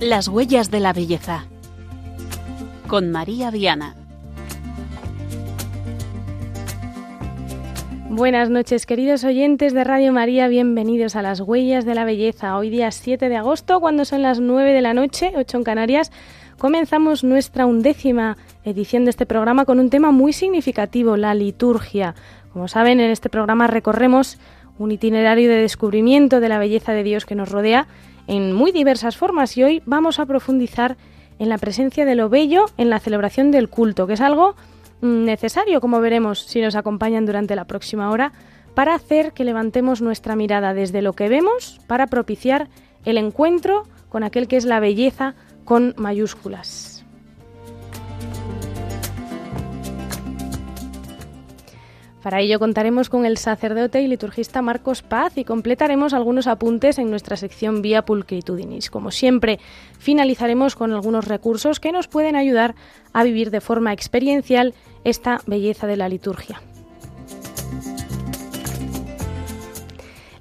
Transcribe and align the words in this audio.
Las 0.00 0.28
huellas 0.28 0.70
de 0.70 0.78
la 0.78 0.92
belleza. 0.92 1.46
Con 2.86 3.10
María 3.10 3.50
Viana. 3.50 3.96
Buenas 8.08 8.48
noches, 8.48 8.86
queridos 8.86 9.24
oyentes 9.24 9.74
de 9.74 9.82
Radio 9.82 10.12
María, 10.12 10.46
bienvenidos 10.46 11.16
a 11.16 11.22
Las 11.22 11.40
Huellas 11.40 11.84
de 11.84 11.96
la 11.96 12.04
Belleza. 12.04 12.56
Hoy 12.56 12.70
día 12.70 12.92
7 12.92 13.28
de 13.28 13.36
agosto, 13.38 13.80
cuando 13.80 14.04
son 14.04 14.22
las 14.22 14.38
9 14.38 14.72
de 14.72 14.82
la 14.82 14.94
noche, 14.94 15.32
8 15.34 15.56
en 15.56 15.64
Canarias, 15.64 16.12
comenzamos 16.58 17.24
nuestra 17.24 17.66
undécima 17.66 18.36
edición 18.62 19.04
de 19.04 19.10
este 19.10 19.26
programa 19.26 19.64
con 19.64 19.80
un 19.80 19.90
tema 19.90 20.12
muy 20.12 20.32
significativo, 20.32 21.16
la 21.16 21.34
liturgia. 21.34 22.14
Como 22.52 22.68
saben, 22.68 23.00
en 23.00 23.10
este 23.10 23.30
programa 23.30 23.66
recorremos 23.66 24.38
un 24.78 24.92
itinerario 24.92 25.48
de 25.48 25.56
descubrimiento 25.56 26.38
de 26.38 26.48
la 26.48 26.60
belleza 26.60 26.92
de 26.92 27.02
Dios 27.02 27.26
que 27.26 27.34
nos 27.34 27.50
rodea 27.50 27.88
en 28.28 28.52
muy 28.52 28.70
diversas 28.70 29.16
formas 29.16 29.56
y 29.56 29.64
hoy 29.64 29.82
vamos 29.86 30.20
a 30.20 30.26
profundizar 30.26 30.96
en 31.40 31.48
la 31.48 31.58
presencia 31.58 32.04
de 32.04 32.14
lo 32.14 32.28
bello 32.28 32.66
en 32.76 32.90
la 32.90 33.00
celebración 33.00 33.50
del 33.50 33.68
culto, 33.68 34.06
que 34.06 34.12
es 34.12 34.20
algo 34.20 34.54
mm, 35.00 35.24
necesario, 35.24 35.80
como 35.80 36.00
veremos 36.00 36.40
si 36.42 36.60
nos 36.60 36.76
acompañan 36.76 37.26
durante 37.26 37.56
la 37.56 37.66
próxima 37.66 38.10
hora, 38.10 38.32
para 38.74 38.94
hacer 38.94 39.32
que 39.32 39.44
levantemos 39.44 40.00
nuestra 40.02 40.36
mirada 40.36 40.74
desde 40.74 41.02
lo 41.02 41.14
que 41.14 41.28
vemos 41.28 41.80
para 41.88 42.06
propiciar 42.06 42.68
el 43.04 43.18
encuentro 43.18 43.84
con 44.08 44.22
aquel 44.22 44.46
que 44.46 44.56
es 44.56 44.64
la 44.64 44.78
belleza 44.78 45.34
con 45.64 45.94
mayúsculas. 45.96 46.97
Para 52.22 52.40
ello 52.40 52.58
contaremos 52.58 53.08
con 53.08 53.24
el 53.24 53.38
sacerdote 53.38 54.02
y 54.02 54.08
liturgista 54.08 54.60
Marcos 54.60 55.02
Paz 55.02 55.38
y 55.38 55.44
completaremos 55.44 56.14
algunos 56.14 56.46
apuntes 56.46 56.98
en 56.98 57.10
nuestra 57.10 57.36
sección 57.36 57.80
Vía 57.80 58.04
Pulcritudinis. 58.04 58.90
Como 58.90 59.10
siempre, 59.10 59.60
finalizaremos 59.98 60.74
con 60.74 60.92
algunos 60.92 61.26
recursos 61.26 61.78
que 61.78 61.92
nos 61.92 62.08
pueden 62.08 62.34
ayudar 62.34 62.74
a 63.12 63.22
vivir 63.22 63.50
de 63.50 63.60
forma 63.60 63.92
experiencial 63.92 64.74
esta 65.04 65.40
belleza 65.46 65.86
de 65.86 65.96
la 65.96 66.08
liturgia. 66.08 66.60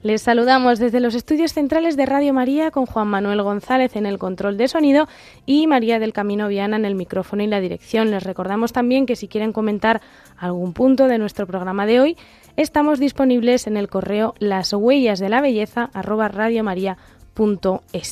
Les 0.08 0.22
saludamos 0.22 0.80
desde 0.80 1.02
los 1.02 1.16
estudios 1.16 1.52
centrales 1.52 1.97
de 1.97 2.05
Radio 2.05 2.33
María 2.33 2.72
con 2.72 2.86
Juan 2.86 3.09
Manuel 3.09 3.41
González 3.41 3.97
en 3.97 4.05
el 4.05 4.17
control 4.17 4.55
de 4.55 4.69
sonido 4.69 5.05
y 5.45 5.67
María 5.67 6.00
del 6.00 6.13
Camino 6.13 6.47
Viana 6.47 6.77
en 6.77 6.86
el 6.86 6.95
micrófono 6.95 7.44
y 7.44 7.47
la 7.47 7.59
dirección. 7.59 8.09
Les 8.09 8.23
recordamos 8.23 8.72
también 8.72 9.05
que 9.05 9.17
si 9.17 9.28
quieren 9.28 9.52
comentar 9.52 10.00
algún 10.38 10.72
punto 10.72 11.09
de 11.09 11.17
nuestro 11.17 11.45
programa 11.45 11.85
de 11.85 12.00
hoy, 12.00 12.17
estamos 12.55 13.02
disponibles 13.02 13.67
en 13.67 13.75
el 13.75 13.89
correo 13.89 14.33
las 14.39 14.72
huellas 14.72 15.19
de 15.19 15.28
la 15.28 15.41
belleza 15.41 15.89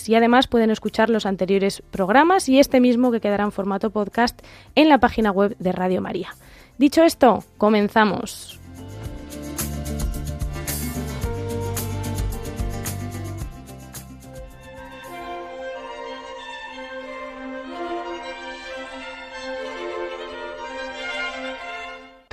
y 0.10 0.16
además 0.16 0.48
pueden 0.48 0.72
escuchar 0.72 1.10
los 1.10 1.26
anteriores 1.26 1.82
programas 1.92 2.50
y 2.50 2.60
este 2.60 2.82
mismo 2.82 3.10
que 3.10 3.22
quedará 3.22 3.46
en 3.46 3.54
formato 3.54 3.90
podcast 3.92 4.42
en 4.76 4.90
la 4.90 4.98
página 4.98 5.32
web 5.32 5.56
de 5.60 5.72
Radio 5.72 6.02
María. 6.02 6.36
Dicho 6.78 7.04
esto, 7.04 7.42
comenzamos. 7.58 8.60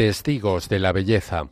Testigos 0.02 0.68
de 0.68 0.80
la 0.80 0.90
Belleza. 0.90 1.48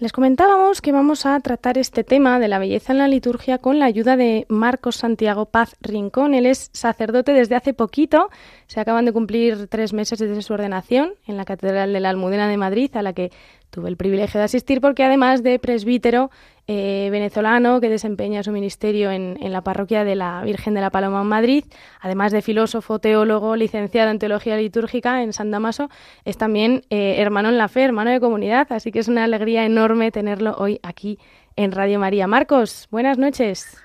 Les 0.00 0.12
comentábamos 0.12 0.80
que 0.80 0.90
vamos 0.90 1.26
a 1.26 1.38
tratar 1.40 1.78
este 1.78 2.02
tema 2.02 2.40
de 2.40 2.48
la 2.48 2.58
belleza 2.58 2.92
en 2.92 2.98
la 2.98 3.06
liturgia 3.06 3.58
con 3.58 3.78
la 3.78 3.84
ayuda 3.84 4.16
de 4.16 4.46
Marcos 4.48 4.96
Santiago 4.96 5.44
Paz 5.46 5.76
Rincón. 5.80 6.34
Él 6.34 6.46
es 6.46 6.70
sacerdote 6.72 7.32
desde 7.34 7.54
hace 7.54 7.74
poquito. 7.74 8.30
Se 8.66 8.80
acaban 8.80 9.04
de 9.04 9.12
cumplir 9.12 9.68
tres 9.68 9.92
meses 9.92 10.18
desde 10.18 10.40
su 10.42 10.54
ordenación 10.54 11.12
en 11.26 11.36
la 11.36 11.44
Catedral 11.44 11.92
de 11.92 12.00
la 12.00 12.08
Almudena 12.08 12.48
de 12.48 12.56
Madrid, 12.56 12.90
a 12.96 13.02
la 13.02 13.12
que 13.12 13.30
tuve 13.70 13.90
el 13.90 13.96
privilegio 13.96 14.38
de 14.38 14.44
asistir 14.44 14.80
porque 14.80 15.04
además 15.04 15.42
de 15.42 15.58
presbítero 15.58 16.30
eh, 16.72 17.08
venezolano 17.10 17.80
que 17.80 17.88
desempeña 17.88 18.44
su 18.44 18.52
ministerio 18.52 19.10
en, 19.10 19.36
la 19.40 19.60
parroquia 19.60 20.04
de 20.04 20.14
la 20.14 20.40
Virgen 20.44 20.72
de 20.72 20.80
la 20.80 20.90
Paloma 20.90 21.22
en 21.22 21.26
Madrid, 21.26 21.64
además 22.00 22.30
de 22.30 22.42
filósofo, 22.42 23.00
teólogo, 23.00 23.56
licenciado 23.56 24.12
en 24.12 24.20
teología 24.20 24.56
litúrgica 24.56 25.24
en 25.24 25.32
San 25.32 25.50
Damaso, 25.50 25.88
es 26.24 26.38
también 26.38 26.82
eh, 26.88 27.16
hermano 27.18 27.48
en 27.48 27.58
la 27.58 27.66
fe, 27.66 27.82
hermano 27.82 28.12
de 28.12 28.20
comunidad, 28.20 28.70
así 28.70 28.92
que 28.92 29.00
es 29.00 29.08
una 29.08 29.24
alegría 29.24 29.66
enorme 29.66 30.12
tenerlo 30.12 30.54
hoy 30.58 30.78
aquí 30.84 31.18
en 31.56 31.72
Radio 31.72 31.98
María. 31.98 32.28
Marcos, 32.28 32.86
buenas 32.92 33.18
noches. 33.18 33.76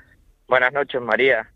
Buenas 0.47 0.71
noches, 0.71 1.01
María. 1.01 1.49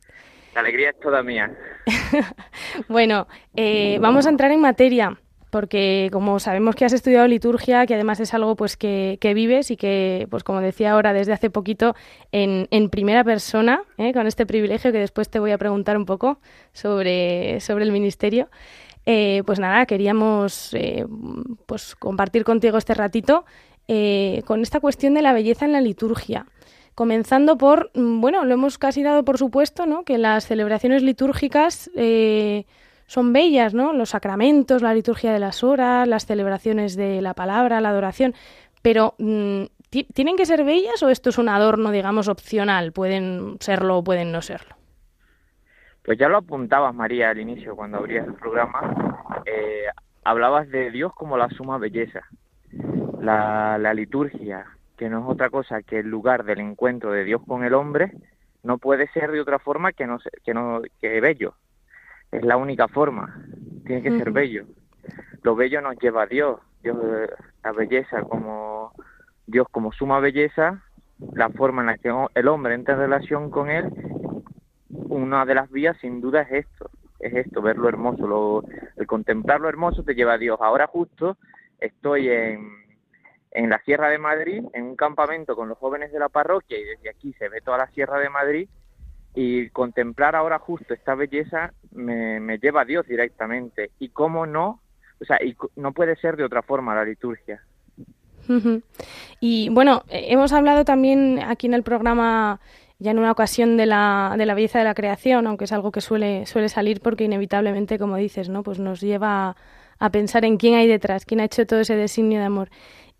La 0.55 0.61
alegría 0.61 0.89
es 0.89 0.99
toda 0.99 1.21
mía. 1.21 1.55
bueno, 2.87 3.27
eh, 3.55 3.99
vamos 4.01 4.25
a 4.25 4.29
entrar 4.29 4.49
en 4.51 4.61
materia 4.61 5.15
porque 5.49 6.09
como 6.11 6.39
sabemos 6.39 6.75
que 6.75 6.85
has 6.85 6.93
estudiado 6.93 7.27
liturgia, 7.27 7.85
que 7.85 7.95
además 7.95 8.19
es 8.19 8.33
algo 8.33 8.55
pues 8.55 8.77
que, 8.77 9.17
vives 9.35 9.71
y 9.71 9.77
que, 9.77 10.27
pues 10.29 10.43
como 10.43 10.61
decía 10.61 10.91
ahora, 10.91 11.13
desde 11.13 11.33
hace 11.33 11.49
poquito 11.49 11.95
en, 12.31 12.67
en 12.71 12.89
primera 12.89 13.23
persona, 13.23 13.83
¿eh? 13.97 14.13
con 14.13 14.27
este 14.27 14.45
privilegio 14.45 14.91
que 14.91 14.99
después 14.99 15.29
te 15.29 15.39
voy 15.39 15.51
a 15.51 15.57
preguntar 15.57 15.97
un 15.97 16.05
poco 16.05 16.39
sobre, 16.73 17.59
sobre 17.61 17.83
el 17.83 17.91
ministerio, 17.91 18.49
eh, 19.05 19.41
pues 19.45 19.59
nada, 19.59 19.85
queríamos 19.85 20.73
eh, 20.73 21.05
pues 21.65 21.95
compartir 21.95 22.43
contigo 22.43 22.77
este 22.77 22.93
ratito 22.93 23.45
con 24.45 24.61
esta 24.61 24.79
cuestión 24.79 25.15
de 25.15 25.23
la 25.23 25.33
belleza 25.33 25.65
en 25.65 25.71
la 25.71 25.81
liturgia. 25.81 26.45
Comenzando 26.93 27.57
por, 27.57 27.89
mm, 27.95 28.21
bueno, 28.21 28.45
lo 28.45 28.53
hemos 28.53 28.77
casi 28.77 29.01
dado 29.01 29.25
por 29.25 29.39
supuesto, 29.39 29.87
¿no? 29.87 30.03
Que 30.03 30.19
las 30.19 30.45
celebraciones 30.45 31.01
litúrgicas 31.01 31.89
son 33.09 33.33
bellas, 33.33 33.73
¿no? 33.73 33.91
Los 33.91 34.09
sacramentos, 34.09 34.83
la 34.83 34.93
liturgia 34.93 35.33
de 35.33 35.39
las 35.39 35.63
horas, 35.63 36.07
las 36.07 36.27
celebraciones 36.27 36.95
de 36.95 37.23
la 37.23 37.33
palabra, 37.33 37.81
la 37.81 37.89
adoración, 37.89 38.35
pero 38.83 39.15
mm, 39.17 39.63
¿tienen 40.13 40.37
que 40.37 40.45
ser 40.45 40.63
bellas 40.63 41.01
o 41.01 41.09
esto 41.09 41.31
es 41.31 41.39
un 41.39 41.49
adorno, 41.49 41.89
digamos, 41.89 42.27
opcional? 42.27 42.91
¿Pueden 42.93 43.57
serlo 43.61 43.97
o 43.97 44.03
pueden 44.03 44.31
no 44.31 44.43
serlo? 44.43 44.75
Pues 46.03 46.19
ya 46.19 46.29
lo 46.29 46.37
apuntabas, 46.37 46.93
María, 46.93 47.31
al 47.31 47.39
inicio, 47.39 47.75
cuando 47.75 47.97
abrías 47.97 48.27
el 48.27 48.35
programa. 48.35 49.23
Eh, 49.43 49.85
hablabas 50.23 50.69
de 50.69 50.91
Dios 50.91 51.11
como 51.15 51.35
la 51.35 51.49
suma 51.49 51.79
belleza. 51.79 52.21
La, 53.19 53.79
la 53.79 53.95
liturgia, 53.95 54.67
que 54.97 55.09
no 55.09 55.21
es 55.21 55.25
otra 55.27 55.49
cosa 55.49 55.81
que 55.81 55.97
el 55.97 56.07
lugar 56.07 56.43
del 56.43 56.59
encuentro 56.59 57.11
de 57.11 57.23
Dios 57.23 57.41
con 57.47 57.63
el 57.63 57.73
hombre, 57.73 58.11
no 58.61 58.77
puede 58.77 59.07
ser 59.13 59.31
de 59.31 59.41
otra 59.41 59.57
forma 59.57 59.93
que 59.93 60.05
no 60.05 60.19
que 60.45 60.53
no 60.53 60.81
que 61.01 61.21
bello 61.21 61.55
es 62.31 62.43
la 62.43 62.57
única 62.57 62.87
forma, 62.87 63.43
tiene 63.85 64.01
que 64.01 64.17
ser 64.17 64.31
bello. 64.31 64.65
Lo 65.41 65.55
bello 65.55 65.81
nos 65.81 65.97
lleva 65.97 66.23
a 66.23 66.27
Dios, 66.27 66.59
Dios 66.83 66.97
la 67.63 67.71
belleza 67.71 68.23
como 68.23 68.93
Dios 69.47 69.67
como 69.71 69.91
suma 69.91 70.19
belleza, 70.19 70.83
la 71.33 71.49
forma 71.49 71.81
en 71.81 71.87
la 71.87 71.97
que 71.97 72.13
el 72.35 72.47
hombre 72.47 72.75
entra 72.75 72.93
en 72.93 73.01
relación 73.01 73.49
con 73.49 73.69
él, 73.69 73.89
una 74.89 75.45
de 75.45 75.55
las 75.55 75.69
vías 75.71 75.97
sin 75.99 76.21
duda 76.21 76.41
es 76.41 76.65
esto, 76.65 76.89
es 77.19 77.33
esto, 77.33 77.61
ver 77.61 77.77
lo 77.77 77.89
hermoso, 77.89 78.27
lo, 78.27 78.63
el 78.95 79.07
contemplar 79.07 79.59
lo 79.59 79.69
hermoso 79.69 80.03
te 80.03 80.13
lleva 80.15 80.33
a 80.33 80.37
Dios. 80.37 80.59
Ahora 80.61 80.87
justo 80.87 81.37
estoy 81.79 82.29
en, 82.29 82.69
en 83.51 83.69
la 83.69 83.79
Sierra 83.79 84.09
de 84.09 84.19
Madrid, 84.19 84.63
en 84.73 84.85
un 84.85 84.95
campamento 84.95 85.55
con 85.55 85.67
los 85.67 85.77
jóvenes 85.77 86.11
de 86.11 86.19
la 86.19 86.29
parroquia 86.29 86.77
y 86.77 86.83
desde 86.83 87.09
aquí 87.09 87.33
se 87.33 87.49
ve 87.49 87.61
toda 87.61 87.79
la 87.79 87.87
Sierra 87.87 88.19
de 88.19 88.29
Madrid 88.29 88.69
y 89.35 89.69
contemplar 89.69 90.35
ahora 90.35 90.59
justo 90.59 90.93
esta 90.93 91.15
belleza 91.15 91.73
me, 91.91 92.57
lleva 92.57 92.81
a 92.81 92.85
Dios 92.85 93.07
directamente. 93.07 93.91
Y 93.99 94.09
cómo 94.09 94.45
no, 94.45 94.81
o 95.21 95.25
sea, 95.25 95.37
y 95.43 95.55
no 95.75 95.91
puede 95.93 96.15
ser 96.15 96.35
de 96.35 96.43
otra 96.43 96.61
forma 96.61 96.95
la 96.95 97.05
liturgia. 97.05 97.61
Y 99.39 99.69
bueno, 99.69 100.03
hemos 100.09 100.53
hablado 100.53 100.83
también 100.83 101.39
aquí 101.39 101.67
en 101.67 101.75
el 101.75 101.83
programa 101.83 102.59
ya 102.99 103.11
en 103.11 103.19
una 103.19 103.31
ocasión 103.31 103.77
de 103.77 103.85
la, 103.85 104.35
de 104.37 104.45
la 104.45 104.53
belleza 104.53 104.79
de 104.79 104.85
la 104.85 104.93
creación, 104.93 105.47
aunque 105.47 105.65
es 105.65 105.71
algo 105.71 105.91
que 105.91 106.01
suele, 106.01 106.45
suele 106.45 106.67
salir 106.67 106.99
porque 106.99 107.23
inevitablemente, 107.23 107.97
como 107.97 108.17
dices, 108.17 108.49
¿no? 108.49 108.61
pues 108.61 108.77
nos 108.79 108.99
lleva 108.99 109.55
a 109.99 110.09
pensar 110.11 110.45
en 110.45 110.57
quién 110.57 110.75
hay 110.75 110.87
detrás, 110.87 111.25
quién 111.25 111.39
ha 111.39 111.45
hecho 111.45 111.65
todo 111.65 111.79
ese 111.79 111.95
designio 111.95 112.39
de 112.39 112.45
amor. 112.45 112.69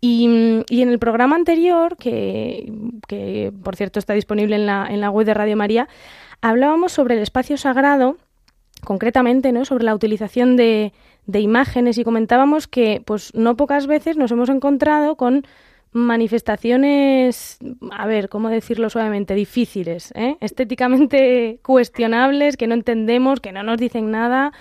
Y, 0.00 0.24
en 0.24 0.88
el 0.88 0.98
programa 0.98 1.36
anterior, 1.36 1.96
que, 1.96 2.72
que, 3.06 3.52
por 3.62 3.76
cierto 3.76 3.98
está 3.98 4.14
disponible 4.14 4.56
en 4.56 4.66
la, 4.66 4.86
en 4.88 5.00
la 5.00 5.10
web 5.10 5.26
de 5.26 5.34
Radio 5.34 5.56
María, 5.56 5.88
hablábamos 6.40 6.92
sobre 6.92 7.16
el 7.16 7.22
espacio 7.22 7.58
sagrado, 7.58 8.16
concretamente, 8.82 9.52
¿no? 9.52 9.66
sobre 9.66 9.84
la 9.84 9.94
utilización 9.94 10.56
de, 10.56 10.94
de 11.26 11.40
imágenes 11.40 11.98
y 11.98 12.04
comentábamos 12.04 12.66
que 12.66 13.02
pues 13.04 13.34
no 13.34 13.56
pocas 13.56 13.86
veces 13.86 14.16
nos 14.16 14.30
hemos 14.30 14.48
encontrado 14.48 15.16
con 15.16 15.44
manifestaciones, 15.92 17.58
a 17.90 18.06
ver, 18.06 18.28
¿cómo 18.28 18.48
decirlo 18.48 18.90
suavemente? 18.90 19.34
Difíciles, 19.34 20.12
¿eh? 20.14 20.36
estéticamente 20.40 21.58
cuestionables, 21.64 22.56
que 22.56 22.66
no 22.66 22.74
entendemos, 22.74 23.40
que 23.40 23.52
no 23.52 23.62
nos 23.62 23.78
dicen 23.78 24.10
nada, 24.10 24.52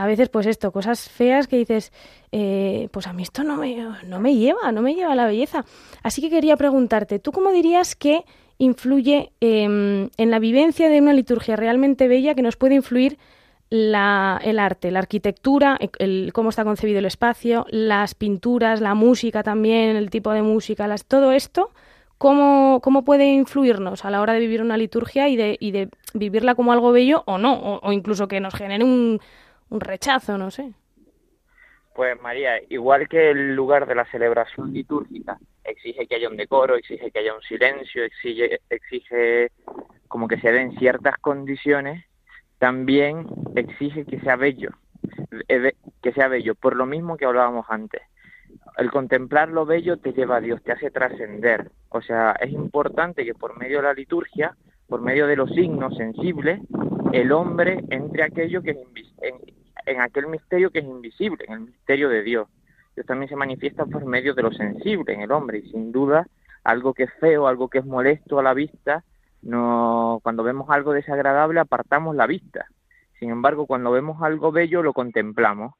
a 0.00 0.06
veces 0.06 0.30
pues 0.30 0.46
esto, 0.46 0.72
cosas 0.72 1.10
feas 1.10 1.46
que 1.46 1.58
dices, 1.58 1.92
eh, 2.32 2.88
pues 2.90 3.06
a 3.06 3.12
mí 3.12 3.22
esto 3.22 3.44
no 3.44 3.58
me, 3.58 3.76
no 4.06 4.18
me 4.18 4.34
lleva, 4.34 4.72
no 4.72 4.80
me 4.80 4.94
lleva 4.94 5.12
a 5.12 5.14
la 5.14 5.26
belleza. 5.26 5.66
Así 6.02 6.22
que 6.22 6.30
quería 6.30 6.56
preguntarte, 6.56 7.18
¿tú 7.18 7.32
cómo 7.32 7.52
dirías 7.52 7.96
que 7.96 8.24
influye 8.56 9.30
em, 9.40 10.08
en 10.16 10.30
la 10.30 10.38
vivencia 10.38 10.88
de 10.88 11.02
una 11.02 11.12
liturgia 11.12 11.54
realmente 11.54 12.08
bella 12.08 12.34
que 12.34 12.40
nos 12.40 12.56
puede 12.56 12.76
influir 12.76 13.18
la, 13.68 14.40
el 14.42 14.58
arte, 14.58 14.90
la 14.90 15.00
arquitectura, 15.00 15.78
el, 15.98 16.30
cómo 16.32 16.48
está 16.48 16.64
concebido 16.64 16.98
el 16.98 17.04
espacio, 17.04 17.66
las 17.68 18.14
pinturas, 18.14 18.80
la 18.80 18.94
música 18.94 19.42
también, 19.42 19.96
el 19.96 20.08
tipo 20.08 20.32
de 20.32 20.40
música, 20.40 20.88
las, 20.88 21.04
todo 21.04 21.30
esto, 21.32 21.72
¿cómo, 22.16 22.80
¿cómo 22.82 23.04
puede 23.04 23.34
influirnos 23.34 24.06
a 24.06 24.10
la 24.10 24.22
hora 24.22 24.32
de 24.32 24.40
vivir 24.40 24.62
una 24.62 24.78
liturgia 24.78 25.28
y 25.28 25.36
de, 25.36 25.58
y 25.60 25.72
de 25.72 25.90
vivirla 26.14 26.54
como 26.54 26.72
algo 26.72 26.90
bello 26.90 27.22
o 27.26 27.36
no? 27.36 27.80
O, 27.82 27.92
incluso 27.92 28.28
que 28.28 28.40
nos 28.40 28.54
genere 28.54 28.82
un, 28.82 29.20
un 29.70 29.80
rechazo, 29.80 30.36
no 30.36 30.50
sé. 30.50 30.74
Pues 31.94 32.20
María, 32.20 32.60
igual 32.68 33.08
que 33.08 33.30
el 33.30 33.54
lugar 33.54 33.86
de 33.86 33.94
la 33.94 34.04
celebración 34.06 34.72
litúrgica 34.72 35.38
exige 35.64 36.06
que 36.06 36.16
haya 36.16 36.28
un 36.28 36.36
decoro, 36.36 36.76
exige 36.76 37.10
que 37.10 37.18
haya 37.18 37.34
un 37.34 37.42
silencio, 37.42 38.04
exige, 38.04 38.60
exige 38.68 39.50
como 40.08 40.28
que 40.28 40.40
se 40.40 40.52
den 40.52 40.76
ciertas 40.78 41.16
condiciones, 41.18 42.04
también 42.58 43.26
exige 43.54 44.04
que 44.04 44.20
sea 44.20 44.36
bello, 44.36 44.70
eh, 45.48 45.74
que 46.02 46.12
sea 46.12 46.28
bello, 46.28 46.54
por 46.54 46.76
lo 46.76 46.86
mismo 46.86 47.16
que 47.16 47.24
hablábamos 47.24 47.66
antes. 47.68 48.02
El 48.76 48.90
contemplar 48.90 49.48
lo 49.48 49.66
bello 49.66 49.98
te 49.98 50.12
lleva 50.12 50.36
a 50.36 50.40
Dios, 50.40 50.62
te 50.62 50.72
hace 50.72 50.90
trascender. 50.90 51.70
O 51.88 52.00
sea, 52.00 52.32
es 52.40 52.50
importante 52.50 53.24
que 53.24 53.34
por 53.34 53.58
medio 53.58 53.78
de 53.78 53.84
la 53.84 53.94
liturgia, 53.94 54.56
por 54.88 55.00
medio 55.00 55.26
de 55.26 55.36
los 55.36 55.50
signos 55.50 55.96
sensibles, 55.96 56.60
el 57.12 57.32
hombre 57.32 57.84
entre 57.90 58.24
aquello 58.24 58.62
que 58.62 58.70
es 58.70 58.78
en, 59.90 60.00
aquel 60.00 60.26
misterio 60.26 60.70
que 60.70 60.80
es 60.80 60.84
invisible, 60.84 61.44
en 61.48 61.54
el 61.54 61.60
misterio 61.60 62.08
de 62.08 62.22
Dios. 62.22 62.48
Dios 62.94 63.06
también 63.06 63.28
se 63.28 63.36
manifiesta 63.36 63.86
por 63.86 64.04
medio 64.04 64.34
de 64.34 64.42
lo 64.42 64.52
sensible 64.52 65.14
en 65.14 65.22
el 65.22 65.32
hombre 65.32 65.58
y 65.58 65.70
sin 65.70 65.92
duda 65.92 66.26
algo 66.64 66.92
que 66.94 67.04
es 67.04 67.12
feo, 67.20 67.46
algo 67.46 67.68
que 67.68 67.78
es 67.78 67.86
molesto 67.86 68.38
a 68.38 68.42
la 68.42 68.54
vista, 68.54 69.04
no, 69.42 70.20
cuando 70.22 70.42
vemos 70.42 70.68
algo 70.70 70.92
desagradable 70.92 71.60
apartamos 71.60 72.14
la 72.14 72.26
vista. 72.26 72.66
Sin 73.18 73.30
embargo, 73.30 73.66
cuando 73.66 73.90
vemos 73.90 74.22
algo 74.22 74.52
bello 74.52 74.82
lo 74.82 74.92
contemplamos. 74.92 75.74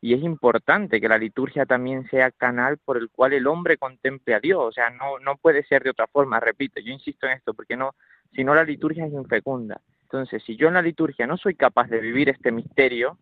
Y 0.00 0.12
es 0.12 0.22
importante 0.22 1.00
que 1.00 1.08
la 1.08 1.16
liturgia 1.16 1.64
también 1.64 2.06
sea 2.10 2.30
canal 2.30 2.76
por 2.76 2.98
el 2.98 3.08
cual 3.08 3.32
el 3.32 3.46
hombre 3.46 3.78
contemple 3.78 4.34
a 4.34 4.40
Dios. 4.40 4.62
O 4.62 4.72
sea, 4.72 4.90
no, 4.90 5.18
no 5.18 5.36
puede 5.36 5.64
ser 5.64 5.82
de 5.82 5.90
otra 5.90 6.06
forma, 6.08 6.40
repito, 6.40 6.80
yo 6.80 6.92
insisto 6.92 7.26
en 7.26 7.32
esto, 7.32 7.54
porque 7.54 7.76
no, 7.76 7.92
si 8.34 8.44
no 8.44 8.54
la 8.54 8.64
liturgia 8.64 9.06
es 9.06 9.12
infecunda. 9.12 9.80
Entonces, 10.02 10.42
si 10.44 10.56
yo 10.56 10.68
en 10.68 10.74
la 10.74 10.82
liturgia 10.82 11.26
no 11.26 11.38
soy 11.38 11.54
capaz 11.54 11.88
de 11.88 12.00
vivir 12.00 12.28
este 12.28 12.52
misterio 12.52 13.18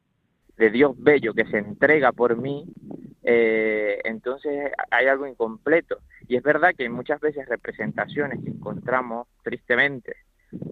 de 0.57 0.71
Dios 0.71 0.95
bello 0.97 1.35
que 1.35 1.47
se 1.47 1.59
entrega 1.59 2.13
por 2.13 2.37
mí, 2.37 2.65
eh, 3.23 4.01
entonces 4.05 4.73
hay 4.91 5.07
algo 5.07 5.27
incompleto. 5.27 5.99
Y 6.29 6.37
es 6.37 6.43
verdad 6.43 6.75
que 6.77 6.89
muchas 6.89 7.21
veces 7.21 7.49
representaciones 7.49 8.43
que 8.43 8.51
encontramos 8.51 9.29
tristemente 9.43 10.17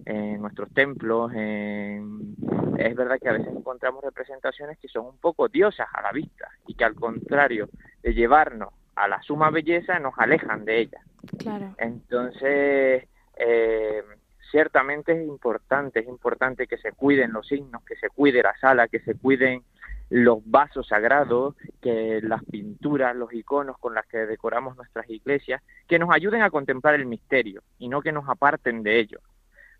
en 0.05 0.41
nuestros 0.41 0.71
templos, 0.73 1.31
es 1.33 2.95
verdad 2.95 3.17
que 3.19 3.29
a 3.29 3.33
veces 3.33 3.47
encontramos 3.55 4.03
representaciones 4.03 4.77
que 4.77 4.87
son 4.87 5.07
un 5.07 5.17
poco 5.17 5.47
diosas 5.47 5.87
a 5.93 6.01
la 6.01 6.11
vista 6.11 6.49
y 6.67 6.75
que 6.75 6.83
al 6.83 6.95
contrario 6.95 7.69
de 8.03 8.13
llevarnos 8.13 8.69
a 8.95 9.07
la 9.07 9.21
suma 9.23 9.49
belleza 9.49 9.99
nos 9.99 10.13
alejan 10.17 10.65
de 10.65 10.81
ella. 10.81 11.01
Claro. 11.37 11.73
Entonces, 11.77 13.07
eh, 13.37 14.03
ciertamente 14.51 15.13
es 15.13 15.27
importante, 15.27 16.01
es 16.01 16.07
importante 16.07 16.67
que 16.67 16.77
se 16.77 16.91
cuiden 16.91 17.31
los 17.31 17.47
signos, 17.47 17.83
que 17.85 17.95
se 17.95 18.09
cuide 18.09 18.43
la 18.43 18.55
sala, 18.59 18.87
que 18.87 18.99
se 18.99 19.15
cuiden 19.15 19.63
los 20.09 20.39
vasos 20.43 20.87
sagrados, 20.87 21.55
que 21.81 22.19
las 22.21 22.43
pinturas, 22.43 23.15
los 23.15 23.33
iconos 23.33 23.77
con 23.77 23.93
las 23.93 24.05
que 24.07 24.17
decoramos 24.17 24.75
nuestras 24.75 25.09
iglesias, 25.09 25.63
que 25.87 25.99
nos 25.99 26.13
ayuden 26.13 26.41
a 26.41 26.49
contemplar 26.49 26.95
el 26.95 27.05
misterio 27.05 27.63
y 27.79 27.87
no 27.87 28.01
que 28.01 28.11
nos 28.11 28.27
aparten 28.27 28.83
de 28.83 28.99
ello. 28.99 29.19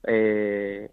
Eh, 0.03 0.89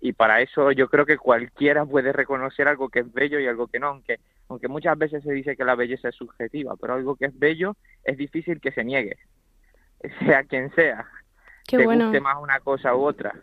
y 0.00 0.12
para 0.12 0.40
eso 0.40 0.72
yo 0.72 0.88
creo 0.88 1.06
que 1.06 1.16
cualquiera 1.16 1.86
puede 1.86 2.12
reconocer 2.12 2.66
algo 2.66 2.88
que 2.88 3.00
es 3.00 3.12
bello 3.12 3.38
y 3.38 3.46
algo 3.46 3.68
que 3.68 3.78
no, 3.78 3.86
aunque, 3.86 4.18
aunque 4.48 4.68
muchas 4.68 4.98
veces 4.98 5.22
se 5.22 5.32
dice 5.32 5.56
que 5.56 5.64
la 5.64 5.76
belleza 5.76 6.08
es 6.08 6.16
subjetiva, 6.16 6.74
pero 6.78 6.94
algo 6.94 7.16
que 7.16 7.26
es 7.26 7.38
bello 7.38 7.76
es 8.02 8.18
difícil 8.18 8.60
que 8.60 8.72
se 8.72 8.84
niegue, 8.84 9.16
sea 10.26 10.42
quien 10.44 10.74
sea, 10.74 11.06
Qué 11.66 11.78
te 11.78 11.84
bueno. 11.84 12.06
guste 12.06 12.20
más 12.20 12.36
una 12.42 12.60
cosa 12.60 12.94
u 12.94 13.04
otra, 13.04 13.34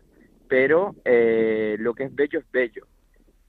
pero 0.48 0.96
eh, 1.06 1.76
lo 1.80 1.94
que 1.94 2.06
es 2.06 2.16
bello 2.16 2.40
es 2.40 2.52
bello 2.52 2.86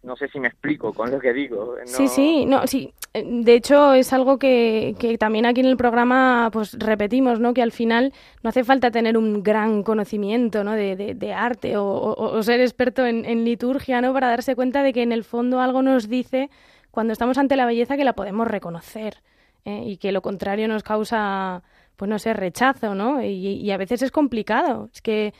no 0.02 0.16
sé 0.16 0.28
si 0.28 0.40
me 0.40 0.48
explico 0.48 0.92
con 0.92 1.10
lo 1.10 1.20
que 1.20 1.32
digo. 1.32 1.76
Sí, 1.84 2.08
sí, 2.08 2.44
no, 2.44 2.66
sí. 2.66 2.92
De 3.14 3.54
hecho, 3.54 3.94
es 3.94 4.12
algo 4.12 4.38
que, 4.38 4.96
que, 4.98 5.16
también 5.16 5.46
aquí 5.46 5.60
en 5.60 5.66
el 5.66 5.76
programa 5.76 6.50
pues 6.52 6.76
repetimos, 6.78 7.38
¿no? 7.38 7.54
Que 7.54 7.62
al 7.62 7.72
final 7.72 8.12
no 8.42 8.50
hace 8.50 8.64
falta 8.64 8.90
tener 8.90 9.16
un 9.16 9.42
gran 9.42 9.82
conocimiento, 9.82 10.64
¿no? 10.64 10.72
De, 10.72 10.96
de, 10.96 11.32
arte 11.32 11.76
o, 11.76 11.84
o, 11.86 12.42
ser 12.42 12.60
experto 12.60 13.06
en, 13.06 13.24
en, 13.24 13.44
liturgia, 13.44 14.00
¿no? 14.00 14.12
Para 14.12 14.28
darse 14.28 14.56
cuenta 14.56 14.82
de 14.82 14.92
que 14.92 15.02
en 15.02 15.12
el 15.12 15.24
fondo 15.24 15.60
algo 15.60 15.82
nos 15.82 16.08
dice 16.08 16.50
cuando 16.90 17.12
estamos 17.12 17.38
ante 17.38 17.56
la 17.56 17.66
belleza 17.66 17.96
que 17.96 18.04
la 18.04 18.14
podemos 18.14 18.48
reconocer 18.48 19.18
¿eh? 19.64 19.82
y 19.86 19.96
que 19.96 20.12
lo 20.12 20.22
contrario 20.22 20.68
nos 20.68 20.82
causa, 20.82 21.62
pues 22.02 22.08
no 22.10 22.18
sé, 22.18 22.34
rechazo, 22.34 22.94
¿no? 22.94 23.22
Y, 23.22 23.60
y 23.62 23.70
a 23.70 23.76
veces 23.76 24.02
es 24.02 24.10
complicado. 24.10 24.90
Es 24.92 25.00
que 25.00 25.32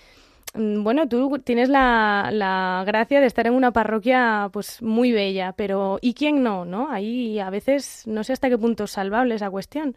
Mm, 0.55 0.82
bueno, 0.85 1.09
tú 1.09 1.41
tienes 1.43 1.69
la, 1.70 2.29
la, 2.31 2.85
gracia 2.87 3.20
de 3.20 3.26
estar 3.26 3.47
en 3.47 3.55
una 3.55 3.70
parroquia 3.70 4.50
pues 4.53 4.82
muy 4.82 5.11
bella, 5.11 5.55
pero 5.56 5.99
¿y 6.03 6.12
quién 6.14 6.43
no? 6.43 6.64
¿no? 6.64 6.91
Ahí 6.91 7.38
a 7.38 7.49
veces 7.49 8.06
no 8.06 8.23
sé 8.23 8.35
hasta 8.35 8.50
qué 8.50 8.59
punto 8.59 8.85
es 8.85 8.91
salvable 8.91 9.35
esa 9.35 9.50
cuestión. 9.50 9.97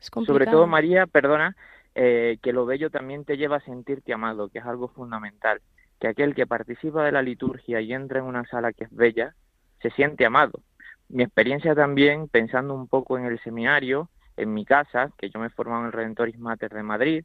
Es 0.00 0.10
Sobre 0.26 0.46
todo, 0.46 0.66
María, 0.66 1.06
perdona, 1.06 1.56
eh, 1.94 2.38
que 2.40 2.52
lo 2.52 2.66
bello 2.66 2.90
también 2.90 3.24
te 3.24 3.36
lleva 3.36 3.56
a 3.56 3.64
sentirte 3.64 4.12
amado, 4.12 4.48
que 4.48 4.60
es 4.60 4.64
algo 4.64 4.88
fundamental. 4.88 5.60
Que 5.98 6.08
aquel 6.08 6.34
que 6.34 6.46
participa 6.46 7.04
de 7.04 7.12
la 7.12 7.22
liturgia 7.22 7.80
y 7.80 7.92
entra 7.92 8.20
en 8.20 8.26
una 8.26 8.44
sala 8.44 8.72
que 8.72 8.84
es 8.84 8.94
bella, 8.94 9.34
se 9.80 9.90
siente 9.90 10.26
amado. 10.26 10.60
Mi 11.08 11.22
experiencia 11.24 11.74
también, 11.74 12.28
pensando 12.28 12.74
un 12.74 12.86
poco 12.86 13.18
en 13.18 13.24
el 13.24 13.40
seminario, 13.40 14.10
en 14.36 14.54
mi 14.54 14.64
casa, 14.64 15.10
que 15.18 15.30
yo 15.30 15.40
me 15.40 15.46
he 15.46 15.50
formado 15.50 15.80
en 15.82 15.86
el 15.86 15.92
Redentoris 15.92 16.38
Mater 16.38 16.72
de 16.72 16.82
Madrid, 16.82 17.24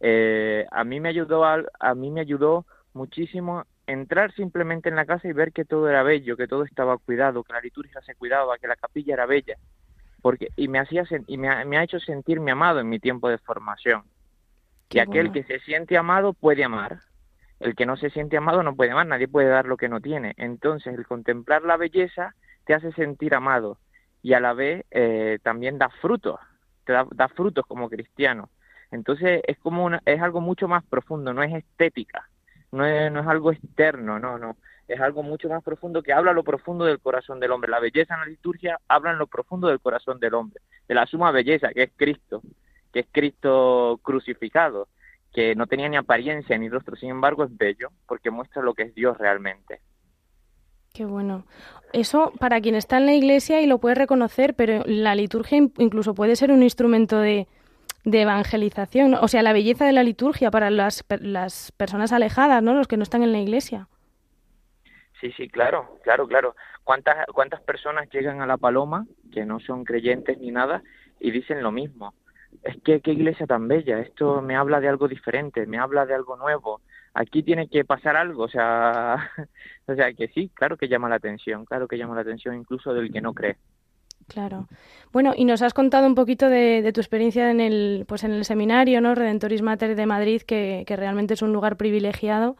eh, 0.00 0.66
a 0.70 0.84
mí 0.84 1.00
me 1.00 1.08
ayudó 1.08 1.44
a, 1.44 1.62
a 1.78 1.94
mí 1.94 2.10
me 2.10 2.20
ayudó 2.20 2.66
muchísimo 2.94 3.64
entrar 3.86 4.32
simplemente 4.32 4.88
en 4.88 4.96
la 4.96 5.04
casa 5.04 5.28
y 5.28 5.32
ver 5.32 5.52
que 5.52 5.64
todo 5.64 5.88
era 5.88 6.02
bello, 6.02 6.36
que 6.36 6.46
todo 6.46 6.64
estaba 6.64 6.96
cuidado, 6.98 7.42
que 7.42 7.52
la 7.52 7.60
liturgia 7.60 8.00
se 8.02 8.14
cuidaba, 8.14 8.58
que 8.58 8.68
la 8.68 8.76
capilla 8.76 9.14
era 9.14 9.26
bella, 9.26 9.56
porque 10.22 10.48
y 10.56 10.68
me 10.68 10.78
hacía 10.78 11.04
y 11.26 11.36
me 11.36 11.48
ha, 11.48 11.64
me 11.64 11.76
ha 11.78 11.82
hecho 11.82 11.98
sentirme 11.98 12.50
amado 12.50 12.80
en 12.80 12.88
mi 12.88 12.98
tiempo 12.98 13.28
de 13.28 13.38
formación. 13.38 14.04
Qué 14.88 14.98
y 14.98 15.00
aquel 15.00 15.28
bueno. 15.28 15.32
que 15.32 15.44
se 15.44 15.60
siente 15.64 15.96
amado 15.96 16.32
puede 16.32 16.64
amar. 16.64 17.00
El 17.58 17.74
que 17.74 17.84
no 17.84 17.96
se 17.96 18.08
siente 18.10 18.38
amado 18.38 18.62
no 18.62 18.74
puede 18.74 18.90
amar, 18.90 19.06
nadie 19.06 19.28
puede 19.28 19.48
dar 19.48 19.66
lo 19.66 19.76
que 19.76 19.88
no 19.88 20.00
tiene. 20.00 20.32
Entonces, 20.38 20.94
el 20.94 21.06
contemplar 21.06 21.62
la 21.62 21.76
belleza 21.76 22.34
te 22.64 22.74
hace 22.74 22.90
sentir 22.92 23.34
amado 23.34 23.78
y 24.22 24.32
a 24.32 24.40
la 24.40 24.54
vez 24.54 24.84
eh, 24.90 25.38
también 25.42 25.78
da 25.78 25.88
frutos, 25.88 26.38
te 26.84 26.92
da, 26.92 27.06
da 27.12 27.28
frutos 27.28 27.64
como 27.66 27.88
cristiano. 27.88 28.50
Entonces 28.90 29.42
es 29.46 29.58
como 29.58 29.84
una, 29.84 30.02
es 30.04 30.20
algo 30.20 30.40
mucho 30.40 30.68
más 30.68 30.84
profundo, 30.84 31.32
no 31.32 31.42
es 31.42 31.54
estética, 31.54 32.28
no 32.72 32.84
es, 32.84 33.10
no 33.12 33.20
es 33.20 33.26
algo 33.26 33.52
externo, 33.52 34.18
no, 34.18 34.38
no, 34.38 34.56
es 34.88 35.00
algo 35.00 35.22
mucho 35.22 35.48
más 35.48 35.62
profundo 35.62 36.02
que 36.02 36.12
habla 36.12 36.32
lo 36.32 36.42
profundo 36.42 36.84
del 36.84 36.98
corazón 36.98 37.38
del 37.40 37.52
hombre. 37.52 37.70
La 37.70 37.80
belleza 37.80 38.14
en 38.14 38.20
la 38.20 38.26
liturgia 38.26 38.78
habla 38.88 39.12
en 39.12 39.18
lo 39.18 39.26
profundo 39.26 39.68
del 39.68 39.80
corazón 39.80 40.18
del 40.18 40.34
hombre, 40.34 40.60
de 40.88 40.94
la 40.94 41.06
suma 41.06 41.30
belleza 41.30 41.72
que 41.72 41.84
es 41.84 41.90
Cristo, 41.96 42.42
que 42.92 43.00
es 43.00 43.06
Cristo 43.12 44.00
crucificado, 44.02 44.88
que 45.32 45.54
no 45.54 45.66
tenía 45.66 45.88
ni 45.88 45.96
apariencia 45.96 46.58
ni 46.58 46.68
rostro, 46.68 46.96
sin 46.96 47.10
embargo 47.10 47.44
es 47.44 47.56
bello 47.56 47.90
porque 48.06 48.30
muestra 48.30 48.62
lo 48.62 48.74
que 48.74 48.82
es 48.82 48.94
Dios 48.94 49.16
realmente. 49.16 49.80
Qué 50.92 51.04
bueno. 51.04 51.44
Eso 51.92 52.32
para 52.38 52.60
quien 52.60 52.74
está 52.74 52.98
en 52.98 53.06
la 53.06 53.14
iglesia 53.14 53.60
y 53.60 53.66
lo 53.66 53.78
puede 53.78 53.94
reconocer, 53.94 54.54
pero 54.54 54.82
la 54.86 55.14
liturgia 55.14 55.58
incluso 55.78 56.14
puede 56.14 56.36
ser 56.36 56.52
un 56.52 56.62
instrumento 56.62 57.18
de, 57.18 57.46
evangelización, 58.04 59.14
o 59.14 59.28
sea, 59.28 59.42
la 59.42 59.52
belleza 59.52 59.84
de 59.86 59.92
la 59.92 60.02
liturgia 60.02 60.50
para 60.50 60.70
las, 60.70 61.04
las 61.20 61.72
personas 61.72 62.12
alejadas, 62.12 62.62
¿no? 62.62 62.74
Los 62.74 62.88
que 62.88 62.96
no 62.96 63.02
están 63.02 63.22
en 63.22 63.32
la 63.32 63.38
iglesia. 63.38 63.88
Sí, 65.20 65.32
sí, 65.36 65.48
claro, 65.48 65.98
claro, 66.02 66.26
claro. 66.26 66.56
¿Cuántas, 66.82 67.26
cuántas 67.34 67.60
personas 67.60 68.08
llegan 68.10 68.40
a 68.40 68.46
la 68.46 68.56
paloma 68.56 69.06
que 69.32 69.44
no 69.44 69.60
son 69.60 69.84
creyentes 69.84 70.38
ni 70.38 70.50
nada 70.50 70.82
y 71.20 71.30
dicen 71.30 71.62
lo 71.62 71.72
mismo? 71.72 72.14
Es 72.62 72.76
que 72.82 73.00
qué 73.00 73.12
iglesia 73.12 73.46
tan 73.46 73.68
bella, 73.68 74.00
esto 74.00 74.40
me 74.42 74.56
habla 74.56 74.80
de 74.80 74.88
algo 74.88 75.08
diferente, 75.08 75.66
me 75.66 75.78
habla 75.78 76.06
de 76.06 76.14
algo 76.14 76.36
nuevo. 76.36 76.80
Aquí 77.14 77.42
tiene 77.42 77.68
que 77.68 77.84
pasar 77.84 78.16
algo, 78.16 78.44
o 78.44 78.48
sea, 78.48 79.30
o 79.86 79.94
sea 79.94 80.12
que 80.12 80.28
sí, 80.28 80.50
claro 80.54 80.76
que 80.76 80.88
llama 80.88 81.08
la 81.08 81.16
atención, 81.16 81.64
claro 81.64 81.88
que 81.88 81.98
llama 81.98 82.14
la 82.14 82.22
atención 82.22 82.54
incluso 82.54 82.94
del 82.94 83.12
que 83.12 83.20
no 83.20 83.34
cree. 83.34 83.56
Claro. 84.28 84.68
Bueno, 85.12 85.32
y 85.36 85.44
nos 85.44 85.60
has 85.60 85.74
contado 85.74 86.06
un 86.06 86.14
poquito 86.14 86.48
de, 86.48 86.88
tu 86.94 87.00
experiencia 87.00 87.50
en 87.50 87.60
el, 87.60 88.04
pues 88.06 88.22
en 88.22 88.30
el 88.30 88.44
seminario, 88.44 89.00
¿no? 89.00 89.16
Redentoris 89.16 89.60
Mater 89.60 89.96
de 89.96 90.06
Madrid, 90.06 90.42
que, 90.42 90.84
que 90.86 90.96
realmente 90.96 91.34
es 91.34 91.42
un 91.42 91.52
lugar 91.52 91.76
privilegiado. 91.76 92.56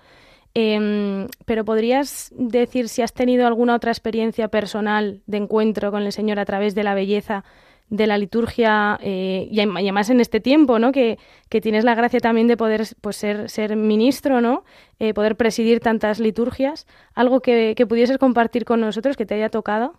Em, 0.53 1.29
pero 1.47 1.65
¿podrías 1.65 2.33
decir 2.37 2.89
si 2.89 3.03
has 3.03 3.13
tenido 3.13 3.47
alguna 3.47 3.77
otra 3.77 3.93
experiencia 3.93 4.49
personal 4.49 5.23
de 5.27 5.37
encuentro 5.37 5.93
con 5.93 6.03
el 6.03 6.11
Señor 6.11 6.41
a 6.41 6.45
través 6.45 6.75
de 6.75 6.83
la 6.83 6.95
belleza 6.95 7.45
de 7.91 8.07
la 8.07 8.17
liturgia 8.17 8.99
eh, 9.03 9.49
y 9.51 9.61
además 9.61 10.11
en 10.11 10.21
este 10.21 10.41
tiempo, 10.41 10.79
¿no? 10.79 10.93
Que, 10.93 11.19
tienes 11.49 11.85
la 11.85 11.97
gracia 11.97 12.21
también 12.21 12.47
de 12.47 12.57
poder 12.57 12.83
pues, 13.01 13.17
ser, 13.17 13.51
ser 13.51 13.77
ministro, 13.77 14.41
¿no? 14.41 14.65
Eh, 15.01 15.13
poder 15.13 15.37
presidir 15.37 15.81
tantas 15.81 16.21
liturgias. 16.21 16.87
¿Algo 17.15 17.41
que, 17.41 17.75
que 17.77 17.87
pudieses 17.87 18.19
compartir 18.19 18.65
con 18.65 18.81
nosotros 18.81 19.17
que 19.17 19.27
te 19.27 19.35
haya 19.35 19.51
tocado? 19.51 19.95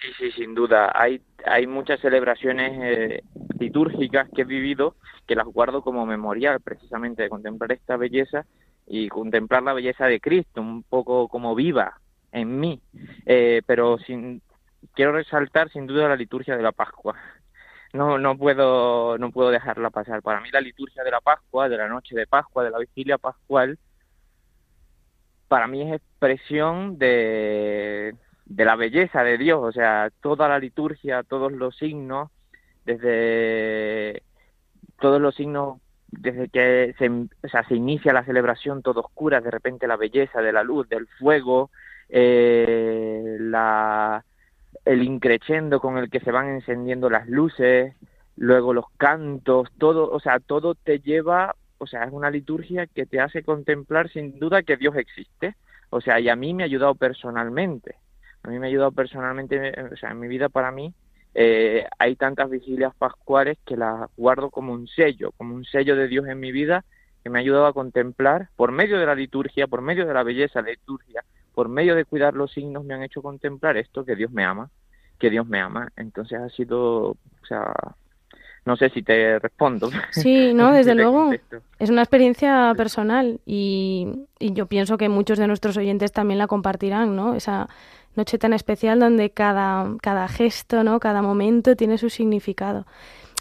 Sí, 0.00 0.08
sí, 0.18 0.30
sin 0.32 0.54
duda. 0.54 0.90
Hay, 0.94 1.20
hay 1.44 1.66
muchas 1.66 2.00
celebraciones 2.00 2.72
eh, 2.80 3.22
litúrgicas 3.58 4.28
que 4.34 4.42
he 4.42 4.46
vivido 4.46 4.96
que 5.26 5.34
las 5.34 5.46
guardo 5.46 5.82
como 5.82 6.06
memorial, 6.06 6.60
precisamente 6.60 7.22
de 7.22 7.28
contemplar 7.28 7.72
esta 7.72 7.98
belleza 7.98 8.46
y 8.86 9.08
contemplar 9.08 9.62
la 9.62 9.74
belleza 9.74 10.06
de 10.06 10.20
Cristo, 10.20 10.62
un 10.62 10.82
poco 10.82 11.28
como 11.28 11.54
viva 11.54 12.00
en 12.32 12.58
mí. 12.58 12.80
Pero 13.66 13.98
sin, 13.98 14.40
quiero 14.94 15.12
resaltar 15.12 15.70
sin 15.70 15.86
duda 15.86 16.08
la 16.08 16.16
liturgia 16.16 16.56
de 16.56 16.62
la 16.62 16.72
Pascua. 16.72 17.16
No, 17.92 18.18
no 18.18 18.36
puedo, 18.36 19.16
no 19.18 19.30
puedo 19.30 19.50
dejarla 19.50 19.90
pasar. 19.90 20.22
Para 20.22 20.40
mí 20.40 20.50
la 20.50 20.60
liturgia 20.60 21.02
de 21.04 21.10
la 21.10 21.20
Pascua, 21.20 21.68
de 21.68 21.78
la 21.78 21.88
noche 21.88 22.14
de 22.14 22.26
Pascua, 22.26 22.64
de 22.64 22.70
la 22.70 22.78
vigilia 22.78 23.16
pascual, 23.16 23.78
para 25.48 25.66
mí 25.66 25.82
es 25.82 25.94
expresión 25.94 26.98
de, 26.98 28.14
de 28.44 28.64
la 28.64 28.76
belleza 28.76 29.24
de 29.24 29.38
Dios, 29.38 29.60
o 29.62 29.72
sea, 29.72 30.10
toda 30.20 30.48
la 30.48 30.58
liturgia, 30.58 31.22
todos 31.22 31.52
los 31.52 31.76
signos, 31.76 32.30
desde 32.84 34.22
todos 35.00 35.20
los 35.20 35.34
signos, 35.34 35.80
desde 36.08 36.48
que 36.48 36.94
se, 36.98 37.08
o 37.08 37.48
sea, 37.50 37.62
se 37.64 37.74
inicia 37.74 38.12
la 38.12 38.24
celebración, 38.24 38.82
todo 38.82 39.00
oscura, 39.00 39.40
de 39.40 39.50
repente 39.50 39.86
la 39.86 39.96
belleza 39.96 40.40
de 40.40 40.52
la 40.52 40.62
luz, 40.62 40.88
del 40.88 41.06
fuego, 41.18 41.70
eh, 42.08 43.36
la, 43.40 44.24
el 44.88 45.02
increchendo 45.02 45.80
con 45.80 45.98
el 45.98 46.08
que 46.08 46.20
se 46.20 46.32
van 46.32 46.48
encendiendo 46.48 47.10
las 47.10 47.28
luces, 47.28 47.94
luego 48.36 48.72
los 48.72 48.86
cantos, 48.96 49.68
todo, 49.76 50.10
o 50.10 50.18
sea, 50.18 50.40
todo 50.40 50.74
te 50.74 51.00
lleva, 51.00 51.54
o 51.76 51.86
sea, 51.86 52.04
es 52.04 52.12
una 52.12 52.30
liturgia 52.30 52.86
que 52.86 53.04
te 53.04 53.20
hace 53.20 53.42
contemplar 53.42 54.10
sin 54.10 54.38
duda 54.38 54.62
que 54.62 54.78
Dios 54.78 54.96
existe, 54.96 55.56
o 55.90 56.00
sea, 56.00 56.18
y 56.20 56.30
a 56.30 56.36
mí 56.36 56.54
me 56.54 56.62
ha 56.62 56.66
ayudado 56.66 56.94
personalmente. 56.94 57.96
A 58.42 58.48
mí 58.48 58.58
me 58.58 58.66
ha 58.66 58.70
ayudado 58.70 58.92
personalmente, 58.92 59.74
o 59.92 59.96
sea, 59.96 60.12
en 60.12 60.20
mi 60.20 60.28
vida 60.28 60.48
para 60.48 60.70
mí, 60.70 60.94
eh, 61.34 61.86
hay 61.98 62.16
tantas 62.16 62.48
vigilias 62.48 62.94
pascuales 62.94 63.58
que 63.66 63.76
las 63.76 64.08
guardo 64.16 64.48
como 64.48 64.72
un 64.72 64.88
sello, 64.88 65.32
como 65.36 65.54
un 65.54 65.66
sello 65.66 65.96
de 65.96 66.08
Dios 66.08 66.26
en 66.28 66.40
mi 66.40 66.50
vida 66.50 66.86
que 67.22 67.28
me 67.28 67.38
ha 67.38 67.42
ayudado 67.42 67.66
a 67.66 67.74
contemplar, 67.74 68.48
por 68.56 68.72
medio 68.72 68.98
de 68.98 69.04
la 69.04 69.14
liturgia, 69.14 69.66
por 69.66 69.82
medio 69.82 70.06
de 70.06 70.14
la 70.14 70.22
belleza 70.22 70.62
de 70.62 70.70
la 70.70 70.78
liturgia, 70.78 71.24
por 71.58 71.68
medio 71.68 71.96
de 71.96 72.04
cuidar 72.04 72.34
los 72.34 72.52
signos, 72.52 72.84
me 72.84 72.94
han 72.94 73.02
hecho 73.02 73.20
contemplar 73.20 73.76
esto, 73.76 74.04
que 74.04 74.14
Dios 74.14 74.30
me 74.30 74.44
ama, 74.44 74.70
que 75.18 75.28
Dios 75.28 75.44
me 75.44 75.58
ama. 75.58 75.88
Entonces 75.96 76.38
ha 76.38 76.48
sido, 76.50 77.08
o 77.08 77.46
sea, 77.48 77.72
no 78.64 78.76
sé 78.76 78.90
si 78.90 79.02
te 79.02 79.40
respondo. 79.40 79.90
Sí, 80.12 80.54
no, 80.54 80.70
desde 80.70 80.94
luego. 80.94 81.32
Es 81.80 81.90
una 81.90 82.02
experiencia 82.02 82.72
personal 82.76 83.40
y, 83.44 84.06
y, 84.38 84.52
yo 84.52 84.66
pienso 84.66 84.98
que 84.98 85.08
muchos 85.08 85.36
de 85.36 85.48
nuestros 85.48 85.76
oyentes 85.76 86.12
también 86.12 86.38
la 86.38 86.46
compartirán, 86.46 87.16
¿no? 87.16 87.34
Esa, 87.34 87.68
noche 88.18 88.36
tan 88.36 88.52
especial 88.52 89.00
donde 89.00 89.30
cada, 89.30 89.96
cada 90.02 90.28
gesto, 90.28 90.84
¿no? 90.84 91.00
cada 91.00 91.22
momento 91.22 91.76
tiene 91.76 91.96
su 91.96 92.10
significado. 92.10 92.84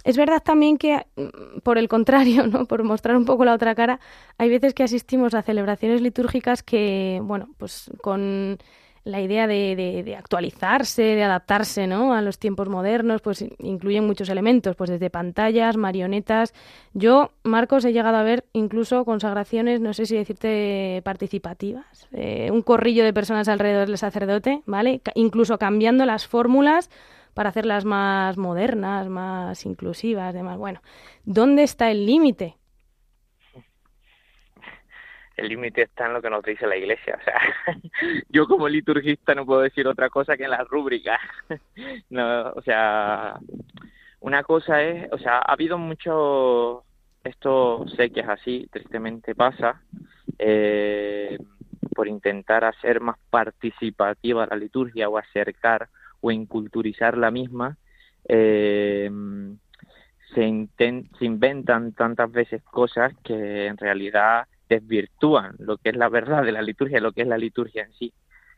Es 0.08 0.16
verdad 0.16 0.42
también 0.42 0.78
que, 0.78 1.06
mm, 1.18 1.60
por 1.64 1.78
el 1.78 1.90
contrario, 1.90 2.48
¿no? 2.48 2.66
por 2.66 2.82
mostrar 2.86 3.18
un 3.18 3.26
poco 3.26 3.44
la 3.44 3.54
otra 3.54 3.76
cara, 3.76 4.00
hay 4.38 4.48
veces 4.48 4.74
que 4.74 4.84
asistimos 4.84 5.34
a 5.34 5.42
celebraciones 5.42 6.00
litúrgicas 6.00 6.64
que, 6.64 7.20
bueno, 7.22 7.50
pues 7.58 7.92
con 8.02 8.58
la 9.04 9.20
idea 9.20 9.48
de, 9.48 10.04
de, 10.06 10.16
actualizarse, 10.16 11.02
de 11.02 11.24
adaptarse 11.24 11.88
¿no? 11.88 12.14
a 12.14 12.22
los 12.22 12.40
tiempos 12.40 12.70
modernos, 12.70 13.22
pues 13.22 13.44
incluyen 13.60 14.08
muchos 14.08 14.30
elementos, 14.30 14.78
pues 14.78 14.90
desde 14.90 15.10
pantallas, 15.10 15.76
marionetas. 15.76 16.54
Yo, 16.94 17.32
Marcos, 17.44 17.84
he 17.84 17.92
llegado 17.92 18.16
a 18.16 18.24
ver 18.24 18.46
incluso 18.54 19.04
consagraciones, 19.04 19.82
no 19.82 19.94
sé 19.94 20.06
si 20.06 20.16
decirte 20.16 21.02
participativas, 21.04 22.08
eh, 22.14 22.50
un 22.50 22.62
corrillo 22.62 23.04
de 23.04 23.12
personas 23.12 23.50
alrededor 23.50 23.88
del 23.88 23.98
sacerdote, 23.98 24.62
¿vale? 24.66 25.02
incluso 25.16 25.58
cambiando 25.58 26.06
las 26.06 26.28
fórmulas 26.28 26.90
para 27.38 27.50
hacerlas 27.50 27.86
más 27.86 28.36
modernas, 28.36 29.08
más 29.10 29.64
inclusivas, 29.68 30.34
demás. 30.34 30.58
Bueno, 30.58 30.82
¿dónde 31.24 31.62
está 31.62 31.92
el 31.92 32.04
límite? 32.04 32.56
el 35.36 35.50
límite 35.50 35.84
está 35.84 36.08
en 36.08 36.14
lo 36.16 36.22
que 36.24 36.32
nos 36.32 36.44
dice 36.44 36.66
la 36.66 36.76
iglesia. 36.76 37.16
O 37.16 37.24
sea, 37.24 37.40
yo 38.30 38.48
como 38.48 38.68
liturgista 38.68 39.36
no 39.36 39.46
puedo 39.46 39.62
decir 39.62 39.88
otra 39.88 40.10
cosa 40.10 40.36
que 40.36 40.46
en 40.46 40.50
las 40.50 40.68
rúbricas. 40.68 41.20
no, 42.10 42.54
o 42.54 42.62
sea, 42.64 43.38
una 44.20 44.42
cosa 44.42 44.82
es, 44.82 45.08
o 45.12 45.20
sea, 45.20 45.38
ha 45.38 45.54
habido 45.54 45.78
mucho, 45.78 46.86
esto 47.24 47.86
sé 47.98 48.10
que 48.10 48.22
es 48.22 48.30
así, 48.30 48.68
tristemente 48.72 49.36
pasa, 49.36 49.84
eh, 50.40 51.38
por 51.94 52.08
intentar 52.08 52.66
hacer 52.66 53.00
más 53.00 53.18
participativa 53.30 54.48
la 54.48 54.56
liturgia 54.56 55.08
o 55.08 55.20
acercar 55.20 55.88
o 56.22 56.32
inculturizar 56.32 57.18
la 57.18 57.32
misma, 57.32 57.78
eh, 58.28 59.10
se, 60.34 60.68
se 60.78 61.26
inventan 61.26 61.94
tantas 61.94 62.32
veces 62.32 62.62
cosas 62.64 63.14
que 63.24 63.68
en 63.68 63.78
realidad 63.78 64.48
desvirtúan 64.70 65.56
lo 65.60 65.78
que 65.78 65.90
es 65.90 65.96
la 65.96 66.10
verdad 66.10 66.44
de 66.44 66.52
la 66.52 66.62
liturgia, 66.62 67.00
lo 67.00 67.12
que 67.12 67.22
es 67.22 67.28
la 67.28 67.38
liturgia 67.38 67.84
en 67.84 67.94
sí. 67.94 68.14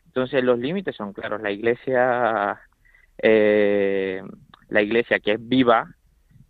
Entonces 0.05 0.43
los 0.43 0.57
límites 0.57 0.95
son 0.95 1.13
claros. 1.13 1.41
La 1.41 1.51
iglesia, 1.51 2.59
eh, 3.21 4.23
la 4.69 4.81
iglesia 4.81 5.19
que 5.19 5.33
es 5.33 5.47
viva 5.47 5.93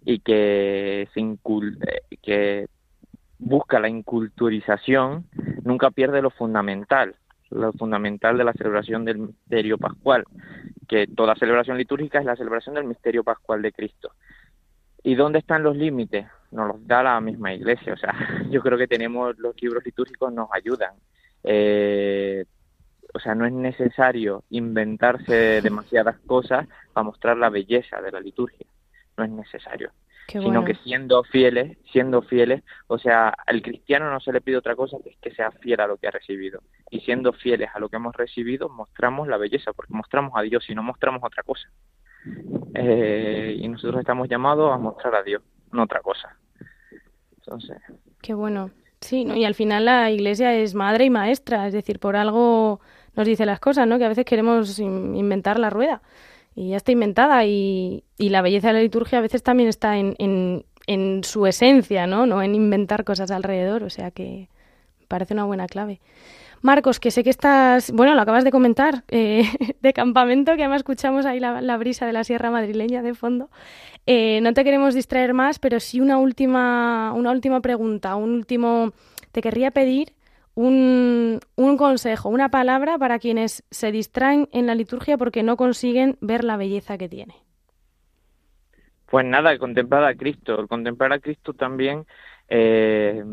y 0.06 0.20
que, 0.20 1.10
se 1.14 1.20
eh, 1.20 2.18
que 2.22 2.68
busca 3.38 3.80
la 3.80 3.90
inculturización, 3.90 5.26
nunca 5.64 5.92
pierde 5.92 6.22
lo 6.22 6.30
fundamental, 6.30 7.16
lo 7.52 7.74
fundamental 7.74 8.38
de 8.38 8.44
la 8.44 8.54
celebración 8.54 9.06
del 9.06 9.20
misterio 9.20 9.78
pascual, 9.78 10.24
que 10.88 11.08
toda 11.08 11.36
celebración 11.36 11.78
litúrgica 11.78 12.20
es 12.20 12.26
la 12.26 12.36
celebración 12.36 12.76
del 12.76 12.86
misterio 12.86 13.24
pascual 13.24 13.62
de 13.62 13.72
Cristo. 13.72 14.12
¿Y 15.04 15.16
dónde 15.16 15.40
están 15.40 15.64
los 15.64 15.76
límites? 15.76 16.26
nos 16.52 16.68
los 16.68 16.88
da 16.88 17.04
la 17.04 17.22
misma 17.22 17.54
iglesia. 17.54 17.94
O 17.94 17.98
sea, 17.98 18.14
yo 18.50 18.62
creo 18.62 18.78
que 18.78 18.88
tenemos 18.88 19.38
los 19.38 19.60
libros 19.62 19.84
litúrgicos 19.86 20.32
nos 20.34 20.50
ayudan. 20.52 20.94
Eh, 21.44 22.46
o 23.14 23.20
sea, 23.20 23.34
no 23.36 23.46
es 23.46 23.54
necesario 23.54 24.44
inventarse 24.50 25.34
demasiadas 25.64 26.18
cosas 26.26 26.68
para 26.94 27.04
mostrar 27.04 27.38
la 27.38 27.50
belleza 27.50 28.02
de 28.02 28.12
la 28.12 28.20
liturgia. 28.20 28.68
No 29.18 29.24
es 29.24 29.32
necesario. 29.32 29.92
Sino 30.28 30.64
que 30.64 30.76
siendo 30.76 31.24
fieles, 31.24 31.76
siendo 31.92 32.22
fieles, 32.22 32.62
o 32.86 33.00
sea, 33.00 33.30
al 33.30 33.64
cristiano 33.64 34.12
no 34.12 34.20
se 34.20 34.32
le 34.32 34.42
pide 34.42 34.58
otra 34.58 34.76
cosa 34.76 34.98
que 35.04 35.10
es 35.10 35.18
que 35.20 35.32
sea 35.32 35.50
fiel 35.50 35.82
a 35.82 35.88
lo 35.88 35.98
que 35.98 36.08
ha 36.08 36.12
recibido. 36.12 36.62
Y 36.90 37.02
siendo 37.02 37.34
fieles 37.34 37.70
a 37.74 37.80
lo 37.80 37.90
que 37.90 37.98
hemos 37.98 38.16
recibido, 38.16 38.70
mostramos 38.70 39.28
la 39.28 39.38
belleza, 39.38 39.74
porque 39.74 39.94
mostramos 39.94 40.34
a 40.36 40.42
Dios 40.42 40.66
y 40.70 40.76
no 40.76 40.84
mostramos 40.84 41.22
otra 41.24 41.44
cosa. 41.44 41.70
Eh, 42.74 43.56
y 43.60 43.68
nosotros 43.68 44.00
estamos 44.00 44.28
llamados 44.28 44.74
a 44.74 44.78
mostrar 44.78 45.16
a 45.16 45.24
Dios 45.24 45.42
no 45.72 45.84
otra 45.84 46.02
cosa. 46.02 46.36
Entonces. 47.38 47.78
Qué 48.22 48.34
bueno. 48.34 48.72
Sí, 49.02 49.24
¿no? 49.24 49.36
y 49.36 49.46
al 49.46 49.56
final 49.56 49.86
la 49.86 50.12
iglesia 50.12 50.54
es 50.54 50.76
madre 50.76 51.06
y 51.06 51.10
maestra, 51.10 51.68
es 51.68 51.74
decir, 51.74 52.00
por 52.00 52.18
algo 52.18 52.82
nos 53.16 53.26
dice 53.26 53.46
las 53.46 53.62
cosas, 53.62 53.88
¿no? 53.88 53.98
Que 53.98 54.04
a 54.04 54.10
veces 54.10 54.26
queremos 54.26 54.78
inventar 54.78 55.58
la 55.58 55.70
rueda 55.70 56.02
y 56.54 56.72
ya 56.72 56.78
está 56.78 56.92
inventada 56.92 57.46
y, 57.46 58.04
y 58.18 58.30
la 58.30 58.42
belleza 58.42 58.68
de 58.68 58.74
la 58.74 58.80
liturgia 58.82 59.20
a 59.20 59.22
veces 59.22 59.42
también 59.42 59.70
está 59.70 59.98
en, 59.98 60.16
en, 60.18 60.66
en 60.88 61.24
su 61.24 61.48
esencia, 61.48 62.08
¿no? 62.08 62.26
No 62.26 62.42
en 62.42 62.56
inventar 62.56 63.06
cosas 63.06 63.32
alrededor, 63.32 63.84
o 63.84 63.90
sea 63.90 64.12
que 64.12 64.50
parece 65.08 65.34
una 65.34 65.46
buena 65.46 65.68
clave. 65.68 66.02
Marcos, 66.62 67.00
que 67.00 67.12
sé 67.12 67.24
que 67.24 67.30
estás, 67.30 67.92
bueno, 67.92 68.16
lo 68.16 68.22
acabas 68.22 68.44
de 68.44 68.52
comentar, 68.52 69.04
eh, 69.08 69.44
de 69.82 69.94
campamento, 69.94 70.56
que 70.56 70.64
además 70.64 70.80
escuchamos 70.80 71.26
ahí 71.26 71.40
la, 71.40 71.78
brisa 71.78 72.06
de 72.06 72.14
la 72.14 72.24
sierra 72.24 72.52
madrileña 72.52 73.02
de 73.02 73.14
fondo. 73.14 73.50
Eh, 74.06 74.40
no 74.42 74.54
te 74.54 74.64
queremos 74.64 74.94
distraer 74.94 75.34
más, 75.34 75.60
pero 75.60 75.80
sí 75.80 76.00
una 76.00 76.18
última, 76.18 77.14
una 77.14 77.32
última 77.32 77.62
pregunta, 77.62 78.16
un 78.16 78.32
último, 78.32 78.94
te 79.32 79.42
querría 79.42 79.72
pedir 79.72 80.14
un, 80.56 81.40
un 81.56 81.78
consejo, 81.78 82.30
una 82.30 82.50
palabra 82.50 82.98
para 82.98 83.20
quienes 83.20 83.64
se 83.72 83.92
distraen 83.92 84.50
en 84.52 84.68
la 84.68 84.76
liturgia 84.76 85.18
porque 85.18 85.44
no 85.44 85.58
consiguen 85.58 86.18
ver 86.22 86.44
la 86.44 86.58
belleza 86.58 86.98
que 86.98 87.08
tiene. 87.08 87.36
Pues 89.10 89.26
nada, 89.26 89.58
contemplar 89.58 90.04
a 90.04 90.16
Cristo. 90.16 90.68
Contemplar 90.68 91.14
a 91.14 91.20
Cristo 91.20 91.54
también 91.54 92.06
eh, 92.48 93.24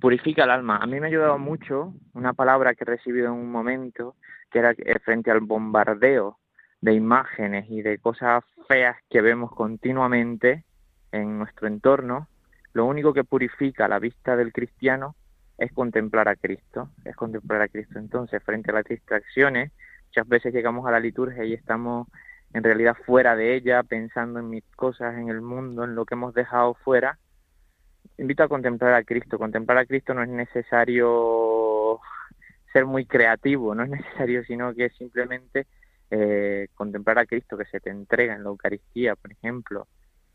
purifica 0.00 0.44
el 0.44 0.50
alma. 0.50 0.78
A 0.78 0.86
mí 0.86 1.00
me 1.00 1.06
ha 1.06 1.08
ayudado 1.08 1.38
mucho 1.38 1.94
una 2.12 2.32
palabra 2.32 2.74
que 2.74 2.84
he 2.84 2.86
recibido 2.86 3.26
en 3.26 3.32
un 3.34 3.50
momento, 3.50 4.16
que 4.50 4.58
era 4.58 4.74
frente 5.04 5.30
al 5.30 5.40
bombardeo 5.40 6.38
de 6.80 6.92
imágenes 6.92 7.66
y 7.70 7.82
de 7.82 7.98
cosas 7.98 8.44
feas 8.68 8.96
que 9.08 9.22
vemos 9.22 9.50
continuamente 9.52 10.64
en 11.12 11.38
nuestro 11.38 11.66
entorno, 11.66 12.28
lo 12.74 12.84
único 12.86 13.14
que 13.14 13.24
purifica 13.24 13.88
la 13.88 13.98
vista 13.98 14.36
del 14.36 14.52
cristiano 14.52 15.14
es 15.56 15.72
contemplar 15.72 16.28
a 16.28 16.36
Cristo, 16.36 16.90
es 17.04 17.14
contemplar 17.14 17.62
a 17.62 17.68
Cristo. 17.68 17.98
Entonces, 17.98 18.42
frente 18.42 18.70
a 18.70 18.74
las 18.74 18.84
distracciones, 18.84 19.72
muchas 20.08 20.28
veces 20.28 20.52
llegamos 20.52 20.86
a 20.86 20.90
la 20.90 20.98
liturgia 20.98 21.44
y 21.44 21.54
estamos 21.54 22.08
en 22.52 22.64
realidad 22.64 22.96
fuera 23.06 23.36
de 23.36 23.54
ella, 23.54 23.82
pensando 23.84 24.40
en 24.40 24.50
mis 24.50 24.64
cosas, 24.76 25.16
en 25.16 25.28
el 25.28 25.40
mundo, 25.40 25.84
en 25.84 25.94
lo 25.94 26.04
que 26.04 26.14
hemos 26.14 26.34
dejado 26.34 26.74
fuera. 26.74 27.18
Invito 28.18 28.42
a 28.42 28.48
contemplar 28.48 28.94
a 28.94 29.04
Cristo. 29.04 29.38
Contemplar 29.38 29.78
a 29.78 29.86
Cristo 29.86 30.14
no 30.14 30.22
es 30.22 30.28
necesario 30.28 32.00
ser 32.72 32.86
muy 32.86 33.06
creativo, 33.06 33.74
no 33.74 33.84
es 33.84 33.90
necesario, 33.90 34.44
sino 34.44 34.74
que 34.74 34.90
simplemente 34.90 35.66
eh, 36.10 36.68
contemplar 36.74 37.18
a 37.18 37.26
Cristo 37.26 37.56
que 37.56 37.64
se 37.66 37.80
te 37.80 37.90
entrega 37.90 38.34
en 38.34 38.44
la 38.44 38.50
Eucaristía, 38.50 39.16
por 39.16 39.32
ejemplo, 39.32 39.88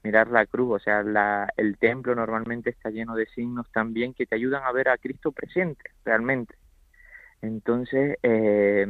mirar 0.04 0.28
la 0.30 0.46
cruz, 0.46 0.76
o 0.76 0.80
sea, 0.80 1.04
la, 1.04 1.48
el 1.58 1.78
templo 1.78 2.16
normalmente 2.16 2.70
está 2.70 2.90
lleno 2.90 3.16
de 3.16 3.26
signos 3.28 3.70
también 3.72 4.14
que 4.14 4.26
te 4.26 4.36
ayudan 4.36 4.64
a 4.64 4.72
ver 4.72 4.90
a 4.90 4.98
Cristo 4.98 5.32
presente, 5.32 5.92
realmente. 6.06 6.56
Entonces, 7.42 8.18
eh, 8.24 8.86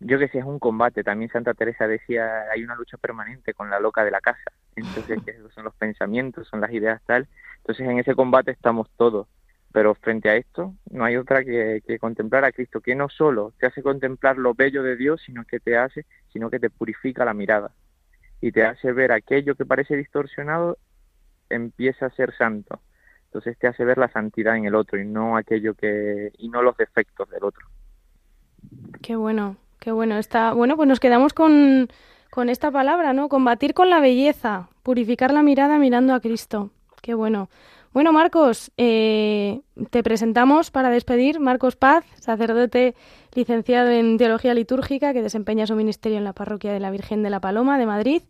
yo 0.00 0.18
que 0.18 0.28
sé, 0.28 0.38
es 0.38 0.44
un 0.44 0.58
combate. 0.58 1.02
También 1.02 1.30
Santa 1.30 1.54
Teresa 1.54 1.86
decía, 1.86 2.44
hay 2.50 2.62
una 2.62 2.76
lucha 2.76 2.96
permanente 2.96 3.54
con 3.54 3.70
la 3.70 3.80
loca 3.80 4.04
de 4.04 4.10
la 4.10 4.20
casa. 4.20 4.52
Entonces, 4.86 5.20
esos 5.26 5.52
son 5.52 5.64
los 5.64 5.74
pensamientos, 5.74 6.48
son 6.48 6.60
las 6.60 6.72
ideas 6.72 7.02
tal. 7.06 7.28
Entonces, 7.58 7.86
en 7.86 7.98
ese 7.98 8.14
combate 8.14 8.50
estamos 8.50 8.88
todos. 8.96 9.26
Pero 9.72 9.94
frente 9.94 10.30
a 10.30 10.36
esto, 10.36 10.74
no 10.90 11.04
hay 11.04 11.16
otra 11.16 11.44
que, 11.44 11.82
que 11.86 11.98
contemplar 11.98 12.44
a 12.44 12.52
Cristo, 12.52 12.80
que 12.80 12.94
no 12.94 13.08
solo 13.08 13.52
te 13.58 13.66
hace 13.66 13.82
contemplar 13.82 14.38
lo 14.38 14.54
bello 14.54 14.82
de 14.82 14.96
Dios, 14.96 15.20
sino 15.24 15.44
que 15.44 15.60
te 15.60 15.76
hace, 15.76 16.06
sino 16.32 16.48
que 16.48 16.58
te 16.58 16.70
purifica 16.70 17.24
la 17.24 17.34
mirada 17.34 17.72
y 18.40 18.52
te 18.52 18.64
hace 18.64 18.92
ver 18.92 19.12
aquello 19.12 19.54
que 19.54 19.66
parece 19.66 19.96
distorsionado 19.96 20.78
empieza 21.50 22.06
a 22.06 22.10
ser 22.10 22.34
santo. 22.36 22.80
Entonces 23.24 23.58
te 23.58 23.66
hace 23.66 23.84
ver 23.84 23.98
la 23.98 24.10
santidad 24.10 24.56
en 24.56 24.64
el 24.64 24.74
otro 24.74 24.98
y 24.98 25.04
no 25.04 25.36
aquello 25.36 25.74
que 25.74 26.32
y 26.38 26.48
no 26.48 26.62
los 26.62 26.76
defectos 26.76 27.28
del 27.30 27.44
otro. 27.44 27.66
Qué 29.02 29.16
bueno, 29.16 29.56
qué 29.80 29.92
bueno. 29.92 30.18
Está 30.18 30.52
bueno, 30.52 30.76
pues 30.76 30.88
nos 30.88 31.00
quedamos 31.00 31.32
con 31.34 31.88
con 32.30 32.48
esta 32.48 32.70
palabra, 32.70 33.12
¿no? 33.12 33.28
Combatir 33.28 33.74
con 33.74 33.90
la 33.90 34.00
belleza, 34.00 34.68
purificar 34.82 35.32
la 35.32 35.42
mirada 35.42 35.78
mirando 35.78 36.14
a 36.14 36.20
Cristo. 36.20 36.70
Qué 37.02 37.14
bueno. 37.14 37.48
Bueno, 37.92 38.12
Marcos, 38.12 38.70
eh, 38.76 39.60
te 39.90 40.02
presentamos 40.02 40.70
para 40.70 40.90
despedir. 40.90 41.40
Marcos 41.40 41.76
Paz, 41.76 42.04
sacerdote 42.20 42.94
licenciado 43.34 43.88
en 43.90 44.18
Teología 44.18 44.54
Litúrgica, 44.54 45.12
que 45.12 45.22
desempeña 45.22 45.66
su 45.66 45.74
ministerio 45.74 46.18
en 46.18 46.24
la 46.24 46.32
Parroquia 46.32 46.72
de 46.72 46.80
la 46.80 46.90
Virgen 46.90 47.22
de 47.22 47.30
la 47.30 47.40
Paloma 47.40 47.78
de 47.78 47.86
Madrid. 47.86 48.22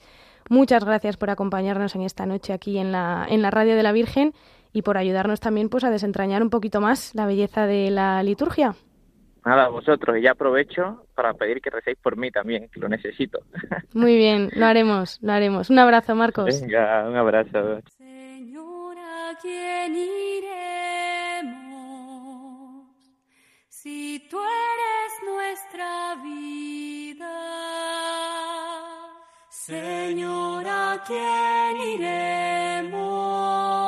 Muchas 0.48 0.84
gracias 0.84 1.16
por 1.16 1.30
acompañarnos 1.30 1.94
en 1.94 2.02
esta 2.02 2.24
noche 2.24 2.52
aquí 2.52 2.78
en 2.78 2.92
la, 2.92 3.26
en 3.28 3.42
la 3.42 3.50
Radio 3.50 3.76
de 3.76 3.82
la 3.82 3.92
Virgen 3.92 4.32
y 4.72 4.82
por 4.82 4.96
ayudarnos 4.96 5.40
también 5.40 5.68
pues, 5.68 5.84
a 5.84 5.90
desentrañar 5.90 6.42
un 6.42 6.50
poquito 6.50 6.80
más 6.80 7.14
la 7.14 7.26
belleza 7.26 7.66
de 7.66 7.90
la 7.90 8.22
liturgia. 8.22 8.74
Nada, 9.48 9.68
vosotros, 9.68 10.18
y 10.18 10.20
ya 10.20 10.32
aprovecho 10.32 11.06
para 11.14 11.32
pedir 11.32 11.62
que 11.62 11.70
recéis 11.70 11.96
por 11.96 12.18
mí 12.18 12.30
también, 12.30 12.68
que 12.68 12.78
lo 12.78 12.86
necesito. 12.86 13.38
Muy 13.94 14.14
bien, 14.14 14.50
lo 14.54 14.66
haremos, 14.66 15.18
lo 15.22 15.32
haremos. 15.32 15.70
Un 15.70 15.78
abrazo, 15.78 16.14
Marcos. 16.14 16.60
Venga, 16.60 17.08
un 17.08 17.16
abrazo. 17.16 17.80
quién 19.40 19.96
iremos? 19.96 21.48
Si 23.68 24.28
tú 24.28 24.36
eres 24.36 25.12
nuestra 25.24 26.16
vida, 26.22 27.32
Señora, 29.48 31.02
quién 31.06 31.80
iremos? 31.94 33.87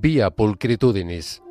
Via 0.00 0.30
pulcritudinis. 0.30 1.42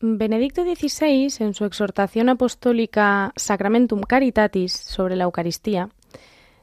Benedicto 0.00 0.62
XVI, 0.62 1.34
en 1.40 1.54
su 1.54 1.64
exhortación 1.64 2.28
apostólica 2.28 3.32
Sacramentum 3.34 4.02
Caritatis 4.02 4.72
sobre 4.72 5.16
la 5.16 5.24
Eucaristía, 5.24 5.88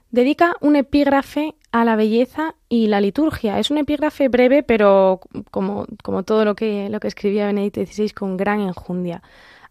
dedica 0.09 0.55
un 0.61 0.77
epígrafe 0.77 1.55
a 1.73 1.83
la 1.83 1.97
belleza 1.97 2.55
y 2.69 2.87
la 2.87 3.01
liturgia. 3.01 3.59
Es 3.59 3.69
un 3.69 3.79
epígrafe 3.79 4.29
breve, 4.29 4.63
pero 4.63 5.19
como, 5.49 5.87
como 6.03 6.23
todo 6.23 6.45
lo 6.45 6.55
que, 6.55 6.87
lo 6.89 7.01
que 7.01 7.09
escribía 7.09 7.47
Benedicto 7.47 7.85
XVI 7.85 8.11
con 8.11 8.37
gran 8.37 8.61
enjundia. 8.61 9.21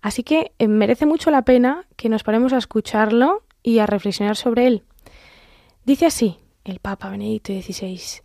Así 0.02 0.22
que 0.22 0.52
eh, 0.58 0.68
merece 0.68 1.06
mucho 1.06 1.30
la 1.30 1.42
pena 1.42 1.86
que 1.96 2.08
nos 2.08 2.22
paremos 2.22 2.52
a 2.52 2.58
escucharlo 2.58 3.42
y 3.62 3.78
a 3.78 3.86
reflexionar 3.86 4.36
sobre 4.36 4.66
él. 4.66 4.82
Dice 5.84 6.06
así 6.06 6.38
el 6.64 6.78
Papa 6.78 7.10
Benedicto 7.10 7.52
XVI. 7.52 8.22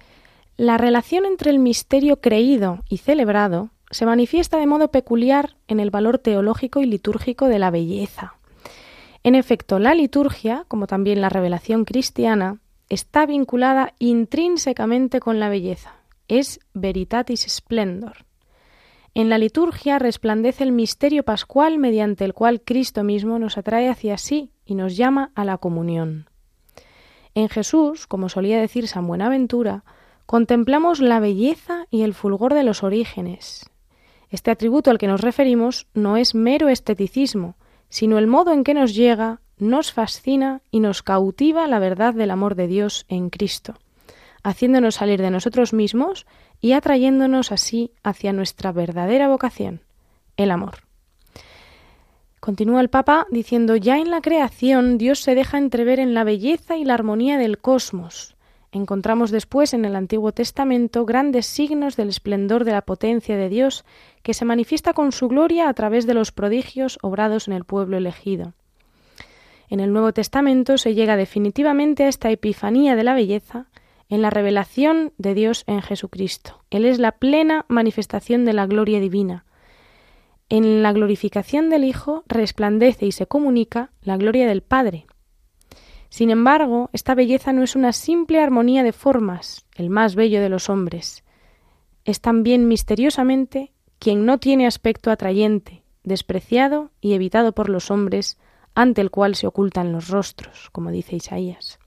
La 0.57 0.77
relación 0.77 1.25
entre 1.25 1.51
el 1.51 1.59
misterio 1.59 2.21
creído 2.21 2.83
y 2.89 2.97
celebrado 2.97 3.69
se 3.91 4.05
manifiesta 4.05 4.57
de 4.57 4.67
modo 4.67 4.89
peculiar 4.89 5.55
en 5.67 5.79
el 5.79 5.91
valor 5.91 6.17
teológico 6.17 6.81
y 6.81 6.85
litúrgico 6.85 7.47
de 7.47 7.59
la 7.59 7.71
belleza. 7.71 8.35
En 9.23 9.35
efecto, 9.35 9.79
la 9.79 9.93
liturgia, 9.95 10.65
como 10.67 10.87
también 10.87 11.21
la 11.21 11.29
revelación 11.29 11.85
cristiana, 11.85 12.59
está 12.89 13.25
vinculada 13.25 13.93
intrínsecamente 13.99 15.19
con 15.19 15.39
la 15.39 15.49
belleza. 15.49 15.95
Es 16.27 16.59
veritatis 16.73 17.45
splendor. 17.49 18.24
En 19.15 19.29
la 19.29 19.37
liturgia 19.37 19.97
resplandece 19.97 20.65
el 20.65 20.73
misterio 20.73 21.23
pascual 21.23 21.79
mediante 21.79 22.25
el 22.25 22.33
cual 22.33 22.61
Cristo 22.61 23.01
mismo 23.05 23.39
nos 23.39 23.57
atrae 23.57 23.87
hacia 23.87 24.17
sí 24.17 24.51
y 24.65 24.75
nos 24.75 24.97
llama 24.97 25.31
a 25.35 25.45
la 25.45 25.57
comunión. 25.57 26.29
En 27.33 27.47
Jesús, 27.47 28.07
como 28.07 28.27
solía 28.27 28.59
decir 28.59 28.89
San 28.89 29.07
Buenaventura, 29.07 29.85
contemplamos 30.25 30.99
la 30.99 31.21
belleza 31.21 31.85
y 31.89 32.01
el 32.01 32.13
fulgor 32.13 32.53
de 32.53 32.63
los 32.63 32.83
orígenes. 32.83 33.69
Este 34.29 34.51
atributo 34.51 34.91
al 34.91 34.97
que 34.97 35.07
nos 35.07 35.21
referimos 35.21 35.87
no 35.93 36.17
es 36.17 36.35
mero 36.35 36.67
esteticismo, 36.67 37.55
sino 37.87 38.17
el 38.17 38.27
modo 38.27 38.51
en 38.51 38.65
que 38.65 38.73
nos 38.73 38.93
llega, 38.93 39.39
nos 39.57 39.93
fascina 39.93 40.61
y 40.71 40.81
nos 40.81 41.03
cautiva 41.03 41.67
la 41.67 41.79
verdad 41.79 42.13
del 42.13 42.31
amor 42.31 42.55
de 42.55 42.67
Dios 42.67 43.05
en 43.07 43.29
Cristo, 43.29 43.75
haciéndonos 44.45 44.95
salir 44.95 45.21
de 45.23 45.31
nosotros 45.31 45.73
mismos 45.73 46.27
y 46.61 46.73
atrayéndonos 46.73 47.51
así 47.51 47.91
hacia 48.03 48.31
nuestra 48.31 48.71
verdadera 48.71 49.27
vocación, 49.27 49.81
el 50.37 50.51
amor. 50.51 50.75
Continúa 52.39 52.81
el 52.81 52.89
Papa 52.89 53.25
diciendo, 53.31 53.75
ya 53.75 53.97
en 53.97 54.11
la 54.11 54.21
creación 54.21 54.99
Dios 54.99 55.19
se 55.19 55.33
deja 55.33 55.57
entrever 55.57 55.99
en 55.99 56.13
la 56.13 56.23
belleza 56.23 56.77
y 56.77 56.85
la 56.85 56.93
armonía 56.93 57.39
del 57.39 57.57
cosmos. 57.57 58.35
Encontramos 58.71 59.31
después 59.31 59.73
en 59.73 59.83
el 59.83 59.95
Antiguo 59.95 60.31
Testamento 60.31 61.05
grandes 61.05 61.47
signos 61.47 61.95
del 61.95 62.09
esplendor 62.09 62.65
de 62.65 62.73
la 62.73 62.83
potencia 62.83 63.37
de 63.37 63.49
Dios 63.49 63.83
que 64.21 64.35
se 64.35 64.45
manifiesta 64.45 64.93
con 64.93 65.11
su 65.11 65.27
gloria 65.27 65.69
a 65.69 65.73
través 65.73 66.05
de 66.05 66.13
los 66.13 66.31
prodigios 66.31 66.99
obrados 67.01 67.47
en 67.47 67.55
el 67.55 67.63
pueblo 67.63 67.97
elegido. 67.97 68.53
En 69.69 69.79
el 69.79 69.91
Nuevo 69.91 70.13
Testamento 70.13 70.77
se 70.77 70.93
llega 70.93 71.17
definitivamente 71.17 72.03
a 72.03 72.09
esta 72.09 72.29
epifanía 72.29 72.95
de 72.95 73.03
la 73.03 73.15
belleza 73.15 73.69
en 74.09 74.21
la 74.21 74.29
revelación 74.29 75.13
de 75.17 75.33
Dios 75.33 75.63
en 75.67 75.81
Jesucristo. 75.81 76.63
Él 76.69 76.85
es 76.85 76.99
la 76.99 77.13
plena 77.13 77.65
manifestación 77.67 78.45
de 78.45 78.53
la 78.53 78.67
gloria 78.67 78.99
divina. 78.99 79.45
En 80.47 80.83
la 80.83 80.93
glorificación 80.93 81.69
del 81.69 81.83
Hijo 81.83 82.23
resplandece 82.27 83.05
y 83.07 83.11
se 83.11 83.25
comunica 83.25 83.91
la 84.01 84.17
gloria 84.17 84.47
del 84.47 84.61
Padre. 84.61 85.07
Sin 86.09 86.29
embargo, 86.29 86.89
esta 86.93 87.15
belleza 87.15 87.51
no 87.51 87.63
es 87.63 87.75
una 87.75 87.91
simple 87.91 88.39
armonía 88.39 88.83
de 88.83 88.93
formas, 88.93 89.65
el 89.75 89.89
más 89.89 90.15
bello 90.15 90.39
de 90.39 90.49
los 90.49 90.69
hombres. 90.69 91.23
Es 92.05 92.21
también 92.21 92.67
misteriosamente 92.67 93.73
quien 93.97 94.25
no 94.25 94.37
tiene 94.37 94.67
aspecto 94.67 95.09
atrayente, 95.09 95.83
despreciado 96.03 96.91
y 97.01 97.13
evitado 97.13 97.53
por 97.53 97.69
los 97.69 97.89
hombres, 97.89 98.37
ante 98.75 99.01
el 99.01 99.09
cual 99.09 99.35
se 99.35 99.47
ocultan 99.47 99.91
los 99.91 100.09
rostros, 100.09 100.69
como 100.71 100.91
dice 100.91 101.15
Isaías. 101.15 101.79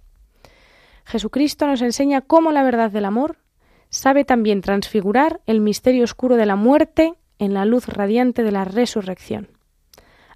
Jesucristo 1.09 1.67
nos 1.67 1.81
enseña 1.81 2.21
cómo 2.21 2.53
la 2.53 2.63
verdad 2.63 2.91
del 2.91 3.07
amor 3.07 3.39
sabe 3.89 4.27
también 4.27 4.61
transfigurar 4.61 5.41
el 5.47 5.63
misterio 5.63 6.05
oscuro 6.05 6.37
de 6.37 6.45
la 6.45 6.55
muerte 6.55 7.15
en 7.39 7.55
la 7.55 7.65
luz 7.65 7.89
radiante 7.89 8.43
de 8.43 8.53
la 8.53 8.67
resurrección. 8.67 9.49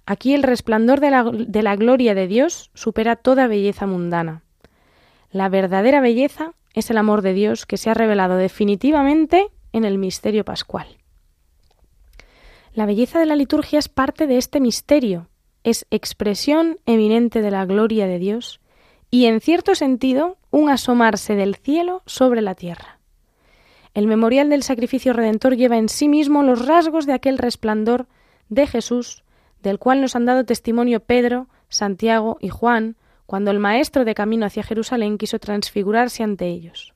Aquí 0.07 0.33
el 0.33 0.41
resplandor 0.41 0.99
de 0.99 1.11
la, 1.11 1.75
gloria 1.75 2.15
de 2.15 2.25
Dios 2.25 2.71
supera 2.73 3.15
toda 3.15 3.45
belleza 3.45 3.85
mundana. 3.85 4.41
La 5.29 5.47
verdadera 5.47 6.01
belleza 6.01 6.53
es 6.73 6.89
el 6.89 6.97
amor 6.97 7.21
de 7.21 7.33
Dios 7.33 7.67
que 7.67 7.77
se 7.77 7.91
ha 7.91 7.93
revelado 7.93 8.35
definitivamente 8.35 9.49
en 9.73 9.85
el 9.85 9.99
misterio 9.99 10.43
pascual. 10.43 10.87
La 12.73 12.87
belleza 12.87 13.19
de 13.19 13.27
la 13.27 13.35
liturgia 13.35 13.77
es 13.77 13.89
parte 13.89 14.25
de 14.25 14.39
este 14.39 14.59
misterio, 14.59 15.29
es 15.63 15.85
expresión 15.91 16.79
eminente 16.87 17.43
de 17.43 17.51
la 17.51 17.63
gloria 17.67 18.07
de 18.07 18.17
Dios 18.17 18.59
y, 19.13 19.27
en 19.27 19.41
cierto 19.41 19.75
sentido, 19.75 20.37
un 20.49 20.71
asomarse 20.71 21.35
del 21.35 21.53
cielo 21.53 22.01
sobre 22.07 22.41
la 22.41 22.55
tierra. 22.55 22.97
El 23.93 24.07
memorial 24.07 24.49
del 24.49 24.63
sacrificio 24.63 25.13
redentor 25.13 25.55
lleva 25.55 25.77
en 25.77 25.87
sí 25.87 26.09
mismo 26.09 26.41
los 26.41 26.65
rasgos 26.65 27.05
de 27.05 27.13
aquel 27.13 27.37
resplandor 27.37 28.07
de 28.49 28.65
Jesús, 28.65 29.23
del 29.61 29.77
cual 29.77 30.01
nos 30.01 30.15
han 30.15 30.25
dado 30.25 30.45
testimonio 30.45 30.99
Pedro, 30.99 31.47
Santiago 31.69 32.39
y 32.41 32.49
Juan, 32.49 32.95
cuando 33.27 33.51
el 33.51 33.59
Maestro 33.59 34.03
de 34.03 34.15
camino 34.15 34.47
hacia 34.47 34.63
Jerusalén 34.63 35.19
quiso 35.19 35.37
transfigurarse 35.37 36.23
ante 36.23 36.47
ellos. 36.47 36.95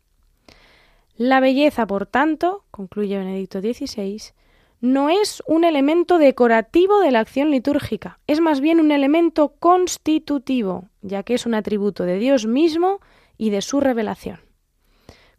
La 1.18 1.40
belleza, 1.40 1.86
por 1.86 2.08
tanto, 2.08 2.64
concluye 2.72 3.20
Benedicto 3.20 3.62
XVI, 3.62 4.34
no 4.80 5.10
es 5.10 5.42
un 5.48 5.64
elemento 5.64 6.18
decorativo 6.18 7.00
de 7.00 7.12
la 7.12 7.20
acción 7.20 7.52
litúrgica, 7.52 8.20
es 8.28 8.40
más 8.42 8.62
bien 8.62 8.80
un 8.80 8.92
elemento 8.92 9.54
constitutivo, 9.60 10.90
ya 11.02 11.24
que 11.24 11.34
es 11.34 11.46
un 11.46 11.56
atributo 11.56 12.04
de 12.04 12.18
Dios 12.20 12.46
mismo 12.46 13.00
y 13.38 13.50
de 13.50 13.62
su 13.62 13.80
revelación. 13.80 14.40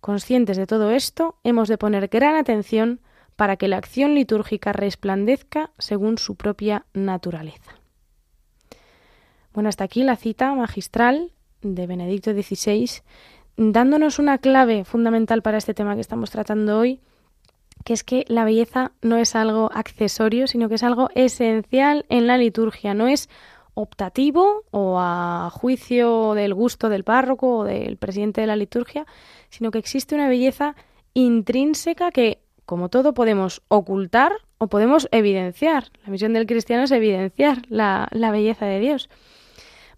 Conscientes 0.01 0.57
de 0.57 0.67
todo 0.67 0.91
esto, 0.91 1.37
hemos 1.45 1.69
de 1.69 1.79
poner 1.79 2.09
gran 2.09 2.37
atención 2.37 3.01
para 3.37 3.57
que 3.57 3.69
la 3.69 3.77
acción 3.77 4.15
litúrgica 4.15 4.73
resplandezca 4.73 5.71
según 5.79 6.19
su 6.19 6.35
propia 6.35 6.87
naturaleza. 6.93 7.81
Bueno, 9.53 9.69
hasta 9.69 9.85
aquí 9.85 10.03
la 10.03 10.17
cita 10.17 10.53
magistral 10.55 11.33
de 11.63 11.87
Benedicto 11.87 12.33
XVI, 12.33 13.03
dándonos 13.57 14.19
una 14.19 14.39
clave 14.39 14.85
fundamental 14.85 15.43
para 15.43 15.59
este 15.59 15.75
tema 15.75 15.95
que 15.95 16.01
estamos 16.01 16.31
tratando 16.31 16.79
hoy, 16.79 17.01
que 17.85 17.93
es 17.93 18.05
que 18.05 18.25
la 18.29 18.45
belleza 18.45 18.93
no 19.03 19.17
es 19.17 19.35
algo 19.35 19.71
accesorio, 19.73 20.47
sino 20.47 20.69
que 20.69 20.77
es 20.77 20.83
algo 20.83 21.09
esencial 21.15 22.05
en 22.09 22.27
la 22.27 22.37
liturgia, 22.39 22.95
no 22.95 23.09
es 23.09 23.29
optativo 23.75 24.65
o 24.73 24.99
a 24.99 25.51
juicio 25.53 26.35
del 26.35 26.53
gusto 26.53 26.89
del 26.89 27.05
párroco 27.05 27.59
o 27.59 27.65
del 27.65 27.97
presidente 27.97 28.41
de 28.41 28.49
la 28.49 28.57
liturgia, 28.57 29.07
sino 29.51 29.71
que 29.71 29.79
existe 29.79 30.17
una 30.17 30.29
belleza 30.29 30.75
intrínseca 31.15 32.11
que, 32.11 32.41
como 32.67 32.89
todo, 32.89 33.15
podemos 33.15 33.63
ocultar 33.69 34.33
o 34.59 34.67
podemos 34.67 35.09
evidenciar. 35.13 35.85
La 36.05 36.11
misión 36.11 36.33
del 36.33 36.47
cristiano 36.47 36.83
es 36.83 36.91
evidenciar 36.91 37.63
la, 37.69 38.09
belleza 38.11 38.67
de 38.67 38.81
Dios. 38.81 39.09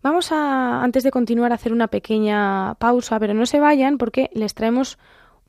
Vamos 0.02 0.30
a, 0.30 0.82
antes 0.82 1.02
de 1.02 1.10
continuar, 1.10 1.52
a 1.52 1.54
hacer 1.54 1.72
una 1.72 1.88
pequeña 1.88 2.74
pausa, 2.74 3.18
pero 3.18 3.34
no 3.34 3.46
se 3.46 3.60
vayan 3.60 3.96
porque 3.96 4.30
les 4.34 4.54
traemos 4.54 4.98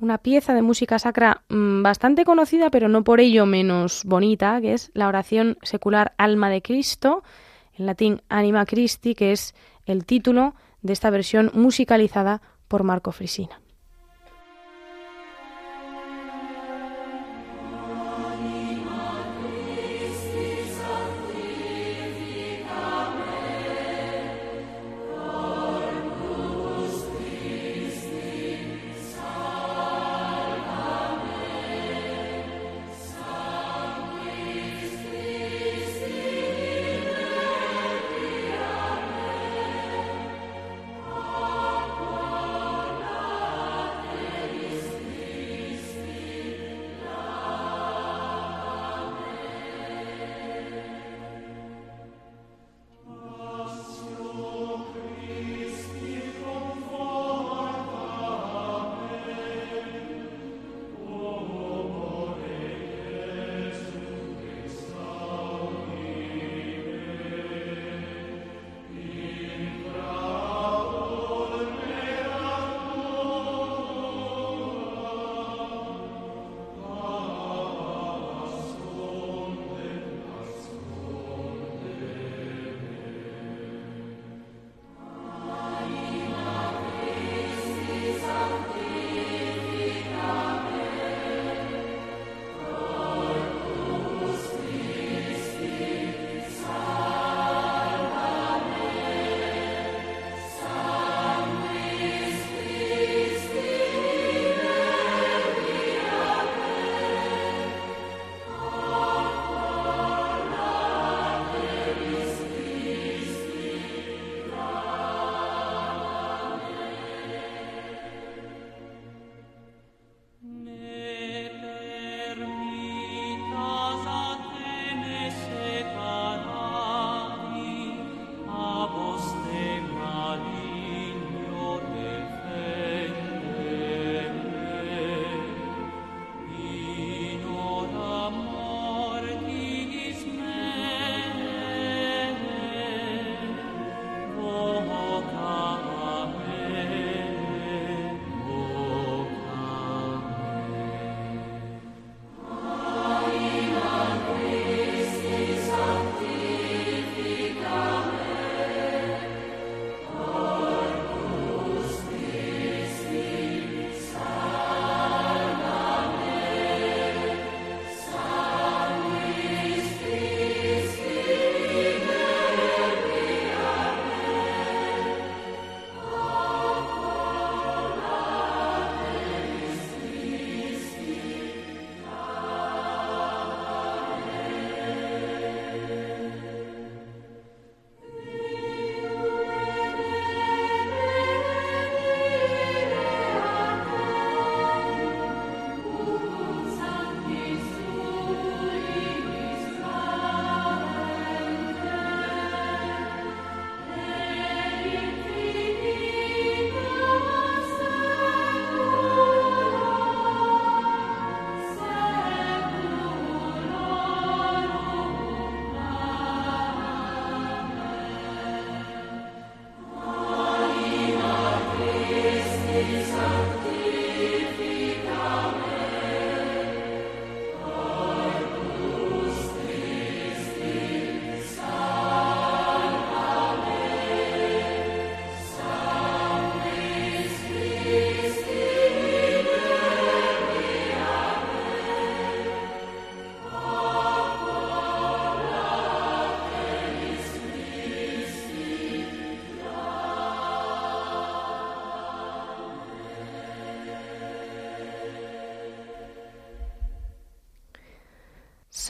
una 0.02 0.18
pieza 0.18 0.54
de 0.54 0.62
música 0.62 1.00
sacra 1.00 1.44
mmm, 1.48 1.84
bastante 1.84 2.26
conocida, 2.26 2.70
pero 2.70 2.90
no 2.90 3.04
por 3.04 3.22
ello 3.22 3.46
menos 3.46 4.04
bonita, 4.04 4.60
que 4.60 4.74
es 4.74 4.92
la 4.94 5.08
oración 5.08 5.58
secular 5.62 6.14
Alma 6.18 6.50
de 6.50 6.62
Cristo, 6.62 7.24
en 7.78 7.86
latín 7.86 8.22
Anima 8.28 8.66
Christi, 8.66 9.16
que 9.16 9.32
es 9.32 9.56
el 9.86 10.06
título 10.06 10.56
de 10.82 10.94
esta 10.94 11.10
versión 11.10 11.52
musicalizada 11.54 12.42
por 12.68 12.84
Marco 12.84 13.12
Frisina. 13.12 13.62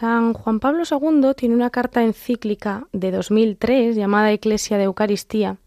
San 0.02 0.34
Juan 0.34 0.60
Pablo 0.60 0.82
II 0.90 1.36
tiene 1.36 1.54
una 1.54 1.70
carta 1.70 2.02
encíclica 2.02 2.88
de 2.92 3.12
2003 3.12 3.96
llamada 3.96 4.34
Iglesia 4.34 4.80
de 4.80 4.86
Eucaristía, 4.86 5.58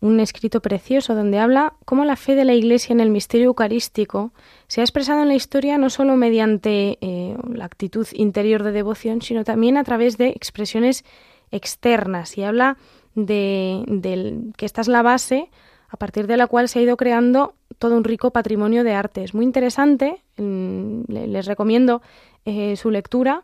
un 0.00 0.20
escrito 0.20 0.60
precioso 0.62 1.16
donde 1.16 1.40
habla 1.40 1.72
cómo 1.84 2.04
la 2.04 2.14
fe 2.14 2.36
de 2.36 2.44
la 2.44 2.54
Iglesia 2.54 2.92
en 2.92 3.00
el 3.00 3.10
misterio 3.10 3.46
eucarístico 3.46 4.30
se 4.68 4.80
ha 4.80 4.84
expresado 4.84 5.22
en 5.22 5.26
la 5.28 5.34
historia 5.34 5.76
no 5.76 5.90
solo 5.90 6.14
mediante 6.16 6.98
eh, 7.00 7.36
la 7.52 7.64
actitud 7.64 8.06
interior 8.12 8.62
de 8.62 8.70
devoción, 8.70 9.22
sino 9.22 9.42
también 9.42 9.76
a 9.76 9.82
través 9.82 10.18
de 10.18 10.28
expresiones 10.28 11.04
externas. 11.50 12.38
Y 12.38 12.44
habla 12.44 12.76
de, 13.16 14.52
que 14.56 14.66
esta 14.66 14.82
es 14.82 14.88
la 14.88 15.02
base 15.02 15.50
a 15.88 15.96
partir 15.96 16.28
de 16.28 16.36
la 16.36 16.46
cual 16.46 16.68
se 16.68 16.78
ha 16.78 16.82
ido 16.82 16.96
creando 16.96 17.54
todo 17.80 17.96
un 17.96 18.04
rico 18.04 18.30
patrimonio 18.30 18.84
de 18.84 18.92
arte. 18.94 19.24
Es 19.24 19.34
muy 19.34 19.44
interesante, 19.44 20.22
le- 20.36 21.26
les 21.26 21.46
recomiendo 21.46 22.02
eh, 22.44 22.76
su 22.76 22.92
lectura, 22.92 23.42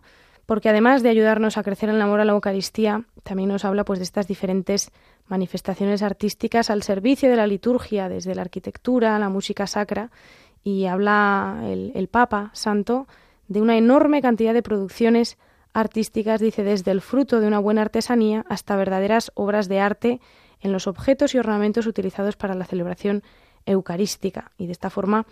porque 0.50 0.68
además 0.68 1.04
de 1.04 1.10
ayudarnos 1.10 1.58
a 1.58 1.62
crecer 1.62 1.90
en 1.90 1.94
el 1.94 2.02
amor 2.02 2.18
a 2.18 2.24
la 2.24 2.32
Eucaristía, 2.32 3.04
también 3.22 3.50
nos 3.50 3.64
habla 3.64 3.84
pues 3.84 4.00
de 4.00 4.02
estas 4.02 4.26
diferentes 4.26 4.90
manifestaciones 5.28 6.02
artísticas 6.02 6.70
al 6.70 6.82
servicio 6.82 7.30
de 7.30 7.36
la 7.36 7.46
liturgia, 7.46 8.08
desde 8.08 8.34
la 8.34 8.42
arquitectura, 8.42 9.16
la 9.20 9.28
música 9.28 9.68
sacra, 9.68 10.10
y 10.64 10.86
habla 10.86 11.60
el, 11.66 11.92
el 11.94 12.08
Papa 12.08 12.50
Santo 12.52 13.06
de 13.46 13.62
una 13.62 13.76
enorme 13.76 14.20
cantidad 14.22 14.52
de 14.52 14.64
producciones 14.64 15.38
artísticas, 15.72 16.40
dice, 16.40 16.64
desde 16.64 16.90
el 16.90 17.00
fruto 17.00 17.38
de 17.38 17.46
una 17.46 17.60
buena 17.60 17.82
artesanía 17.82 18.44
hasta 18.48 18.74
verdaderas 18.74 19.30
obras 19.36 19.68
de 19.68 19.78
arte 19.78 20.20
en 20.60 20.72
los 20.72 20.88
objetos 20.88 21.32
y 21.32 21.38
ornamentos 21.38 21.86
utilizados 21.86 22.34
para 22.34 22.56
la 22.56 22.64
celebración 22.64 23.22
eucarística. 23.66 24.50
Y 24.58 24.66
de 24.66 24.72
esta 24.72 24.90
forma, 24.90 25.26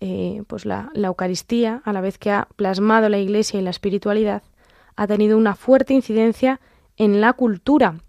eh, 0.00 0.42
pues 0.46 0.66
la, 0.66 0.90
la 0.92 1.08
Eucaristía, 1.08 1.80
a 1.86 1.94
la 1.94 2.02
vez 2.02 2.18
que 2.18 2.32
ha 2.32 2.48
plasmado 2.56 3.08
la 3.08 3.16
Iglesia 3.16 3.58
y 3.58 3.62
la 3.62 3.70
espiritualidad, 3.70 4.42
ha 4.98 5.06
tenido 5.06 5.38
una 5.38 5.54
fuerte 5.54 5.94
incidencia 5.94 6.60
en 6.96 7.20
la 7.20 7.32
cultura. 7.32 8.00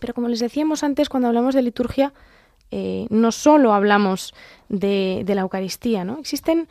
Pero 0.00 0.14
como 0.14 0.26
les 0.26 0.40
decíamos 0.40 0.82
antes, 0.82 1.08
cuando 1.08 1.28
hablamos 1.28 1.54
de 1.54 1.62
liturgia, 1.62 2.12
eh, 2.72 3.06
no 3.08 3.30
solo 3.30 3.72
hablamos 3.72 4.34
de, 4.68 5.24
la 5.28 5.42
Eucaristía, 5.42 6.04
¿no? 6.04 6.18
Existen 6.18 6.66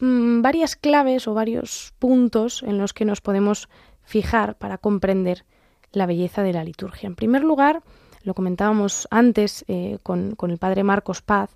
mm, 0.00 0.40
varias 0.40 0.76
claves 0.76 1.28
o 1.28 1.34
varios 1.34 1.92
puntos 1.98 2.62
en 2.62 2.78
los 2.78 2.94
que 2.94 3.04
nos 3.04 3.20
podemos 3.20 3.68
fijar 4.02 4.56
para 4.56 4.78
comprender 4.78 5.44
la 5.92 6.06
belleza 6.06 6.42
de 6.42 6.54
la 6.54 6.64
liturgia. 6.64 7.06
En 7.06 7.14
primer 7.14 7.44
lugar, 7.44 7.82
lo 8.22 8.32
comentábamos 8.32 9.08
antes 9.10 9.66
eh, 9.68 9.98
con 10.02 10.36
el 10.48 10.56
padre 10.56 10.84
Marcos 10.84 11.20
Paz, 11.20 11.50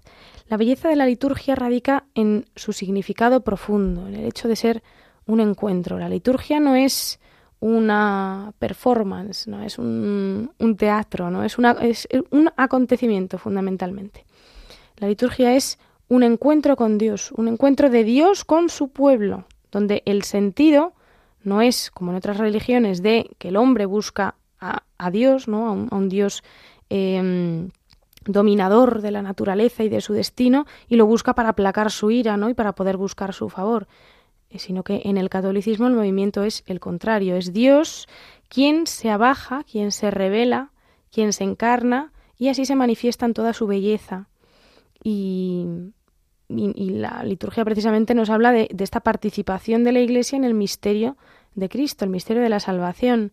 la 0.49 0.59
belleza 0.59 0.91
de 0.91 0.97
la 0.97 1.07
liturgia 1.07 1.55
radica 1.55 2.05
en 2.15 2.45
su 2.55 2.75
significado 2.75 3.41
profundo, 3.41 4.09
en 4.09 4.15
el 4.15 4.27
hecho 4.27 4.47
de 4.47 4.57
ser 4.57 4.83
un 5.25 5.41
encuentro. 5.41 5.99
La 5.99 6.11
liturgia 6.11 6.61
no 6.61 6.75
es 6.75 7.19
una 7.61 8.53
performance, 8.59 9.47
no 9.47 9.63
es 9.63 9.79
un, 9.79 10.51
un 10.59 10.77
teatro, 10.77 11.31
no 11.31 11.43
es, 11.43 11.59
una, 11.59 11.73
es 11.73 12.07
un 12.31 12.51
acontecimiento 12.57 13.39
fundamentalmente. 13.39 14.25
La 14.97 15.09
liturgia 15.09 15.55
es 15.55 15.79
un 16.09 16.23
encuentro 16.23 16.77
con 16.77 16.99
Dios, 16.99 17.33
un 17.33 17.49
encuentro 17.49 17.91
de 17.91 18.05
Dios 18.05 18.45
con 18.45 18.69
su 18.69 18.89
pueblo, 18.89 19.45
donde 19.73 20.03
el 20.07 20.23
sentido 20.23 20.95
no 21.43 21.61
es, 21.61 21.91
como 21.91 22.11
en 22.11 22.17
otras 22.17 22.39
religiones, 22.39 23.03
de 23.03 23.31
que 23.39 23.49
el 23.49 23.57
hombre 23.57 23.87
busca 23.87 24.37
a, 24.61 24.83
a 24.99 25.11
Dios, 25.11 25.49
¿no? 25.49 25.69
a, 25.69 25.73
un, 25.73 26.09
Dios 26.09 26.43
eh, 26.91 27.69
dominador 28.25 29.01
de 29.01 29.11
la 29.11 29.23
naturaleza 29.23 29.85
y 29.85 29.89
de 29.89 30.01
su 30.01 30.13
destino, 30.13 30.67
y 30.89 30.97
lo 30.97 31.07
busca 31.07 31.35
para 31.35 31.51
aplacar 31.51 31.91
su 31.91 32.11
ira 32.11 32.37
¿no? 32.37 32.49
y 32.49 32.55
para 32.55 32.75
poder 32.75 32.97
buscar 32.97 33.33
su 33.33 33.49
favor, 33.49 33.87
sino 34.55 34.83
que 34.83 35.03
en 35.05 35.19
el 35.19 35.29
catolicismo 35.29 35.87
el 35.87 35.95
movimiento 35.95 36.45
es 36.45 36.63
el 36.67 36.81
contrario, 36.81 37.37
es 37.37 37.53
Dios 37.53 38.09
quien 38.49 38.87
se 38.87 39.11
abaja, 39.11 39.65
quien 39.65 39.93
se 39.93 40.11
revela, 40.11 40.71
quien 41.13 41.33
se 41.33 41.45
encarna, 41.45 42.13
y 42.39 42.49
así 42.49 42.65
se 42.65 42.77
manifiesta 42.77 43.27
en 43.27 43.35
toda 43.35 43.53
su 43.53 43.67
belleza. 43.67 44.29
Y, 45.03 45.67
y, 46.49 46.91
la 46.91 47.23
liturgia 47.25 47.65
precisamente 47.65 48.15
nos 48.15 48.31
habla 48.31 48.53
de, 48.53 48.69
de, 48.73 48.85
esta 48.85 49.01
participación 49.01 49.85
de 49.85 49.93
la 49.93 50.01
Iglesia 50.01 50.37
en 50.37 50.45
el 50.45 50.55
misterio 50.55 51.17
de 51.55 51.69
Cristo, 51.69 52.05
el 52.05 52.11
misterio 52.11 52.43
de 52.43 52.49
la 52.49 52.61
salvación, 52.61 53.33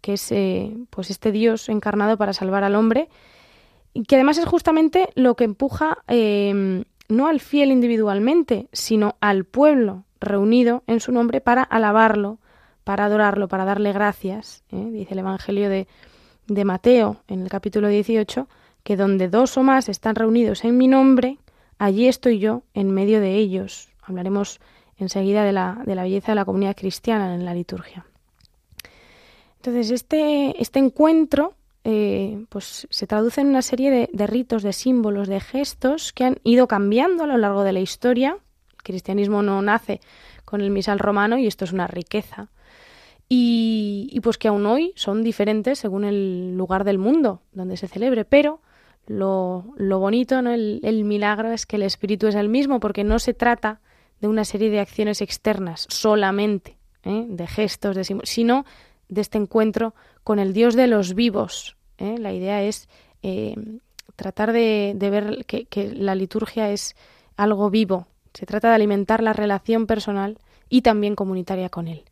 que 0.00 0.14
es 0.14 0.32
eh, 0.32 0.76
pues 0.90 1.10
este 1.10 1.32
Dios 1.32 1.68
encarnado 1.68 2.16
para 2.16 2.32
salvar 2.32 2.64
al 2.64 2.76
hombre, 2.76 3.08
y 3.92 4.04
que 4.04 4.16
además 4.16 4.38
es 4.38 4.46
justamente 4.46 5.08
lo 5.14 5.36
que 5.36 5.44
empuja 5.44 5.98
eh, 6.06 6.84
no 7.08 7.26
al 7.28 7.40
fiel 7.40 7.70
individualmente, 7.70 8.68
sino 8.72 9.16
al 9.20 9.44
pueblo 9.44 10.05
reunido 10.20 10.82
en 10.86 11.00
su 11.00 11.12
nombre 11.12 11.40
para 11.40 11.62
alabarlo, 11.62 12.38
para 12.84 13.06
adorarlo, 13.06 13.48
para 13.48 13.64
darle 13.64 13.92
gracias. 13.92 14.62
¿eh? 14.70 14.88
Dice 14.92 15.14
el 15.14 15.20
Evangelio 15.20 15.68
de, 15.68 15.86
de 16.46 16.64
Mateo 16.64 17.16
en 17.28 17.42
el 17.42 17.48
capítulo 17.48 17.88
18, 17.88 18.48
que 18.82 18.96
donde 18.96 19.28
dos 19.28 19.56
o 19.56 19.62
más 19.62 19.88
están 19.88 20.14
reunidos 20.14 20.64
en 20.64 20.78
mi 20.78 20.88
nombre, 20.88 21.38
allí 21.78 22.06
estoy 22.06 22.38
yo 22.38 22.62
en 22.74 22.92
medio 22.92 23.20
de 23.20 23.34
ellos. 23.34 23.88
Hablaremos 24.02 24.60
enseguida 24.98 25.44
de 25.44 25.52
la, 25.52 25.82
de 25.84 25.94
la 25.94 26.04
belleza 26.04 26.32
de 26.32 26.36
la 26.36 26.44
comunidad 26.44 26.76
cristiana 26.76 27.34
en 27.34 27.44
la 27.44 27.54
liturgia. 27.54 28.06
Entonces, 29.56 29.90
este, 29.90 30.60
este 30.62 30.78
encuentro 30.78 31.54
eh, 31.82 32.44
pues, 32.48 32.86
se 32.88 33.06
traduce 33.06 33.40
en 33.40 33.48
una 33.48 33.62
serie 33.62 33.90
de, 33.90 34.08
de, 34.12 34.26
ritos, 34.26 34.62
de 34.62 34.72
símbolos, 34.72 35.28
de 35.28 35.40
gestos 35.40 36.12
que 36.12 36.24
han 36.24 36.38
ido 36.44 36.68
cambiando 36.68 37.24
a 37.24 37.26
lo 37.26 37.36
largo 37.36 37.64
de 37.64 37.72
la 37.72 37.80
historia. 37.80 38.38
Cristianismo 38.86 39.42
no 39.42 39.60
nace 39.62 40.00
con 40.44 40.60
el 40.60 40.70
misal 40.70 40.98
romano 40.98 41.38
y 41.38 41.46
esto 41.46 41.64
es 41.64 41.72
una 41.72 41.86
riqueza. 41.86 42.48
Y, 43.28 44.08
y 44.12 44.20
pues 44.20 44.38
que 44.38 44.48
aún 44.48 44.64
hoy 44.66 44.92
son 44.94 45.24
diferentes 45.24 45.80
según 45.80 46.04
el 46.04 46.56
lugar 46.56 46.84
del 46.84 46.98
mundo 46.98 47.42
donde 47.52 47.76
se 47.76 47.88
celebre, 47.88 48.24
pero 48.24 48.60
lo, 49.06 49.74
lo 49.76 49.98
bonito, 49.98 50.42
¿no? 50.42 50.52
El, 50.52 50.80
el, 50.82 51.04
milagro 51.04 51.52
es 51.52 51.66
que 51.66 51.76
el 51.76 51.82
espíritu 51.82 52.26
es 52.28 52.34
el 52.34 52.48
mismo, 52.48 52.80
porque 52.80 53.04
no 53.04 53.18
se 53.18 53.34
trata 53.34 53.80
de 54.20 54.28
una 54.28 54.44
serie 54.44 54.70
de 54.70 54.80
acciones 54.80 55.20
externas 55.20 55.86
solamente, 55.88 56.76
¿eh? 57.04 57.26
de 57.28 57.46
gestos, 57.46 57.96
de 57.96 58.04
sino 58.04 58.64
de 59.08 59.20
este 59.20 59.38
encuentro 59.38 59.94
con 60.24 60.38
el 60.38 60.52
Dios 60.52 60.74
de 60.74 60.86
los 60.86 61.14
vivos. 61.14 61.76
¿eh? 61.98 62.16
La 62.18 62.32
idea 62.32 62.62
es 62.62 62.88
eh, 63.22 63.54
tratar 64.16 64.52
de, 64.52 64.94
de 64.96 65.10
ver 65.10 65.44
que, 65.46 65.66
que, 65.66 65.94
la 65.94 66.14
liturgia 66.14 66.70
es 66.70 66.96
algo 67.36 67.70
vivo. 67.70 68.08
Se 68.36 68.44
trata 68.44 68.68
de 68.68 68.74
alimentar 68.74 69.22
la 69.22 69.32
relación 69.32 69.86
personal 69.86 70.38
y 70.68 70.82
también 70.82 71.16
comunitaria 71.16 71.70
con 71.70 71.88
Él. 71.88 72.04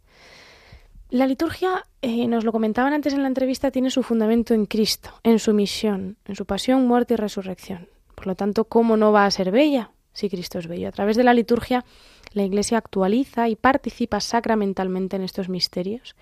La 1.11 1.27
liturgia, 1.27 1.87
eh, 2.01 2.27
nos 2.27 2.45
lo 2.45 2.53
comentaban 2.53 2.95
antes 2.95 3.13
en 3.13 3.21
la 3.21 3.29
entrevista, 3.29 3.71
tiene 3.71 3.91
su 3.91 4.03
fundamento 4.03 4.55
en 4.55 4.65
Cristo, 4.65 5.11
en 5.23 5.39
su 5.39 5.53
misión, 5.53 6.17
en 6.25 6.35
su 6.35 6.47
pasión, 6.47 6.87
muerte 6.87 7.15
y 7.15 7.17
resurrección. 7.19 7.89
Por 8.15 8.27
lo 8.27 8.35
tanto, 8.37 8.65
¿cómo 8.65 8.97
no 8.97 9.13
va 9.13 9.27
a 9.27 9.31
ser 9.31 9.51
bella 9.51 9.91
si 10.15 10.31
Cristo 10.31 10.59
es 10.59 10.67
bello? 10.67 10.89
A 10.89 10.93
través 10.93 11.19
de 11.19 11.25
la 11.25 11.35
liturgia, 11.35 11.85
la 12.33 12.43
Iglesia 12.43 12.79
actualiza 12.79 13.51
y 13.51 13.55
participa 13.55 14.21
sacramentalmente 14.21 15.17
en 15.17 15.23
estos 15.23 15.51
misterios 15.51 16.17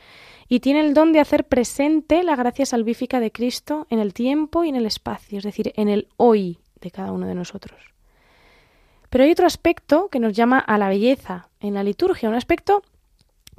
y 0.48 0.58
tiene 0.58 0.80
el 0.80 0.94
don 0.94 1.12
de 1.12 1.20
hacer 1.20 1.44
presente 1.44 2.24
la 2.24 2.34
gracia 2.34 2.66
salvífica 2.66 3.20
de 3.20 3.30
Cristo 3.30 3.86
en 3.88 4.00
el 4.00 4.12
tiempo 4.12 4.64
y 4.64 4.68
en 4.68 4.76
el 4.76 4.86
espacio, 4.86 5.38
es 5.38 5.44
decir, 5.44 5.72
en 5.76 5.88
el 5.88 6.08
hoy 6.16 6.58
de 6.80 6.90
cada 6.90 7.12
uno 7.12 7.28
de 7.28 7.36
nosotros. 7.36 7.91
Pero 9.12 9.24
hay 9.24 9.30
otro 9.30 9.46
aspecto 9.46 10.08
que 10.08 10.18
nos 10.20 10.32
llama 10.32 10.58
a 10.58 10.78
la 10.78 10.88
belleza 10.88 11.50
en 11.60 11.74
la 11.74 11.84
liturgia, 11.84 12.30
un 12.30 12.34
aspecto 12.34 12.82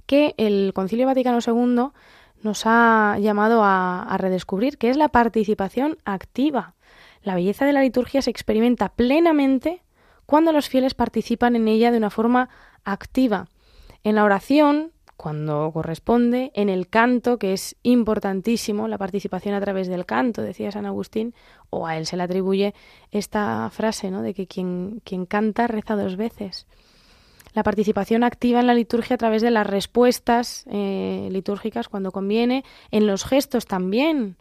que 0.08 0.34
el 0.38 0.72
Concilio 0.74 1.06
Vaticano 1.06 1.38
II 1.46 1.92
nos 2.42 2.64
ha 2.66 3.20
llamado 3.20 3.62
a, 3.64 4.16
redescubrir, 4.18 4.80
que 4.80 4.90
es 4.90 4.98
la 4.98 5.10
participación 5.10 6.00
activa. 6.06 6.74
La 7.22 7.36
belleza 7.36 7.68
de 7.68 7.74
la 7.74 7.84
liturgia 7.84 8.24
se 8.24 8.32
experimenta 8.32 8.90
plenamente 8.90 9.84
cuando 10.26 10.54
los 10.54 10.70
fieles 10.70 10.96
participan 10.96 11.56
en 11.56 11.68
ella 11.68 11.92
de 11.92 12.00
una 12.00 12.10
forma 12.10 12.50
activa. 12.84 13.46
En 14.04 14.16
la 14.16 14.24
oración, 14.24 14.92
cuando 15.24 15.72
corresponde, 15.72 16.52
en 16.54 16.68
el 16.68 16.90
canto, 16.90 17.40
que 17.40 17.54
es 17.54 17.78
importantísimo, 17.82 18.90
la 18.90 18.98
participación 18.98 19.56
a 19.56 19.62
través 19.62 19.88
del 19.88 20.06
canto, 20.06 20.42
decía 20.42 20.70
San 20.70 20.86
Agustín, 20.86 21.34
o 21.70 21.88
a 21.88 21.96
él 21.96 22.06
se 22.06 22.18
le 22.18 22.24
atribuye 22.24 22.74
esta 23.10 23.70
frase, 23.70 24.12
¿no? 24.12 24.22
de 24.22 24.34
que 24.34 24.48
quien, 24.48 25.02
quien 25.06 25.26
canta 25.26 25.68
reza 25.68 25.96
dos 25.96 26.18
veces 26.18 26.68
la 27.54 27.64
participación 27.64 28.24
activa 28.26 28.60
en 28.60 28.68
la 28.68 28.74
liturgia 28.74 29.14
a 29.14 29.18
través 29.18 29.42
de 29.42 29.52
las 29.52 29.66
respuestas 29.66 30.66
eh, 30.70 31.30
litúrgicas 31.32 31.88
cuando 31.88 32.12
conviene, 32.12 32.66
en 32.92 33.08
los 33.08 33.24
gestos 33.24 33.66
también, 33.66 34.36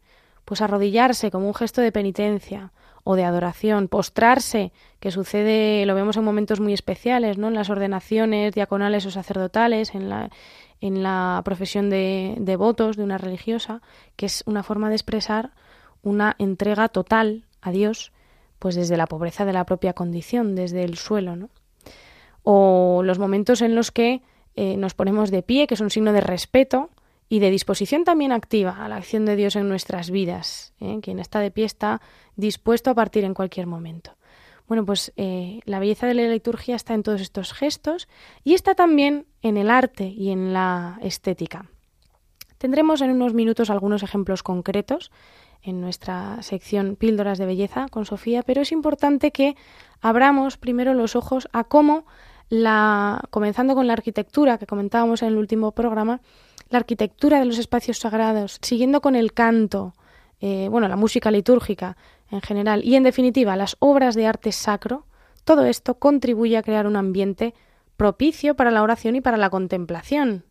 pues 0.45 0.62
arrodillarse 0.62 1.30
como 1.30 1.47
un 1.47 1.55
gesto 1.55 1.80
de 1.80 1.93
penitencia 1.93 2.72
o 3.05 3.14
de 3.14 3.24
adoración, 3.24 3.89
postrarse, 3.89 4.72
que 4.99 5.11
sucede, 5.11 5.85
lo 5.87 5.95
vemos 5.95 6.16
en 6.16 6.24
momentos 6.24 6.61
muy 6.61 6.72
especiales, 6.72 7.37
¿no? 7.37 7.49
En 7.49 7.55
las 7.55 7.68
ordenaciones 7.68 8.55
diaconales 8.55 9.05
o 9.07 9.11
sacerdotales, 9.11 9.95
en 9.95 10.09
la, 10.09 10.30
en 10.83 11.03
la 11.03 11.41
profesión 11.45 11.89
de, 11.89 12.37
de 12.39 12.57
votos 12.57 12.99
de 12.99 13.05
una 13.05 13.16
religiosa, 13.16 13.80
que 14.16 14.26
es 14.26 14.43
una 14.45 14.62
forma 14.62 14.91
de 14.91 14.97
expresar 14.97 15.53
una 16.03 16.37
entrega 16.39 16.89
total 16.89 17.47
a 17.62 17.70
Dios, 17.70 18.12
pues 18.59 18.74
desde 18.74 18.99
la 18.99 19.07
pobreza 19.07 19.47
de 19.47 19.55
la 19.55 19.64
propia 19.64 19.95
condición, 19.95 20.55
desde 20.55 20.85
el 20.85 20.99
suelo, 20.99 21.37
¿no? 21.37 21.49
o 22.43 23.03
los 23.05 23.18
momentos 23.18 23.62
en 23.62 23.74
los 23.74 23.91
que 23.91 24.22
eh, 24.55 24.76
nos 24.76 24.95
ponemos 24.95 25.30
de 25.30 25.43
pie, 25.43 25.66
que 25.66 25.74
es 25.74 25.80
un 25.80 25.91
signo 25.91 26.12
de 26.12 26.20
respeto 26.20 26.91
y 27.28 27.39
de 27.39 27.51
disposición 27.51 28.05
también 28.05 28.33
activa 28.33 28.85
a 28.85 28.89
la 28.89 28.97
acción 28.97 29.24
de 29.24 29.37
Dios 29.37 29.57
en 29.57 29.68
nuestras 29.68 30.11
vidas. 30.11 30.74
¿eh? 30.80 30.99
Quien 31.01 31.18
está 31.18 31.41
de 31.41 31.51
pie 31.51 31.64
está 31.64 32.03
dispuesto 32.37 32.91
a 32.91 32.95
partir 32.95 33.24
en 33.24 33.35
cualquier 33.35 33.66
momento. 33.66 34.16
Bueno, 34.69 34.87
pues 34.87 35.13
eh, 35.17 35.61
la 35.65 35.79
belleza 35.79 36.07
de 36.07 36.15
la 36.15 36.29
liturgia 36.29 36.77
está 36.77 36.95
en 36.95 37.03
todos 37.03 37.21
estos 37.21 37.53
gestos 37.53 38.09
y 38.45 38.55
está 38.55 38.75
también 38.75 39.27
en 39.43 39.57
el 39.57 39.71
arte 39.71 40.07
y 40.07 40.31
en 40.31 40.53
la 40.53 40.99
estética. 41.03 41.67
Tendremos 42.59 43.01
en 43.01 43.11
unos 43.11 43.35
minutos 43.35 43.71
algunos 43.71 44.03
ejemplos 44.03 44.43
concretos 44.43 45.11
en 45.63 45.81
nuestra 45.81 46.43
sección 46.43 46.97
Píldoras 46.97 47.39
de 47.39 47.47
Belleza 47.47 47.87
con 47.91 48.05
Sofía, 48.05 48.43
pero 48.43 48.63
es 48.63 48.73
importante 48.73 49.31
que 49.31 49.57
abramos 50.01 50.57
primero 50.59 50.95
los 50.95 51.17
ojos 51.17 51.49
a 51.53 51.65
cómo 51.65 52.05
la, 52.49 53.23
comenzando 53.31 53.75
con 53.75 53.87
la 53.87 53.95
arquitectura 53.95 54.59
que 54.59 54.67
comentábamos 54.67 55.23
en 55.23 55.29
el 55.29 55.39
último 55.39 55.73
programa, 55.73 56.21
la 56.71 56.79
arquitectura 56.79 57.39
de 57.39 57.47
los 57.47 57.59
espacios 57.59 57.99
sagrados, 57.99 58.59
siguiendo 58.61 59.01
con 59.01 59.17
el 59.17 59.33
canto, 59.33 59.95
eh, 60.41 60.69
bueno, 60.71 60.89
la 60.89 60.97
música 60.97 61.31
litúrgica 61.31 61.97
en 62.33 62.41
general 62.41 62.83
y 62.83 62.97
en 62.97 63.03
definitiva 63.03 63.57
las 63.57 63.76
obras 63.78 64.14
de 64.14 64.26
arte 64.26 64.53
sacro, 64.53 65.07
todo 65.45 65.66
esto 65.66 65.99
contribuye 65.99 66.57
a 66.57 66.62
crear 66.62 66.87
un 66.87 66.97
ambiente 66.97 67.55
propicio 67.97 68.57
para 68.57 68.70
la 68.70 68.83
oración 68.83 69.14
y 69.16 69.20
para 69.20 69.37
la 69.37 69.51
contemplación. 69.51 70.45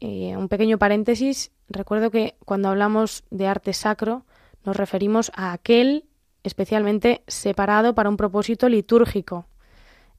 Eh, 0.00 0.36
un 0.36 0.48
pequeño 0.48 0.78
paréntesis, 0.78 1.50
recuerdo 1.68 2.10
que 2.10 2.36
cuando 2.44 2.68
hablamos 2.68 3.24
de 3.30 3.46
arte 3.46 3.72
sacro 3.72 4.26
nos 4.64 4.76
referimos 4.76 5.32
a 5.34 5.52
aquel 5.52 6.04
especialmente 6.42 7.22
separado 7.26 7.94
para 7.94 8.10
un 8.10 8.18
propósito 8.18 8.68
litúrgico. 8.68 9.46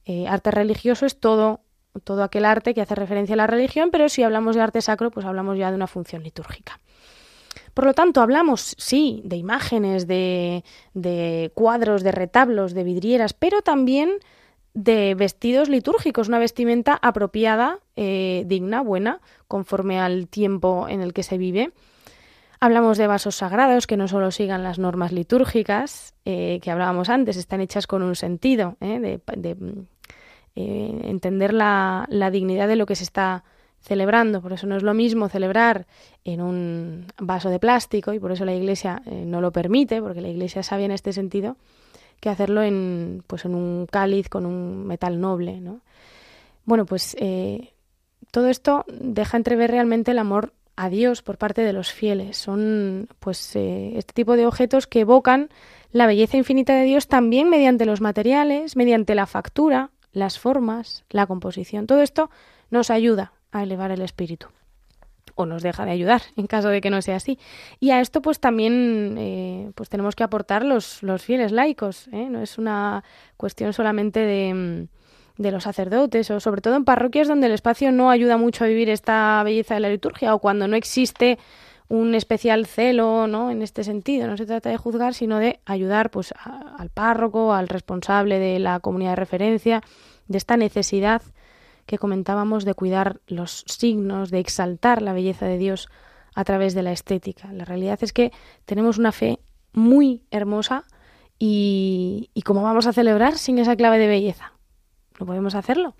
Eh, 0.04 0.26
arte 0.26 0.50
religioso 0.50 1.06
es 1.06 1.20
todo, 1.20 1.60
todo 2.02 2.24
aquel 2.24 2.44
arte 2.44 2.74
que 2.74 2.80
hace 2.80 2.96
referencia 2.96 3.34
a 3.34 3.36
la 3.36 3.46
religión, 3.46 3.90
pero 3.92 4.08
si 4.08 4.24
hablamos 4.24 4.56
de 4.56 4.62
arte 4.62 4.82
sacro, 4.82 5.10
pues 5.10 5.24
hablamos 5.24 5.56
ya 5.56 5.70
de 5.70 5.76
una 5.76 5.86
función 5.86 6.24
litúrgica. 6.24 6.80
Por 7.78 7.86
lo 7.86 7.94
tanto, 7.94 8.22
hablamos, 8.22 8.74
sí, 8.76 9.22
de 9.24 9.36
imágenes, 9.36 10.08
de, 10.08 10.64
cuadros, 11.54 12.02
de 12.02 12.10
retablos, 12.10 12.74
de 12.74 12.82
vidrieras, 12.82 13.34
pero 13.34 13.62
también 13.62 14.18
de 14.74 15.14
vestidos 15.14 15.68
litúrgicos, 15.68 16.26
una 16.26 16.40
vestimenta 16.40 16.98
apropiada, 17.00 17.78
eh, 17.94 18.42
digna, 18.46 18.80
buena, 18.80 19.20
conforme 19.46 20.00
al 20.00 20.26
tiempo 20.26 20.88
en 20.88 21.02
el 21.02 21.12
que 21.12 21.22
se 21.22 21.38
vive. 21.38 21.70
Hablamos 22.58 22.98
de 22.98 23.06
vasos 23.06 23.36
sagrados 23.36 23.86
que 23.86 23.96
no 23.96 24.08
solo 24.08 24.32
sigan 24.32 24.64
las 24.64 24.80
normas 24.80 25.12
litúrgicas 25.12 26.14
eh, 26.24 26.58
que 26.60 26.72
hablábamos 26.72 27.08
antes, 27.08 27.36
están 27.36 27.60
hechas 27.60 27.86
con 27.86 28.02
un 28.02 28.16
sentido, 28.16 28.76
eh, 28.80 29.20
de, 29.36 29.56
entender 30.56 31.54
la, 31.54 32.06
la, 32.08 32.32
dignidad 32.32 32.66
de 32.66 32.74
lo 32.74 32.86
que 32.86 32.96
se 32.96 33.04
está 33.04 33.44
celebrando. 33.80 34.40
Por 34.42 34.52
eso 34.52 34.66
no 34.66 34.76
es 34.76 34.82
lo 34.82 34.94
mismo 34.94 35.28
celebrar 35.28 35.86
en 36.24 36.40
un 36.40 37.06
vaso 37.18 37.50
de 37.50 37.58
plástico 37.58 38.12
y 38.12 38.18
por 38.18 38.32
eso 38.32 38.44
la 38.44 38.54
Iglesia 38.54 39.02
no 39.06 39.40
lo 39.40 39.52
permite, 39.52 40.02
porque 40.02 40.20
la 40.20 40.28
Iglesia 40.28 40.62
sabe 40.62 40.84
en 40.84 40.90
este 40.90 41.12
sentido 41.12 41.56
que 42.20 42.28
hacerlo 42.28 42.62
en, 42.62 43.22
pues 43.26 43.44
en 43.44 43.54
un 43.54 43.86
cáliz 43.86 44.28
con 44.28 44.46
un 44.46 44.86
metal 44.86 45.20
noble. 45.20 45.60
¿no? 45.60 45.80
Bueno, 46.64 46.84
pues 46.86 47.16
eh, 47.18 47.72
todo 48.30 48.48
esto 48.48 48.84
deja 48.88 49.36
entrever 49.36 49.70
realmente 49.70 50.10
el 50.10 50.18
amor 50.18 50.52
a 50.76 50.88
Dios 50.88 51.22
por 51.22 51.38
parte 51.38 51.62
de 51.62 51.72
los 51.72 51.92
fieles. 51.92 52.36
Son 52.36 53.08
pues 53.18 53.56
eh, 53.56 53.92
este 53.96 54.12
tipo 54.12 54.36
de 54.36 54.46
objetos 54.46 54.86
que 54.86 55.00
evocan 55.00 55.48
la 55.90 56.06
belleza 56.06 56.36
infinita 56.36 56.74
de 56.74 56.84
Dios 56.84 57.08
también 57.08 57.48
mediante 57.48 57.86
los 57.86 58.00
materiales, 58.00 58.76
mediante 58.76 59.14
la 59.14 59.26
factura, 59.26 59.90
las 60.12 60.38
formas, 60.38 61.04
la 61.10 61.26
composición. 61.26 61.86
Todo 61.86 62.02
esto 62.02 62.30
nos 62.70 62.90
ayuda 62.90 63.32
a 63.52 63.62
elevar 63.62 63.90
el 63.90 64.02
espíritu 64.02 64.48
o 65.34 65.46
nos 65.46 65.62
deja 65.62 65.84
de 65.84 65.92
ayudar 65.92 66.22
en 66.36 66.46
caso 66.46 66.68
de 66.68 66.80
que 66.80 66.90
no 66.90 67.00
sea 67.00 67.16
así. 67.16 67.38
Y 67.78 67.90
a 67.90 68.00
esto 68.00 68.20
pues 68.20 68.40
también 68.40 69.14
eh, 69.18 69.70
pues 69.74 69.88
tenemos 69.88 70.16
que 70.16 70.24
aportar 70.24 70.64
los, 70.64 71.02
los 71.02 71.22
fieles 71.22 71.52
laicos, 71.52 72.08
¿eh? 72.08 72.28
no 72.28 72.42
es 72.42 72.58
una 72.58 73.04
cuestión 73.36 73.72
solamente 73.72 74.20
de, 74.20 74.54
mm, 74.54 75.42
de, 75.42 75.52
los 75.52 75.62
sacerdotes 75.62 76.30
o 76.30 76.40
sobre 76.40 76.60
todo 76.60 76.74
en 76.74 76.84
parroquias 76.84 77.28
donde 77.28 77.46
el 77.46 77.52
espacio 77.52 77.92
no 77.92 78.10
ayuda 78.10 78.36
mucho 78.36 78.64
a 78.64 78.66
vivir 78.66 78.90
esta 78.90 79.40
belleza 79.44 79.74
de 79.74 79.80
la 79.80 79.90
liturgia 79.90 80.34
o 80.34 80.40
cuando 80.40 80.66
no 80.66 80.76
existe 80.76 81.38
un 81.88 82.14
especial 82.14 82.66
celo 82.66 83.26
¿no? 83.26 83.50
en 83.50 83.62
este 83.62 83.84
sentido. 83.84 84.26
No 84.26 84.36
se 84.36 84.44
trata 84.44 84.68
de 84.70 84.76
juzgar, 84.76 85.14
sino 85.14 85.38
de 85.38 85.60
ayudar 85.64 86.10
pues, 86.10 86.34
al 86.44 86.90
párroco, 86.90 87.54
al 87.54 87.68
responsable 87.68 88.38
de 88.38 88.58
la 88.58 88.80
comunidad 88.80 89.10
de 89.10 89.16
referencia, 89.16 89.82
de 90.26 90.36
esta 90.36 90.56
necesidad 90.56 91.22
que 91.88 91.96
comentábamos 91.96 92.66
de 92.66 92.74
cuidar 92.74 93.18
los 93.26 93.64
signos, 93.66 94.30
de 94.30 94.40
exaltar 94.40 95.00
la 95.00 95.14
belleza 95.14 95.46
de 95.46 95.56
Dios 95.56 95.88
a 96.34 96.44
través 96.44 96.74
de 96.74 96.82
la 96.82 96.92
estética. 96.92 97.50
La 97.50 97.64
realidad 97.64 97.98
es 98.02 98.12
que 98.12 98.30
tenemos 98.66 98.98
una 98.98 99.10
fe 99.10 99.38
muy 99.72 100.22
hermosa 100.30 100.84
y, 101.38 102.30
¿cómo 102.44 102.62
vamos 102.62 102.86
a 102.86 102.92
celebrar 102.92 103.38
sin 103.38 103.58
esa 103.58 103.74
clave 103.74 103.98
de 103.98 104.06
belleza? 104.06 104.52
No 105.18 105.24
podemos 105.24 105.54
hacerlo. 105.54 105.94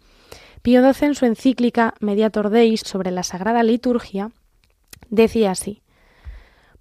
Pío 0.61 0.83
XII 0.93 1.09
en 1.09 1.15
su 1.15 1.25
encíclica 1.25 1.95
Mediator 2.01 2.51
Deis 2.51 2.83
sobre 2.83 3.11
la 3.11 3.23
Sagrada 3.23 3.63
Liturgia 3.63 4.31
decía 5.09 5.53
así: 5.53 5.81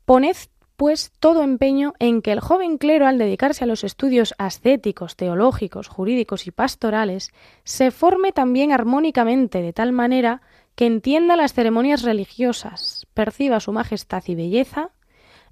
Poned 0.03 0.35
pues 0.77 1.11
todo 1.19 1.41
empeño 1.41 1.95
en 1.97 2.21
que 2.21 2.31
el 2.31 2.39
joven 2.39 2.77
clero, 2.77 3.07
al 3.07 3.17
dedicarse 3.17 3.63
a 3.63 3.67
los 3.67 3.83
estudios 3.83 4.35
ascéticos, 4.37 5.15
teológicos, 5.15 5.87
jurídicos 5.87 6.45
y 6.45 6.51
pastorales, 6.51 7.33
se 7.63 7.89
forme 7.89 8.31
también 8.31 8.71
armónicamente 8.71 9.63
de 9.63 9.73
tal 9.73 9.91
manera 9.91 10.41
que 10.75 10.85
entienda 10.85 11.35
las 11.35 11.53
ceremonias 11.53 12.03
religiosas, 12.03 13.07
perciba 13.15 13.59
su 13.59 13.71
majestad 13.71 14.23
y 14.27 14.35
belleza, 14.35 14.91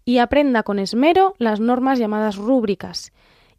y 0.06 0.20
aprenda 0.20 0.62
con 0.62 0.78
esmero 0.78 1.34
las 1.40 1.60
normas 1.60 1.98
llamadas 1.98 2.36
rúbricas, 2.36 3.12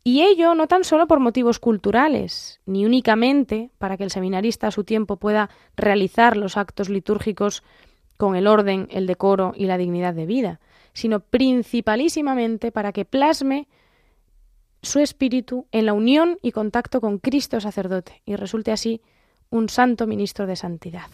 y 0.04 0.22
ello 0.22 0.54
no 0.54 0.68
tan 0.68 0.84
solo 0.84 1.08
por 1.08 1.18
motivos 1.18 1.58
culturales, 1.58 2.60
ni 2.64 2.86
únicamente 2.86 3.70
para 3.78 3.96
que 3.96 4.04
el 4.04 4.12
seminarista 4.12 4.68
a 4.68 4.70
su 4.70 4.84
tiempo 4.84 5.16
pueda 5.16 5.50
realizar 5.76 6.36
los 6.36 6.56
actos 6.56 6.88
litúrgicos 6.88 7.64
con 8.16 8.36
el 8.36 8.46
orden, 8.46 8.86
el 8.92 9.08
decoro 9.08 9.52
y 9.56 9.66
la 9.66 9.78
dignidad 9.78 10.14
de 10.14 10.26
vida, 10.26 10.60
sino 10.96 11.20
principalísimamente 11.20 12.72
para 12.72 12.90
que 12.90 13.04
plasme 13.04 13.68
su 14.80 14.98
espíritu 14.98 15.66
en 15.70 15.84
la 15.84 15.92
unión 15.92 16.38
y 16.40 16.52
contacto 16.52 17.02
con 17.02 17.18
Cristo 17.18 17.60
sacerdote 17.60 18.22
y 18.24 18.34
resulte 18.34 18.72
así 18.72 19.02
un 19.50 19.68
santo 19.68 20.06
ministro 20.06 20.46
de 20.46 20.56
santidad. 20.56 21.08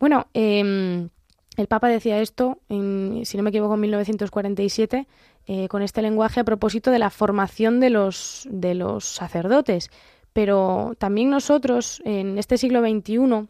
Bueno, 0.00 0.28
em, 0.32 1.10
el 1.58 1.66
Papa 1.68 1.88
decía 1.88 2.20
esto, 2.20 2.58
si 2.70 3.36
no 3.36 3.42
me 3.42 3.50
equivoco, 3.50 3.74
en 3.74 3.80
1947, 3.80 5.06
eh, 5.46 5.68
con 5.68 5.82
este 5.82 6.00
lenguaje 6.00 6.40
a 6.40 6.44
propósito 6.44 6.90
de 6.90 6.98
la 6.98 7.10
formación 7.10 7.80
de 7.80 7.90
los, 7.90 8.48
de 8.50 8.74
los 8.74 9.04
sacerdotes. 9.04 9.90
Pero 10.32 10.94
también 10.96 11.28
nosotros, 11.28 12.00
en 12.06 12.38
este 12.38 12.56
siglo 12.56 12.80
XXI, 12.80 13.46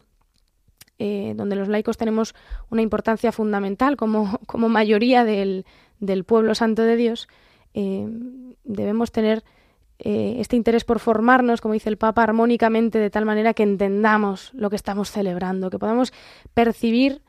eh, 0.97 1.33
donde 1.35 1.57
los 1.57 1.67
laicos 1.67 1.97
tenemos 1.97 2.33
una 2.69 2.81
importancia 2.81 3.33
fundamental 3.33 3.97
como, 3.97 4.39
como 4.47 4.69
mayoría 4.69 5.25
del, 5.25 5.65
del, 5.99 6.23
pueblo 6.23 6.55
santo 6.55 6.83
de 6.83 6.95
Dios, 6.95 7.27
eh, 7.73 8.07
debemos 8.63 9.11
tener 9.11 9.43
eh, 9.99 10.37
este 10.39 10.55
interés 10.55 10.85
por 10.85 10.99
formarnos, 10.99 11.59
como 11.59 11.73
dice 11.73 11.89
el 11.89 11.97
Papa, 11.97 12.23
armónicamente, 12.23 12.97
de 12.97 13.09
tal 13.09 13.25
manera 13.25 13.53
que 13.53 13.63
entendamos 13.63 14.51
lo 14.53 14.69
que 14.69 14.77
estamos 14.77 15.11
celebrando, 15.11 15.69
que 15.69 15.79
podamos 15.79 16.13
percibir 16.53 17.21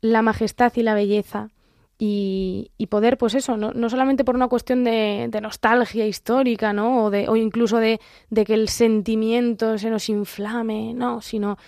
la 0.00 0.22
majestad 0.22 0.72
y 0.76 0.82
la 0.82 0.94
belleza 0.94 1.50
y, 1.98 2.70
poder, 2.88 3.18
pues 3.18 3.34
eso, 3.34 3.58
no, 3.58 3.72
no, 3.74 3.90
solamente 3.90 4.24
por 4.24 4.34
una 4.34 4.48
cuestión 4.48 4.82
de, 4.84 5.28
nostalgia 5.42 6.06
histórica, 6.06 6.72
¿no? 6.72 7.04
O, 7.04 7.10
de, 7.10 7.28
o 7.28 7.36
incluso 7.36 7.76
de, 7.76 8.00
de, 8.30 8.46
que 8.46 8.54
el 8.54 8.70
sentimiento 8.70 9.76
se 9.76 9.90
nos 9.90 10.08
inflame, 10.08 10.94
no, 10.94 11.20
sino 11.20 11.58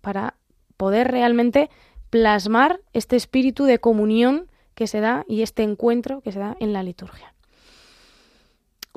para 0.00 0.34
poder 0.76 1.10
realmente 1.10 1.70
plasmar 2.10 2.80
este 2.92 3.16
espíritu 3.16 3.64
de 3.64 3.78
comunión 3.78 4.48
que 4.74 4.86
se 4.86 5.00
da 5.00 5.24
y 5.28 5.42
este 5.42 5.62
encuentro 5.62 6.20
que 6.20 6.32
se 6.32 6.38
da 6.38 6.56
en 6.60 6.72
la 6.72 6.82
liturgia. 6.82 7.34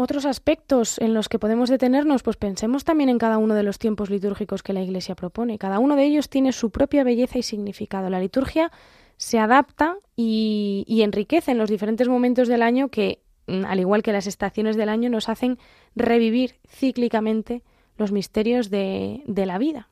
Otros 0.02 0.26
aspectos 0.26 0.98
en 1.00 1.14
los 1.14 1.28
que 1.28 1.40
podemos 1.40 1.70
detenernos, 1.70 2.24
pues 2.24 2.38
pensemos 2.38 2.86
también 2.86 3.10
en 3.10 3.18
cada 3.18 3.38
uno 3.38 3.54
de 3.54 3.64
los 3.64 3.80
tiempos 3.80 4.10
litúrgicos 4.10 4.64
que 4.64 4.72
la 4.72 4.82
Iglesia 4.82 5.14
propone. 5.14 5.58
Cada 5.58 5.80
uno 5.80 5.98
de 5.98 6.06
ellos 6.06 6.30
tiene 6.30 6.54
su 6.54 6.70
propia 6.70 7.04
belleza 7.04 7.38
y 7.38 7.44
significado. 7.44 8.10
La 8.10 8.22
liturgia 8.22 8.72
se 9.18 9.40
adapta 9.40 9.98
y, 10.16 10.86
y 10.88 11.02
enriquece 11.02 11.52
en 11.52 11.58
los 11.58 11.70
diferentes 11.70 12.08
momentos 12.08 12.48
del 12.48 12.62
año 12.62 12.88
que, 12.88 13.20
mm, 13.48 13.66
al 13.66 13.82
igual 13.82 14.02
que 14.02 14.14
las 14.14 14.26
estaciones 14.26 14.78
del 14.78 14.88
año, 14.88 15.10
nos 15.10 15.28
hacen 15.28 15.60
revivir 15.98 16.56
cíclicamente 16.66 17.62
los 17.98 18.14
misterios 18.14 18.70
de, 18.70 19.22
de 19.28 19.46
la 19.46 19.58
vida. 19.58 19.90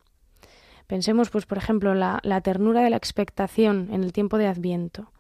Pensemos, 0.87 1.29
pues, 1.29 1.45
por 1.45 1.57
ejemplo, 1.57 1.93
la, 1.93 2.19
la 2.23 2.41
ternura 2.41 2.81
de 2.81 2.89
la 2.89 2.97
expectación 2.97 3.89
en 3.91 4.03
el 4.03 4.13
tiempo 4.13 4.37
de 4.37 4.47
Adviento, 4.47 5.11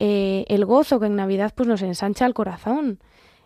eh, 0.00 0.44
el 0.48 0.64
gozo 0.64 0.98
que 0.98 1.06
en 1.06 1.16
Navidad 1.16 1.52
pues, 1.54 1.68
nos 1.68 1.82
ensancha 1.82 2.26
el 2.26 2.34
corazón, 2.34 2.98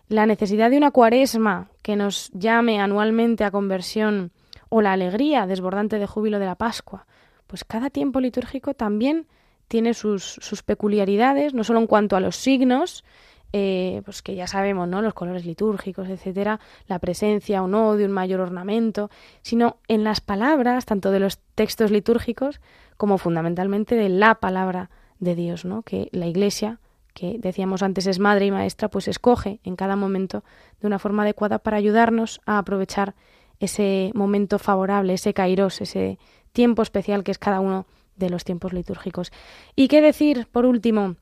la 0.07 0.25
necesidad 0.25 0.71
de 0.71 0.77
una 0.77 0.91
cuaresma 0.91 1.69
que 1.83 1.95
nos 1.95 2.31
llame 2.33 2.81
anualmente 2.81 3.43
a 3.43 3.51
conversión 3.51 4.31
o 4.69 4.81
la 4.81 4.93
alegría 4.93 5.45
desbordante 5.45 5.99
de 5.99 6.07
júbilo 6.07 6.39
de 6.39 6.45
la 6.47 6.55
Pascua. 6.55 7.05
Pues 7.45 7.63
cada 7.63 7.89
tiempo 7.89 8.19
litúrgico 8.19 8.73
también 8.73 9.27
tiene 9.67 9.93
sus, 9.93 10.23
sus 10.23 10.63
peculiaridades, 10.63 11.53
no 11.53 11.63
solo 11.63 11.79
en 11.79 11.87
cuanto 11.87 12.15
a 12.15 12.19
los 12.19 12.35
signos, 12.35 13.03
eh, 13.51 14.01
pues 14.05 14.21
que 14.21 14.35
ya 14.35 14.47
sabemos, 14.47 14.87
¿no? 14.87 15.01
Los 15.01 15.13
colores 15.13 15.45
litúrgicos, 15.45 16.07
etcétera, 16.09 16.59
la 16.87 16.99
presencia 16.99 17.63
o 17.63 17.67
no 17.67 17.95
de 17.95 18.05
un 18.05 18.11
mayor 18.11 18.41
ornamento, 18.41 19.09
sino 19.41 19.77
en 19.87 20.03
las 20.03 20.21
palabras, 20.21 20.85
tanto 20.85 21.11
de 21.11 21.19
los 21.19 21.39
textos 21.55 21.91
litúrgicos 21.91 22.61
como 22.97 23.17
fundamentalmente 23.17 23.95
de 23.95 24.09
la 24.09 24.35
palabra 24.35 24.89
de 25.19 25.35
Dios, 25.35 25.65
¿no? 25.65 25.81
Que 25.81 26.09
la 26.11 26.27
Iglesia, 26.27 26.79
que 27.13 27.37
decíamos 27.39 27.81
antes 27.81 28.07
es 28.07 28.19
madre 28.19 28.45
y 28.45 28.51
maestra, 28.51 28.89
pues 28.89 29.07
escoge 29.07 29.59
en 29.63 29.75
cada 29.75 29.95
momento 29.95 30.43
de 30.79 30.87
una 30.87 30.99
forma 30.99 31.23
adecuada 31.23 31.59
para 31.59 31.77
ayudarnos 31.77 32.41
a 32.45 32.59
aprovechar 32.59 33.15
ese 33.59 34.11
momento 34.13 34.59
favorable, 34.59 35.13
ese 35.13 35.33
kairos, 35.33 35.81
ese 35.81 36.17
tiempo 36.51 36.81
especial 36.81 37.23
que 37.23 37.31
es 37.31 37.39
cada 37.39 37.59
uno 37.59 37.85
de 38.15 38.29
los 38.29 38.43
tiempos 38.43 38.73
litúrgicos. 38.73 39.31
Y 39.75 39.87
qué 39.87 40.01
decir, 40.01 40.47
por 40.51 40.65
último, 40.65 41.15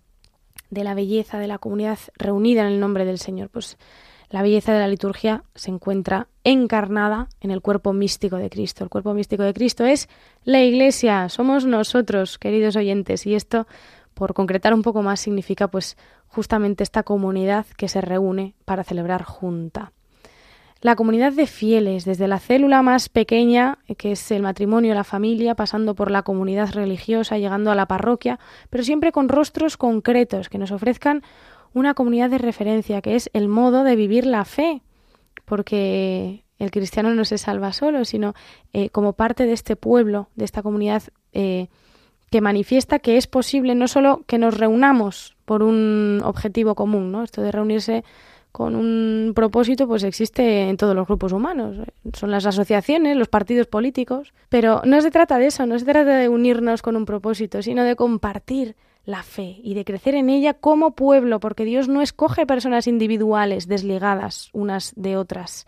de 0.69 0.83
la 0.83 0.93
belleza 0.93 1.39
de 1.39 1.47
la 1.47 1.57
comunidad 1.57 1.99
reunida 2.17 2.61
en 2.61 2.67
el 2.67 2.79
nombre 2.79 3.05
del 3.05 3.19
Señor. 3.19 3.49
Pues 3.49 3.77
la 4.29 4.41
belleza 4.41 4.73
de 4.73 4.79
la 4.79 4.87
liturgia 4.87 5.43
se 5.55 5.71
encuentra 5.71 6.27
encarnada 6.43 7.29
en 7.39 7.51
el 7.51 7.61
cuerpo 7.61 7.93
místico 7.93 8.37
de 8.37 8.49
Cristo. 8.49 8.83
El 8.83 8.89
cuerpo 8.89 9.13
místico 9.13 9.43
de 9.43 9.53
Cristo 9.53 9.85
es 9.85 10.09
la 10.43 10.61
Iglesia, 10.61 11.29
somos 11.29 11.65
nosotros, 11.65 12.37
queridos 12.37 12.75
oyentes, 12.75 13.25
y 13.25 13.35
esto, 13.35 13.67
por 14.13 14.33
concretar 14.33 14.73
un 14.73 14.81
poco 14.81 15.01
más, 15.01 15.19
significa 15.19 15.69
pues 15.69 15.97
justamente 16.27 16.83
esta 16.83 17.03
comunidad 17.03 17.65
que 17.77 17.87
se 17.87 18.01
reúne 18.01 18.53
para 18.65 18.83
celebrar 18.83 19.23
junta 19.23 19.93
la 20.81 20.95
comunidad 20.95 21.33
de 21.33 21.47
fieles, 21.47 22.05
desde 22.05 22.27
la 22.27 22.39
célula 22.39 22.81
más 22.81 23.09
pequeña, 23.09 23.79
que 23.97 24.11
es 24.11 24.31
el 24.31 24.41
matrimonio, 24.41 24.93
la 24.93 25.03
familia, 25.03 25.55
pasando 25.55 25.95
por 25.95 26.11
la 26.11 26.23
comunidad 26.23 26.71
religiosa, 26.73 27.37
llegando 27.37 27.71
a 27.71 27.75
la 27.75 27.87
parroquia, 27.87 28.39
pero 28.69 28.83
siempre 28.83 29.11
con 29.11 29.29
rostros 29.29 29.77
concretos 29.77 30.49
que 30.49 30.57
nos 30.57 30.71
ofrezcan 30.71 31.23
una 31.73 31.93
comunidad 31.93 32.29
de 32.29 32.37
referencia, 32.37 33.01
que 33.01 33.15
es 33.15 33.29
el 33.33 33.47
modo 33.47 33.83
de 33.83 33.95
vivir 33.95 34.25
la 34.25 34.45
fe, 34.45 34.81
porque 35.45 36.43
el 36.59 36.71
cristiano 36.71 37.13
no 37.13 37.25
se 37.25 37.37
salva 37.37 37.73
solo, 37.73 38.05
sino 38.05 38.33
eh, 38.73 38.89
como 38.89 39.13
parte 39.13 39.45
de 39.45 39.53
este 39.53 39.75
pueblo, 39.75 40.29
de 40.35 40.45
esta 40.45 40.63
comunidad 40.63 41.03
eh, 41.33 41.67
que 42.29 42.41
manifiesta 42.41 42.99
que 42.99 43.17
es 43.17 43.27
posible 43.27 43.75
no 43.75 43.87
solo 43.87 44.23
que 44.27 44.37
nos 44.37 44.57
reunamos 44.57 45.35
por 45.45 45.63
un 45.63 46.21
objetivo 46.23 46.75
común, 46.75 47.11
¿no? 47.11 47.23
Esto 47.23 47.41
de 47.41 47.51
reunirse 47.51 48.03
con 48.57 48.75
un 48.75 49.33
propósito 49.35 49.87
pues 49.87 50.01
existe 50.01 50.67
en 50.67 50.77
todos 50.77 50.95
los 50.95 51.05
grupos 51.05 51.31
humanos. 51.31 51.77
Son 52.13 52.31
las 52.31 52.43
asociaciones, 52.47 53.15
los 53.15 53.27
partidos 53.27 53.67
políticos. 53.67 54.33
Pero 54.49 54.81
no 54.83 54.99
se 55.01 55.11
trata 55.11 55.37
de 55.37 55.45
eso, 55.45 55.67
no 55.67 55.77
se 55.77 55.85
trata 55.85 56.17
de 56.17 56.27
unirnos 56.27 56.81
con 56.81 56.95
un 56.95 57.05
propósito, 57.05 57.61
sino 57.61 57.83
de 57.83 57.95
compartir 57.95 58.75
la 59.05 59.21
fe 59.21 59.59
y 59.61 59.75
de 59.75 59.85
crecer 59.85 60.15
en 60.15 60.31
ella 60.31 60.55
como 60.55 60.95
pueblo, 60.95 61.39
porque 61.39 61.65
Dios 61.65 61.87
no 61.87 62.01
escoge 62.01 62.47
personas 62.47 62.87
individuales 62.87 63.67
desligadas 63.67 64.49
unas 64.53 64.91
de 64.95 65.17
otras, 65.17 65.67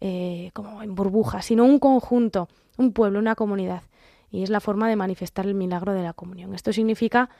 eh, 0.00 0.52
como 0.54 0.80
en 0.84 0.94
burbujas, 0.94 1.44
sino 1.44 1.64
un 1.64 1.80
conjunto, 1.80 2.48
un 2.76 2.92
pueblo, 2.92 3.18
una 3.18 3.34
comunidad. 3.34 3.82
Y 4.30 4.44
es 4.44 4.50
la 4.50 4.60
forma 4.60 4.88
de 4.88 4.94
manifestar 4.94 5.44
el 5.44 5.54
milagro 5.54 5.92
de 5.92 6.04
la 6.04 6.12
comunión. 6.12 6.54
Esto 6.54 6.72
significa 6.72 7.30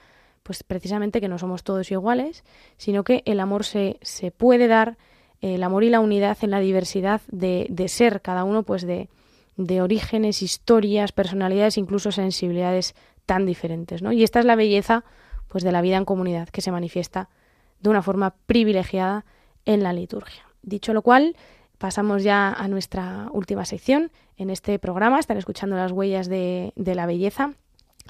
pues 0.43 0.63
precisamente 0.63 1.21
que 1.21 1.29
no 1.29 1.39
somos 1.39 1.63
todos 1.63 1.91
iguales, 1.91 2.45
sino 2.77 3.05
que 3.05 3.23
el 3.27 3.41
amor 3.41 3.65
se, 3.65 3.99
se 4.03 4.31
puede 4.31 4.69
dar, 4.69 4.97
el 5.41 5.63
amor 5.63 5.85
y 5.85 5.91
la 5.91 6.01
unidad 6.01 6.39
en 6.43 6.51
la 6.51 6.61
diversidad 6.61 7.21
de, 7.29 7.67
de 7.71 7.89
ser 7.89 8.23
cada 8.23 8.45
uno 8.45 8.65
pues 8.65 8.83
de, 8.83 9.09
de 9.57 9.83
orígenes, 9.83 10.43
historias, 10.43 11.13
personalidades, 11.13 11.79
incluso 11.79 12.13
sensibilidades 12.13 12.95
tan 13.27 13.45
diferentes, 13.45 14.03
¿no? 14.03 14.13
Y 14.13 14.23
esta 14.23 14.39
es 14.39 14.47
la 14.47 14.57
belleza 14.57 15.05
pues 15.49 15.65
de 15.65 15.73
la 15.73 15.83
vida 15.83 15.97
en 15.97 16.05
comunidad 16.05 16.49
que 16.49 16.61
se 16.61 16.71
manifiesta 16.71 17.29
de 17.81 17.91
una 17.91 18.03
forma 18.03 18.35
privilegiada 18.47 19.25
en 19.65 19.83
la 19.83 19.93
liturgia. 19.93 20.45
Dicho 20.63 20.93
lo 20.93 21.03
cual, 21.03 21.37
pasamos 21.79 22.23
ya 22.23 22.53
a 22.53 22.69
nuestra 22.69 23.29
última 23.33 23.65
sección 23.65 24.11
en 24.37 24.51
este 24.51 24.79
programa. 24.79 25.19
Están 25.19 25.37
escuchando 25.37 25.77
las 25.77 25.93
huellas 25.93 26.29
de, 26.29 26.73
de 26.77 26.95
la 26.95 27.07
belleza 27.07 27.55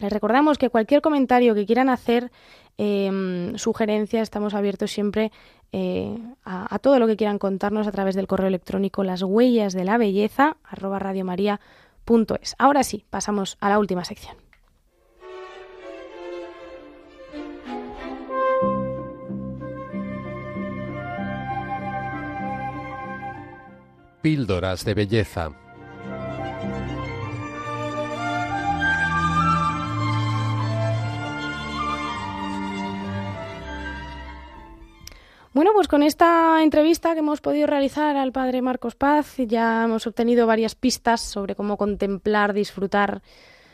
les 0.01 0.13
recordamos 0.13 0.59
que 0.59 0.71
cualquier 0.71 1.01
comentario 1.01 1.55
que 1.55 1.67
quieran 1.67 1.89
hacer, 1.89 2.31
eh, 2.77 3.53
sugerencia, 3.57 4.23
estamos 4.23 4.55
abiertos 4.55 4.91
siempre 4.91 5.33
eh, 5.73 6.17
a, 6.45 6.79
todo 6.79 6.99
lo 6.99 7.07
que 7.07 7.17
quieran 7.17 7.39
contarnos 7.39 7.87
a 7.87 7.93
través 7.93 8.15
del 8.15 8.27
correo 8.27 8.49
electrónico 8.49 9.05
las 9.05 9.23
huellas 9.23 9.75
de 9.75 9.85
la 9.85 9.99
belleza 9.99 10.57
arroba 10.65 10.99
radiomaria.es. 10.99 12.55
Ahora 12.59 12.83
sí, 12.83 13.05
pasamos 13.11 13.59
a 13.61 13.69
la 13.69 13.79
última 13.79 14.05
sección. 14.05 14.37
Píldoras 24.23 24.85
de 24.85 24.95
belleza. 24.95 25.68
Bueno, 35.59 35.73
pues 35.75 35.89
con 35.89 36.05
esta 36.05 36.63
entrevista 36.63 37.15
que 37.15 37.19
hemos 37.19 37.41
podido 37.41 37.67
realizar 37.67 38.17
al 38.17 38.31
padre 38.31 38.63
Marcos 38.63 38.95
Paz 38.95 39.35
ya 39.39 39.83
hemos 39.83 40.07
obtenido 40.07 40.47
varias 40.47 40.77
pistas 40.77 41.21
sobre 41.21 41.57
cómo 41.57 41.77
contemplar, 41.77 42.53
disfrutar, 42.53 43.23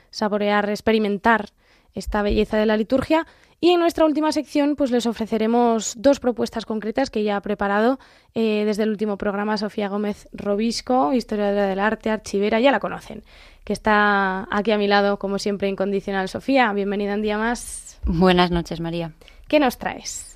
saborear, 0.08 0.70
experimentar 0.70 1.50
esta 1.92 2.22
belleza 2.22 2.56
de 2.56 2.64
la 2.64 2.78
liturgia. 2.78 3.26
Y 3.60 3.72
en 3.72 3.80
nuestra 3.80 4.06
última 4.06 4.32
sección, 4.32 4.76
pues 4.76 4.92
les 4.92 5.04
ofreceremos 5.04 5.92
dos 5.98 6.20
propuestas 6.20 6.64
concretas 6.64 7.10
que 7.10 7.22
ya 7.22 7.36
ha 7.36 7.42
preparado 7.42 7.98
eh, 8.34 8.62
desde 8.64 8.84
el 8.84 8.88
último 8.88 9.18
programa 9.18 9.58
Sofía 9.58 9.90
Gómez 9.90 10.26
Robisco, 10.32 11.12
historiadora 11.12 11.66
del 11.66 11.80
arte, 11.80 12.08
archivera, 12.08 12.60
ya 12.60 12.72
la 12.72 12.80
conocen, 12.80 13.24
que 13.62 13.74
está 13.74 14.48
aquí 14.50 14.70
a 14.70 14.78
mi 14.78 14.88
lado, 14.88 15.18
como 15.18 15.38
siempre, 15.38 15.68
incondicional. 15.68 16.30
Sofía, 16.30 16.72
bienvenida 16.72 17.12
un 17.12 17.20
día 17.20 17.36
más. 17.36 18.00
Buenas 18.06 18.50
noches, 18.50 18.80
María. 18.80 19.12
¿Qué 19.48 19.60
nos 19.60 19.76
traes? 19.76 20.34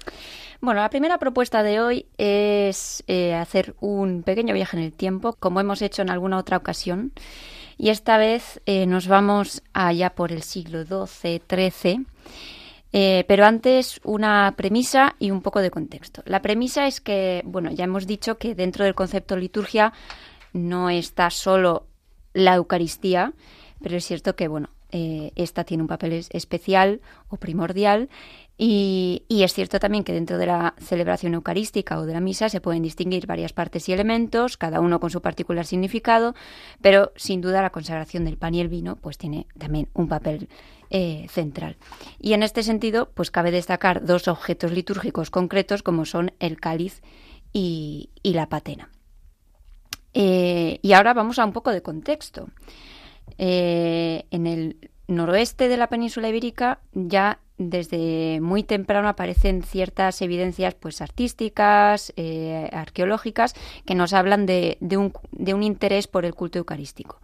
Bueno, 0.60 0.80
la 0.80 0.90
primera 0.90 1.18
propuesta 1.18 1.62
de 1.62 1.80
hoy 1.80 2.06
es 2.18 3.04
eh, 3.06 3.32
hacer 3.34 3.76
un 3.78 4.24
pequeño 4.24 4.54
viaje 4.54 4.76
en 4.76 4.82
el 4.82 4.92
tiempo, 4.92 5.34
como 5.38 5.60
hemos 5.60 5.82
hecho 5.82 6.02
en 6.02 6.10
alguna 6.10 6.36
otra 6.36 6.56
ocasión. 6.56 7.12
Y 7.76 7.90
esta 7.90 8.18
vez 8.18 8.60
eh, 8.66 8.84
nos 8.86 9.06
vamos 9.06 9.62
allá 9.72 10.16
por 10.16 10.32
el 10.32 10.42
siglo 10.42 10.84
XII, 10.84 11.40
XIII. 11.48 12.06
Eh, 12.92 13.24
pero 13.28 13.44
antes 13.44 14.00
una 14.02 14.52
premisa 14.56 15.14
y 15.20 15.30
un 15.30 15.42
poco 15.42 15.60
de 15.60 15.70
contexto. 15.70 16.22
La 16.26 16.42
premisa 16.42 16.88
es 16.88 17.00
que, 17.00 17.42
bueno, 17.44 17.70
ya 17.70 17.84
hemos 17.84 18.08
dicho 18.08 18.38
que 18.38 18.56
dentro 18.56 18.84
del 18.84 18.96
concepto 18.96 19.36
liturgia 19.36 19.92
no 20.52 20.90
está 20.90 21.30
solo 21.30 21.86
la 22.32 22.56
Eucaristía, 22.56 23.32
pero 23.80 23.96
es 23.96 24.04
cierto 24.04 24.34
que, 24.34 24.48
bueno, 24.48 24.70
esta 24.90 25.64
tiene 25.64 25.82
un 25.82 25.88
papel 25.88 26.24
especial 26.30 27.02
o 27.28 27.36
primordial 27.36 28.08
y, 28.60 29.22
es 29.28 29.54
cierto 29.54 29.78
también 29.78 30.02
que 30.02 30.12
dentro 30.12 30.36
de 30.36 30.46
la 30.46 30.74
celebración 30.78 31.34
eucarística 31.34 31.96
o 32.00 32.06
de 32.06 32.12
la 32.12 32.20
misa 32.20 32.48
se 32.48 32.60
pueden 32.60 32.82
distinguir 32.82 33.28
varias 33.28 33.52
partes 33.52 33.88
y 33.88 33.92
elementos, 33.92 34.56
cada 34.56 34.80
uno 34.80 34.98
con 34.98 35.10
su 35.10 35.22
particular 35.22 35.64
significado, 35.64 36.34
pero 36.82 37.12
sin 37.14 37.40
duda 37.40 37.62
la 37.62 37.70
consagración 37.70 38.24
del 38.24 38.36
pan 38.36 38.56
y 38.56 38.60
el 38.60 38.66
vino 38.66 38.96
pues 38.96 39.16
tiene 39.16 39.46
también 39.56 39.88
un 39.94 40.08
papel 40.08 40.48
eh, 40.90 41.26
central. 41.30 41.76
Y 42.18 42.32
en 42.32 42.42
este 42.42 42.64
sentido, 42.64 43.10
pues 43.14 43.30
cabe 43.30 43.52
destacar 43.52 44.04
dos 44.04 44.26
objetos 44.26 44.72
litúrgicos 44.72 45.30
concretos 45.30 45.84
como 45.84 46.04
son 46.04 46.32
el 46.40 46.58
cáliz 46.58 47.00
y, 47.52 48.10
la 48.24 48.48
patena. 48.48 48.90
Eh, 50.14 50.80
y 50.82 50.92
ahora 50.94 51.14
vamos 51.14 51.38
a 51.38 51.44
un 51.44 51.52
poco 51.52 51.70
de 51.70 51.82
contexto. 51.82 52.48
Eh, 53.36 54.24
en 54.32 54.48
el 54.48 54.90
noroeste 55.06 55.68
de 55.68 55.76
la 55.76 55.88
península 55.88 56.28
ibérica 56.28 56.80
ya 56.92 57.38
desde 57.58 58.40
muy 58.40 58.62
temprano 58.62 59.08
aparecen 59.08 59.62
ciertas 59.62 60.22
evidencias 60.22 60.74
pues 60.74 61.00
artísticas, 61.00 62.12
eh, 62.16 62.68
arqueológicas, 62.72 63.54
que 63.84 63.94
nos 63.94 64.12
hablan 64.12 64.46
de, 64.46 64.78
un, 64.96 65.62
interés 65.62 66.06
por 66.06 66.24
el 66.24 66.34
culto 66.34 66.58
eucarístico. 66.58 67.20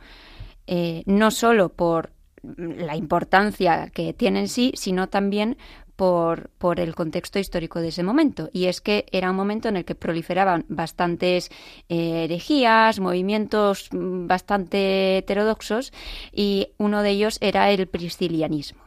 Eh, 0.67 1.03
no 1.07 1.31
solo 1.31 1.71
por 1.71 2.11
la 2.57 2.97
importancia 2.97 3.91
que 3.91 4.13
tiene 4.13 4.41
en 4.41 4.49
sí, 4.49 4.73
sino 4.75 5.09
también 5.09 5.57
por, 5.97 6.51
por, 6.59 6.81
el 6.81 6.95
contexto 6.95 7.39
histórico 7.39 7.81
de 7.81 7.89
ese 7.89 8.03
momento. 8.03 8.51
Y 8.53 8.67
es 8.67 8.81
que 8.81 9.07
era 9.13 9.31
un 9.31 9.37
momento 9.37 9.69
en 9.69 9.77
el 9.77 9.85
que 9.85 9.95
proliferaban 9.95 10.65
bastantes 10.69 11.51
eh, 11.89 12.25
herejías, 12.25 12.99
movimientos 12.99 13.89
mm, 13.93 14.27
bastante 14.27 15.19
heterodoxos, 15.19 15.93
y 16.33 16.69
uno 16.79 17.03
de 17.03 17.11
ellos 17.11 17.39
era 17.41 17.71
el 17.71 17.87
priscilianismo 17.87 18.84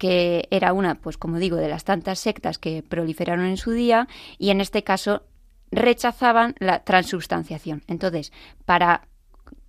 que 0.00 0.48
era 0.50 0.72
una, 0.72 0.94
pues 0.94 1.18
como 1.18 1.38
digo, 1.38 1.56
de 1.56 1.68
las 1.68 1.84
tantas 1.84 2.18
sectas 2.18 2.56
que 2.56 2.82
proliferaron 2.82 3.44
en 3.44 3.58
su 3.58 3.72
día 3.72 4.08
y 4.38 4.48
en 4.48 4.62
este 4.62 4.82
caso 4.82 5.24
rechazaban 5.70 6.54
la 6.58 6.84
transubstanciación. 6.84 7.82
Entonces, 7.86 8.32
para 8.64 9.06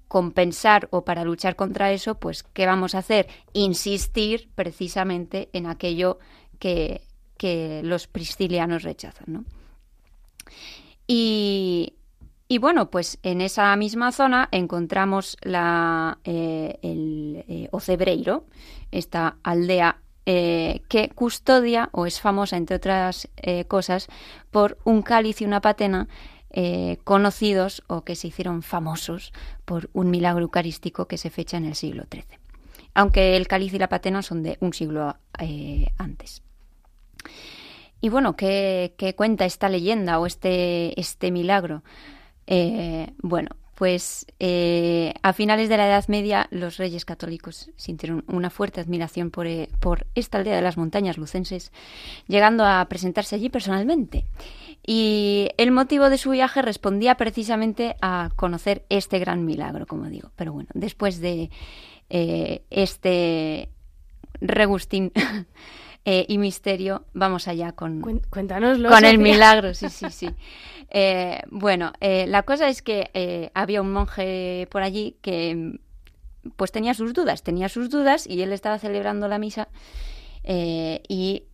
compensar 0.07 0.87
o 0.91 1.03
para 1.03 1.25
luchar 1.25 1.57
contra 1.57 1.91
eso, 1.91 2.15
pues 2.15 2.43
¿qué 2.43 2.65
vamos 2.65 2.95
a 2.95 2.99
hacer? 2.99 3.27
Insistir 3.51 4.49
precisamente 4.55 5.49
en 5.51 5.65
aquello 5.65 6.17
que, 6.59 7.01
los 7.83 8.07
priscilianos 8.07 8.83
rechazan, 8.83 9.25
¿no? 9.27 9.45
Y, 11.07 11.95
y 12.47 12.59
bueno, 12.59 12.89
pues 12.89 13.17
en 13.23 13.41
esa 13.41 13.75
misma 13.75 14.11
zona 14.11 14.47
encontramos 14.51 15.35
la, 15.41 16.19
eh, 16.23 16.77
el 16.83 17.43
eh, 17.49 17.67
Ocebreiro, 17.71 18.45
esta 18.91 19.37
aldea 19.43 19.97
eh, 20.25 20.81
que 20.87 21.09
custodia 21.09 21.89
o 21.93 22.05
es 22.05 22.21
famosa, 22.21 22.57
entre 22.57 22.75
otras 22.75 23.27
eh, 23.37 23.65
cosas, 23.65 24.07
por 24.51 24.77
un 24.83 25.01
cáliz 25.01 25.41
y 25.41 25.45
una 25.45 25.61
patena 25.61 26.07
eh, 26.51 26.99
conocidos 27.03 27.83
o 27.87 28.03
que 28.03 28.15
se 28.15 28.27
hicieron 28.27 28.61
famosos 28.61 29.33
por 29.65 29.89
un 29.93 30.11
milagro 30.11 30.43
eucarístico 30.43 31.07
que 31.07 31.17
se 31.17 31.31
fecha 31.31 31.57
en 31.57 31.65
el 31.65 31.75
siglo 31.75 32.05
XIII. 32.11 32.39
Aunque 32.93 33.35
el 33.35 33.47
cáliz 33.47 33.73
y 33.73 33.79
la 33.79 33.89
patena 33.89 34.21
son 34.21 34.43
de 34.43 34.57
un 34.59 34.73
siglo 34.73 35.15
antes. 35.97 36.43
Y 38.01 38.09
bueno, 38.09 38.35
¿qué, 38.35 38.93
qué 38.97 39.15
cuenta 39.15 39.45
esta 39.45 39.69
leyenda 39.69 40.19
o 40.19 40.25
este, 40.25 40.99
este 40.99 41.31
milagro? 41.31 41.83
Bueno, 43.21 43.51
pues 43.81 44.27
eh, 44.37 45.15
a 45.23 45.33
finales 45.33 45.67
de 45.67 45.75
la 45.75 45.87
Edad 45.87 46.07
Media 46.07 46.47
los 46.51 46.77
reyes 46.77 47.03
católicos 47.03 47.71
sintieron 47.77 48.23
una 48.27 48.51
fuerte 48.51 48.79
admiración 48.79 49.31
por, 49.31 49.47
eh, 49.47 49.69
por 49.79 50.05
esta 50.13 50.37
aldea 50.37 50.55
de 50.55 50.61
las 50.61 50.77
montañas 50.77 51.17
lucenses, 51.17 51.71
llegando 52.27 52.63
a 52.63 52.85
presentarse 52.85 53.33
allí 53.33 53.49
personalmente. 53.49 54.27
Y 54.85 55.49
el 55.57 55.71
motivo 55.71 56.11
de 56.11 56.19
su 56.19 56.29
viaje 56.29 56.61
respondía 56.61 57.15
precisamente 57.15 57.95
a 58.03 58.29
conocer 58.35 58.85
este 58.89 59.17
gran 59.17 59.45
milagro, 59.45 59.87
como 59.87 60.05
digo. 60.09 60.29
Pero 60.35 60.53
bueno, 60.53 60.69
después 60.75 61.19
de 61.19 61.49
eh, 62.11 62.61
este 62.69 63.69
regustín 64.41 65.11
eh, 66.03 66.25
y 66.27 66.37
misterio, 66.39 67.05
vamos 67.13 67.47
allá 67.47 67.73
con, 67.73 68.01
Cuéntanoslo. 68.29 68.89
con 68.89 69.05
el 69.05 69.19
milagro, 69.19 69.73
sí, 69.73 69.89
sí, 69.89 70.09
sí. 70.09 70.29
Eh, 70.93 71.39
bueno, 71.49 71.93
eh, 72.01 72.25
la 72.27 72.43
cosa 72.43 72.67
es 72.67 72.81
que 72.81 73.49
había 73.53 73.81
un 73.81 73.93
monje 73.93 74.67
por 74.69 74.83
allí 74.83 75.15
que 75.21 75.55
mm, 75.55 76.49
pues 76.57 76.73
tenía 76.73 76.93
sus 76.93 77.13
dudas, 77.13 77.43
tenía 77.43 77.69
sus 77.69 77.89
dudas 77.89 78.27
y 78.27 78.41
él 78.41 78.51
estaba 78.51 78.77
celebrando 78.77 79.29
la 79.29 79.39
misa 79.39 79.69
y 80.43 81.45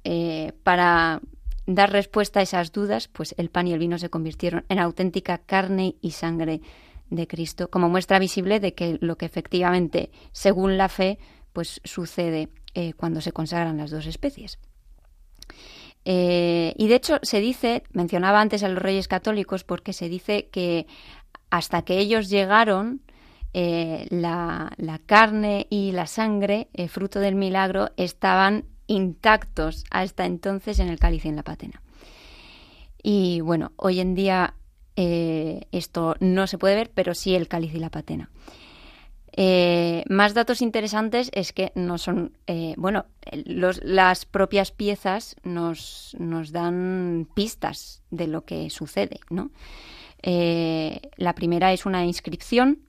para 0.63 1.21
dar 1.67 1.91
respuesta 1.91 2.39
a 2.39 2.43
esas 2.43 2.71
dudas, 2.71 3.09
pues 3.09 3.35
el 3.37 3.51
pan 3.51 3.67
y 3.67 3.73
el 3.73 3.79
vino 3.79 3.99
se 3.99 4.09
convirtieron 4.09 4.65
en 4.69 4.79
auténtica 4.79 5.37
carne 5.37 5.97
y 6.01 6.11
sangre 6.11 6.61
de 7.09 7.27
Cristo, 7.27 7.69
como 7.69 7.89
muestra 7.89 8.17
visible 8.17 8.59
de 8.59 8.73
que 8.73 8.97
lo 9.01 9.17
que 9.17 9.25
efectivamente, 9.25 10.09
según 10.31 10.77
la 10.77 10.89
fe, 10.89 11.19
pues 11.57 11.81
sucede 11.83 12.49
eh, 12.75 12.93
cuando 12.93 13.19
se 13.19 13.31
consagran 13.31 13.77
las 13.77 13.89
dos 13.89 14.05
especies. 14.05 14.59
Eh, 16.05 16.75
y 16.77 16.87
de 16.87 16.93
hecho 16.93 17.17
se 17.23 17.39
dice, 17.39 17.81
mencionaba 17.93 18.41
antes 18.41 18.61
a 18.61 18.69
los 18.69 18.77
reyes 18.77 19.07
católicos, 19.07 19.63
porque 19.63 19.91
se 19.91 20.07
dice 20.07 20.49
que 20.49 20.85
hasta 21.49 21.81
que 21.81 21.97
ellos 21.97 22.29
llegaron, 22.29 23.01
eh, 23.55 24.05
la, 24.11 24.71
la 24.77 24.99
carne 24.99 25.65
y 25.71 25.93
la 25.93 26.05
sangre, 26.05 26.67
fruto 26.89 27.19
del 27.19 27.33
milagro, 27.33 27.89
estaban 27.97 28.65
intactos 28.85 29.83
hasta 29.89 30.27
entonces 30.27 30.77
en 30.77 30.89
el 30.89 30.99
cáliz 30.99 31.25
y 31.25 31.29
en 31.29 31.37
la 31.37 31.43
patena. 31.43 31.81
Y 33.01 33.39
bueno, 33.39 33.71
hoy 33.77 33.99
en 33.99 34.13
día 34.13 34.53
esto 34.95 36.15
no 36.19 36.45
se 36.45 36.59
puede 36.59 36.75
ver, 36.75 36.91
pero 36.93 37.15
sí 37.15 37.33
el 37.33 37.47
cáliz 37.47 37.73
y 37.73 37.79
la 37.79 37.89
patena. 37.89 38.29
Eh, 39.33 40.03
más 40.09 40.33
datos 40.33 40.61
interesantes 40.61 41.29
es 41.33 41.53
que 41.53 41.71
no 41.75 41.97
son, 41.97 42.37
eh, 42.47 42.73
bueno, 42.77 43.05
las 43.81 44.25
propias 44.25 44.71
piezas 44.71 45.35
nos, 45.43 46.15
nos 46.17 46.51
dan 46.51 47.27
pistas 47.33 48.01
de 48.09 48.27
lo 48.27 48.45
que 48.45 48.69
sucede, 48.69 49.19
¿no? 49.29 49.51
Eh, 50.23 51.01
la 51.17 51.35
primera 51.35 51.73
es 51.73 51.85
una 51.85 52.05
inscripción 52.05 52.79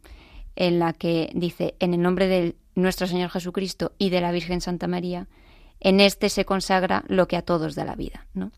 en 0.57 0.79
la 0.79 0.93
que 0.93 1.31
dice, 1.35 1.75
en 1.81 1.95
el 1.95 2.03
nombre 2.03 2.27
de 2.27 2.57
nuestro 2.75 3.07
Señor 3.07 3.31
Jesucristo 3.31 3.93
y 3.99 4.11
de 4.11 4.21
la 4.21 4.33
Virgen 4.33 4.61
Santa 4.61 4.89
María, 4.89 5.29
en 5.81 6.01
este 6.01 6.29
se 6.29 6.45
consagra 6.45 7.05
lo 7.09 7.29
que 7.29 7.37
a 7.37 7.43
todos 7.43 7.75
da 7.75 7.85
la 7.85 7.95
vida, 7.95 8.27
¿no? 8.35 8.51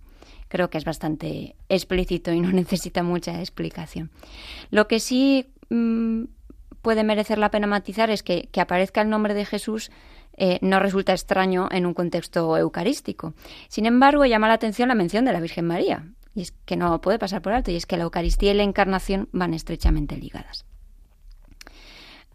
Creo 0.48 0.70
que 0.70 0.78
es 0.78 0.84
bastante 0.84 1.56
explícito 1.68 2.32
y 2.32 2.40
no 2.40 2.52
necesita 2.52 3.02
mucha 3.02 3.40
explicación. 3.40 4.10
Lo 4.70 4.88
que 4.88 5.00
sí 5.00 5.46
mm, 5.68 6.24
puede 6.82 7.04
merecer 7.04 7.38
la 7.38 7.50
pena 7.50 7.66
matizar 7.66 8.10
es 8.10 8.22
que, 8.22 8.48
que 8.52 8.60
aparezca 8.60 9.02
el 9.02 9.10
nombre 9.10 9.34
de 9.34 9.44
Jesús 9.44 9.90
eh, 10.36 10.58
no 10.62 10.80
resulta 10.80 11.12
extraño 11.12 11.68
en 11.70 11.84
un 11.84 11.92
contexto 11.92 12.56
eucarístico. 12.56 13.34
Sin 13.68 13.84
embargo, 13.86 14.24
llama 14.24 14.48
la 14.48 14.54
atención 14.54 14.88
la 14.88 14.94
mención 14.94 15.24
de 15.24 15.32
la 15.32 15.40
Virgen 15.40 15.66
María, 15.66 16.06
y 16.34 16.42
es 16.42 16.52
que 16.52 16.76
no 16.76 17.00
puede 17.00 17.18
pasar 17.18 17.42
por 17.42 17.52
alto, 17.52 17.70
y 17.70 17.76
es 17.76 17.84
que 17.84 17.96
la 17.96 18.04
Eucaristía 18.04 18.52
y 18.52 18.54
la 18.54 18.62
Encarnación 18.62 19.28
van 19.32 19.52
estrechamente 19.52 20.16
ligadas. 20.16 20.64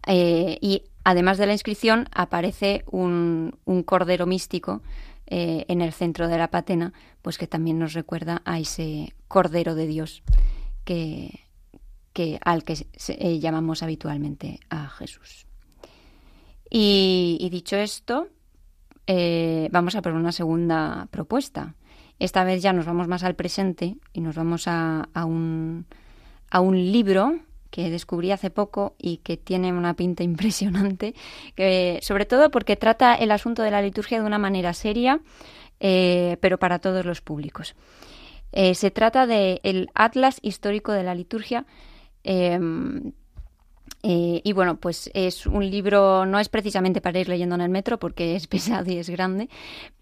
Eh, 0.06 0.58
y 0.60 0.84
además 1.02 1.36
de 1.36 1.46
la 1.46 1.52
inscripción 1.52 2.08
aparece 2.12 2.84
un, 2.88 3.58
un 3.64 3.82
cordero 3.82 4.26
místico 4.26 4.82
eh, 5.26 5.64
en 5.66 5.80
el 5.80 5.92
centro 5.92 6.28
de 6.28 6.38
la 6.38 6.50
patena, 6.52 6.92
pues 7.22 7.38
que 7.38 7.48
también 7.48 7.80
nos 7.80 7.92
recuerda 7.94 8.42
a 8.44 8.60
ese 8.60 9.14
cordero 9.26 9.74
de 9.74 9.88
Dios 9.88 10.22
que, 10.84 11.45
que 12.16 12.38
al 12.42 12.64
que 12.64 12.86
eh, 13.08 13.38
llamamos 13.38 13.82
habitualmente 13.82 14.58
a 14.70 14.88
Jesús. 14.88 15.46
Y, 16.70 17.46
dicho 17.50 17.76
esto, 17.76 18.28
eh, 19.06 19.68
vamos 19.70 19.96
a 19.96 20.00
por 20.00 20.12
una 20.12 20.32
segunda 20.32 21.08
propuesta. 21.10 21.74
Esta 22.18 22.42
vez 22.42 22.62
ya 22.62 22.72
nos 22.72 22.86
vamos 22.86 23.06
más 23.06 23.22
al 23.22 23.34
presente 23.34 23.98
y 24.14 24.22
nos 24.22 24.34
vamos 24.34 24.66
a, 24.66 25.06
un, 25.26 25.84
a 26.50 26.60
un 26.60 26.90
libro 26.90 27.38
que 27.70 27.90
descubrí 27.90 28.30
hace 28.30 28.48
poco 28.48 28.94
y 28.98 29.18
que 29.18 29.36
tiene 29.36 29.74
una 29.74 29.92
pinta 29.92 30.22
impresionante, 30.32 31.14
que, 31.54 31.98
sobre 32.00 32.24
todo 32.24 32.50
porque 32.50 32.76
trata 32.76 33.14
el 33.14 33.30
asunto 33.30 33.62
de 33.62 33.72
la 33.72 33.82
liturgia 33.82 34.18
de 34.20 34.26
una 34.26 34.38
manera 34.38 34.72
seria, 34.72 35.20
eh, 35.80 36.38
pero 36.40 36.58
para 36.58 36.78
todos 36.78 37.04
los 37.04 37.20
públicos. 37.20 37.76
Se 38.52 38.90
trata 38.90 39.26
del 39.26 39.60
el 39.64 39.90
Atlas 39.92 40.38
Histórico 40.40 40.92
de 40.92 41.02
la 41.02 41.14
Liturgia. 41.14 41.66
Eh, 42.26 42.60
eh, 44.02 44.40
y 44.44 44.52
bueno, 44.52 44.76
pues 44.76 45.10
es 45.14 45.46
un 45.46 45.68
libro, 45.68 46.26
no 46.26 46.38
es 46.38 46.48
precisamente 46.48 47.00
para 47.00 47.18
ir 47.18 47.28
leyendo 47.28 47.54
en 47.56 47.60
el 47.62 47.68
metro 47.70 47.98
porque 47.98 48.36
es 48.36 48.46
pesado 48.48 48.90
y 48.92 48.98
es 48.98 49.10
grande, 49.10 49.48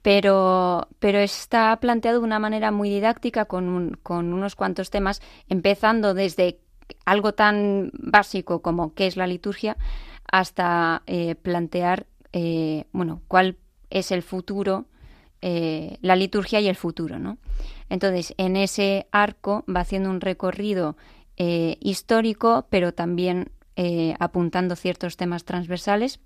pero, 0.02 0.88
pero 0.98 1.18
está 1.18 1.76
planteado 1.80 2.20
de 2.20 2.24
una 2.26 2.38
manera 2.38 2.70
muy 2.70 2.90
didáctica 2.90 3.46
con, 3.46 3.68
un- 3.68 3.98
con 4.02 4.32
unos 4.34 4.56
cuantos 4.56 4.90
temas, 4.90 5.22
empezando 5.48 6.14
desde 6.14 6.58
algo 7.06 7.34
tan 7.34 7.90
básico 7.94 8.62
como 8.62 8.94
qué 8.94 9.06
es 9.06 9.16
la 9.16 9.26
liturgia 9.26 9.76
hasta 10.30 11.02
eh, 11.06 11.34
plantear, 11.36 12.06
eh, 12.32 12.86
bueno, 12.92 13.22
cuál 13.28 13.56
es 13.90 14.10
el 14.12 14.22
futuro, 14.22 14.86
la 16.00 16.16
liturgia 16.16 16.58
y 16.60 16.68
el 16.68 16.74
futuro, 16.76 17.18
¿no? 17.18 17.36
Entonces, 17.90 18.32
en 18.38 18.56
ese 18.56 19.06
arco 19.12 19.62
va 19.68 19.80
haciendo 19.80 20.08
un 20.08 20.22
recorrido 20.22 20.96
eh, 21.36 21.76
histórico, 21.80 22.66
pero 22.70 22.92
también 22.92 23.50
eh, 23.76 24.14
apuntando 24.20 24.76
ciertos 24.76 25.16
temas 25.16 25.44
transversales 25.44 26.20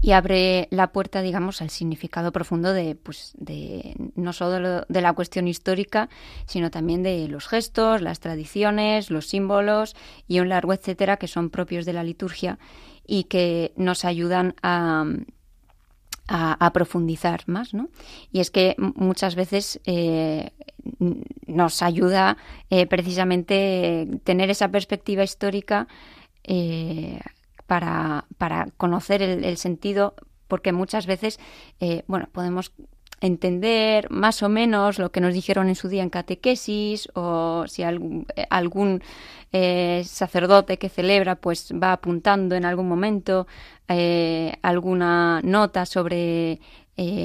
y 0.00 0.12
abre 0.12 0.68
la 0.70 0.92
puerta, 0.92 1.22
digamos, 1.22 1.60
al 1.62 1.70
significado 1.70 2.32
profundo 2.32 2.72
de, 2.72 2.94
pues, 2.94 3.32
de 3.36 3.94
no 4.14 4.32
solo 4.32 4.84
de 4.88 5.00
la 5.00 5.12
cuestión 5.12 5.48
histórica, 5.48 6.08
sino 6.46 6.70
también 6.70 7.02
de 7.02 7.26
los 7.28 7.48
gestos, 7.48 8.00
las 8.00 8.20
tradiciones, 8.20 9.10
los 9.10 9.26
símbolos 9.26 9.96
y 10.26 10.40
un 10.40 10.48
largo 10.48 10.72
etcétera 10.72 11.16
que 11.16 11.28
son 11.28 11.50
propios 11.50 11.86
de 11.86 11.92
la 11.92 12.04
liturgia 12.04 12.58
y 13.06 13.24
que 13.24 13.72
nos 13.76 14.04
ayudan 14.04 14.54
a, 14.62 15.04
a, 16.28 16.70
profundizar 16.72 17.42
más, 17.46 17.72
¿no? 17.72 17.88
Y 18.32 18.40
es 18.40 18.50
que 18.50 18.76
muchas 18.78 19.34
veces 19.34 19.80
eh, 19.84 20.50
nos 21.46 21.82
ayuda 21.82 22.36
eh, 22.70 22.86
precisamente 22.86 24.06
tener 24.24 24.50
esa 24.50 24.68
perspectiva 24.68 25.24
histórica 25.24 25.88
eh, 26.44 27.20
para, 27.66 28.26
para 28.36 28.68
conocer 28.76 29.22
el, 29.22 29.44
el 29.44 29.56
sentido, 29.56 30.14
porque 30.48 30.72
muchas 30.72 31.06
veces, 31.06 31.38
bueno, 32.06 32.28
podemos 32.32 32.72
entender 33.20 34.10
más 34.10 34.42
o 34.42 34.48
menos 34.48 34.98
lo 34.98 35.10
que 35.10 35.20
nos 35.20 35.34
dijeron 35.34 35.68
en 35.68 35.74
su 35.74 35.88
día 35.88 36.02
en 36.02 36.10
catequesis 36.10 37.08
o 37.14 37.64
si 37.66 37.82
algún, 37.82 38.26
eh, 38.36 38.46
algún 38.50 39.02
eh, 39.52 40.02
sacerdote 40.04 40.78
que 40.78 40.88
celebra 40.88 41.36
pues 41.36 41.72
va 41.72 41.92
apuntando 41.92 42.54
en 42.54 42.64
algún 42.64 42.88
momento 42.88 43.46
eh, 43.88 44.54
alguna 44.62 45.40
nota 45.42 45.86
sobre 45.86 46.60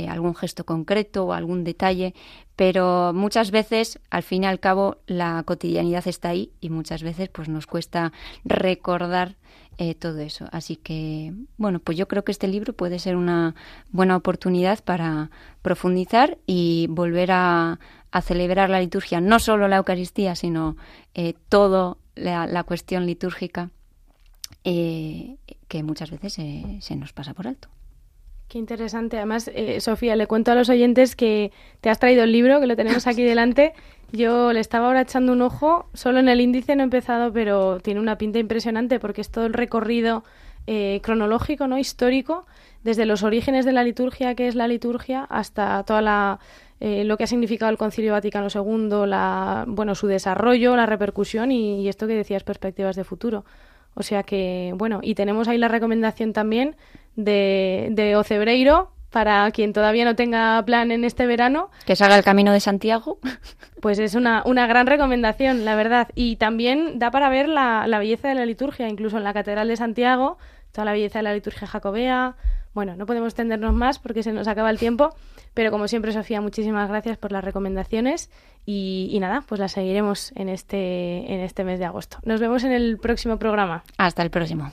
algún 0.08 0.36
gesto 0.36 0.66
concreto 0.66 1.26
o 1.26 1.34
algún 1.34 1.64
detalle, 1.64 2.14
pero 2.56 3.12
muchas 3.12 3.50
veces, 3.50 4.00
al 4.12 4.22
fin 4.22 4.44
y 4.44 4.46
al 4.46 4.60
cabo, 4.60 4.98
la 5.08 5.42
cotidianidad 5.48 6.08
está 6.08 6.30
ahí 6.30 6.52
y 6.62 6.70
muchas 6.70 7.02
veces 7.02 7.30
pues 7.30 7.50
nos 7.50 7.66
cuesta 7.66 8.14
recordar 8.46 9.36
eh, 9.78 9.96
todo 9.96 10.20
eso. 10.20 10.48
Así 10.52 10.76
que, 10.76 11.34
bueno, 11.58 11.80
pues 11.80 11.98
yo 11.98 12.08
creo 12.08 12.24
que 12.24 12.32
este 12.32 12.48
libro 12.48 12.74
puede 12.74 13.00
ser 13.00 13.16
una 13.16 13.56
buena 13.92 14.16
oportunidad 14.16 14.84
para 14.84 15.32
profundizar 15.62 16.38
y 16.46 16.88
volver 16.90 17.32
a, 17.32 17.80
celebrar 18.22 18.70
la 18.70 18.80
liturgia, 18.80 19.22
no 19.22 19.40
solo 19.40 19.68
la 19.68 19.78
Eucaristía, 19.78 20.36
sino 20.36 20.78
eh, 21.16 21.34
toda 21.50 21.98
la, 22.14 22.64
cuestión 22.64 23.08
litúrgica 23.08 23.72
eh, 24.64 25.38
que 25.68 25.82
muchas 25.82 26.12
veces 26.12 26.34
se, 26.34 26.78
se 26.80 26.96
nos 26.96 27.12
pasa 27.12 27.34
por 27.34 27.48
alto. 27.48 27.70
Qué 28.54 28.60
interesante. 28.60 29.18
Además, 29.18 29.50
eh, 29.56 29.82
Sofía, 29.82 30.16
le 30.16 30.28
cuento 30.28 30.52
a 30.52 30.56
los 30.56 30.70
oyentes 30.70 31.16
que 31.16 31.52
te 31.82 31.90
has 31.90 31.98
traído 31.98 32.24
el 32.24 32.32
libro, 32.32 32.60
que 32.60 32.68
lo 32.68 32.76
tenemos 32.76 33.08
aquí 33.08 33.24
delante. 33.24 33.74
Yo 34.14 34.54
le 34.54 34.60
estaba 34.60 34.86
ahora 34.86 35.02
echando 35.02 35.34
un 35.34 35.42
ojo, 35.42 35.88
solo 35.96 36.20
en 36.20 36.30
el 36.30 36.40
índice 36.40 36.76
no 36.76 36.84
he 36.84 36.86
empezado, 36.86 37.34
pero 37.34 37.80
tiene 37.80 38.00
una 38.00 38.20
pinta 38.20 38.38
impresionante 38.38 39.00
porque 39.00 39.22
es 39.22 39.32
todo 39.32 39.48
el 39.48 39.54
recorrido 39.54 40.24
eh, 40.68 41.00
cronológico, 41.02 41.66
no 41.66 41.80
histórico, 41.80 42.46
desde 42.84 43.08
los 43.08 43.24
orígenes 43.24 43.66
de 43.66 43.72
la 43.72 43.84
liturgia, 43.84 44.36
que 44.36 44.48
es 44.48 44.54
la 44.54 44.68
liturgia, 44.68 45.24
hasta 45.24 45.84
toda 45.84 46.04
la 46.04 46.40
eh, 46.80 47.04
lo 47.06 47.18
que 47.18 47.24
ha 47.24 47.28
significado 47.28 47.72
el 47.72 47.80
Concilio 47.80 48.12
Vaticano 48.12 48.50
II, 48.54 49.08
la, 49.08 49.66
bueno, 49.68 49.96
su 49.96 50.06
desarrollo, 50.06 50.76
la 50.76 50.86
repercusión 50.86 51.52
y, 51.52 51.88
esto 51.90 52.06
que 52.06 52.14
decías, 52.14 52.44
perspectivas 52.44 52.96
de 52.96 53.04
futuro. 53.04 53.46
O 53.96 54.04
sea 54.04 54.22
que, 54.22 54.74
bueno, 54.76 55.00
y 55.02 55.16
tenemos 55.16 55.48
ahí 55.48 55.58
la 55.58 55.70
recomendación 55.70 56.34
también 56.34 56.76
de, 57.16 57.88
de 57.92 58.16
Ocebreiro 58.16 58.92
para 59.14 59.50
quien 59.52 59.74
todavía 59.74 60.06
no 60.06 60.16
tenga 60.16 60.62
plan 60.66 60.92
en 60.92 61.06
este 61.06 61.28
verano. 61.28 61.70
Que 61.86 61.96
se 61.96 62.04
haga 62.04 62.18
el 62.18 62.24
camino 62.24 62.52
de 62.52 62.60
Santiago. 62.60 63.20
Pues 63.80 64.00
es 64.00 64.16
una, 64.16 64.44
una 64.46 64.66
gran 64.66 64.88
recomendación, 64.88 65.66
la 65.66 65.76
verdad. 65.76 66.08
Y 66.16 66.38
también 66.38 67.00
da 67.00 67.12
para 67.12 67.28
ver 67.28 67.50
la, 67.50 67.86
la 67.86 68.00
belleza 68.00 68.30
de 68.30 68.36
la 68.36 68.46
liturgia, 68.46 68.88
incluso 68.88 69.18
en 69.18 69.26
la 69.26 69.34
Catedral 69.34 69.68
de 69.68 69.76
Santiago, 69.76 70.38
toda 70.72 70.86
la 70.86 70.94
belleza 70.94 71.20
de 71.20 71.24
la 71.24 71.34
liturgia 71.34 71.68
jacobea. 71.68 72.38
Bueno, 72.74 72.96
no 72.96 73.06
podemos 73.06 73.34
extendernos 73.34 73.74
más 73.74 74.00
porque 74.00 74.24
se 74.24 74.32
nos 74.32 74.48
acaba 74.48 74.70
el 74.70 74.80
tiempo, 74.80 75.14
pero 75.54 75.70
como 75.70 75.90
siempre, 75.90 76.14
Sofía, 76.14 76.40
muchísimas 76.40 76.88
gracias 76.88 77.18
por 77.18 77.34
las 77.34 77.44
recomendaciones 77.44 78.32
y, 78.66 79.10
y, 79.12 79.20
nada, 79.20 79.44
pues 79.46 79.60
las 79.60 79.74
seguiremos 79.74 80.32
en 80.36 80.48
este, 80.48 81.34
en 81.34 81.42
este 81.42 81.66
mes 81.66 81.78
de 81.78 81.86
agosto. 81.86 82.20
Nos 82.24 82.40
vemos 82.40 82.64
en 82.64 82.72
el 82.72 82.98
próximo 83.00 83.38
programa. 83.38 83.84
Hasta 83.98 84.24
el 84.24 84.30
próximo. 84.30 84.72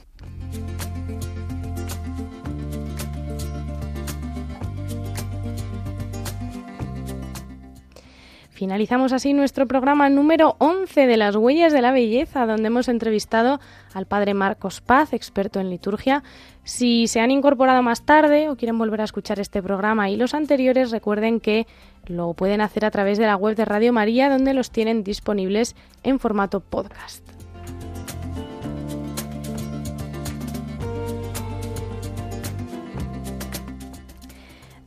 Finalizamos 8.60 9.14
así 9.14 9.32
nuestro 9.32 9.66
programa 9.66 10.10
número 10.10 10.56
11 10.58 11.06
de 11.06 11.16
las 11.16 11.34
huellas 11.34 11.72
de 11.72 11.80
la 11.80 11.92
belleza, 11.92 12.44
donde 12.44 12.66
hemos 12.66 12.88
entrevistado 12.88 13.58
al 13.94 14.04
padre 14.04 14.34
Marcos 14.34 14.82
Paz, 14.82 15.14
experto 15.14 15.60
en 15.60 15.70
liturgia. 15.70 16.22
Si 16.62 17.06
se 17.06 17.20
han 17.20 17.30
incorporado 17.30 17.82
más 17.82 18.04
tarde 18.04 18.50
o 18.50 18.56
quieren 18.56 18.76
volver 18.76 19.00
a 19.00 19.04
escuchar 19.04 19.40
este 19.40 19.62
programa 19.62 20.10
y 20.10 20.16
los 20.18 20.34
anteriores, 20.34 20.90
recuerden 20.90 21.40
que 21.40 21.66
lo 22.04 22.34
pueden 22.34 22.60
hacer 22.60 22.84
a 22.84 22.90
través 22.90 23.16
de 23.16 23.24
la 23.24 23.36
web 23.36 23.56
de 23.56 23.64
Radio 23.64 23.94
María, 23.94 24.28
donde 24.28 24.52
los 24.52 24.70
tienen 24.70 25.04
disponibles 25.04 25.74
en 26.02 26.18
formato 26.18 26.60
podcast. 26.60 27.39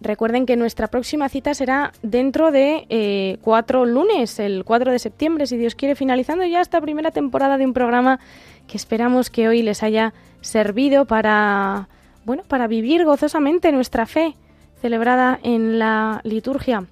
Recuerden 0.03 0.45
que 0.45 0.57
nuestra 0.57 0.89
próxima 0.89 1.29
cita 1.29 1.53
será 1.53 1.93
dentro 2.01 2.51
de 2.51 2.85
eh, 2.89 3.37
cuatro 3.41 3.85
lunes, 3.85 4.37
el 4.37 4.65
4 4.65 4.91
de 4.91 4.99
septiembre, 4.99 5.47
si 5.47 5.55
Dios 5.55 5.75
quiere, 5.75 5.95
finalizando 5.95 6.43
ya 6.43 6.59
esta 6.59 6.81
primera 6.81 7.11
temporada 7.11 7.57
de 7.57 7.65
un 7.65 7.71
programa 7.71 8.19
que 8.67 8.75
esperamos 8.75 9.29
que 9.29 9.47
hoy 9.47 9.61
les 9.61 9.81
haya 9.81 10.13
servido 10.41 11.05
para, 11.05 11.87
bueno, 12.25 12.43
para 12.49 12.67
vivir 12.67 13.05
gozosamente 13.05 13.71
nuestra 13.71 14.05
fe 14.05 14.35
celebrada 14.81 15.39
en 15.41 15.79
la 15.79 16.19
liturgia. 16.25 16.85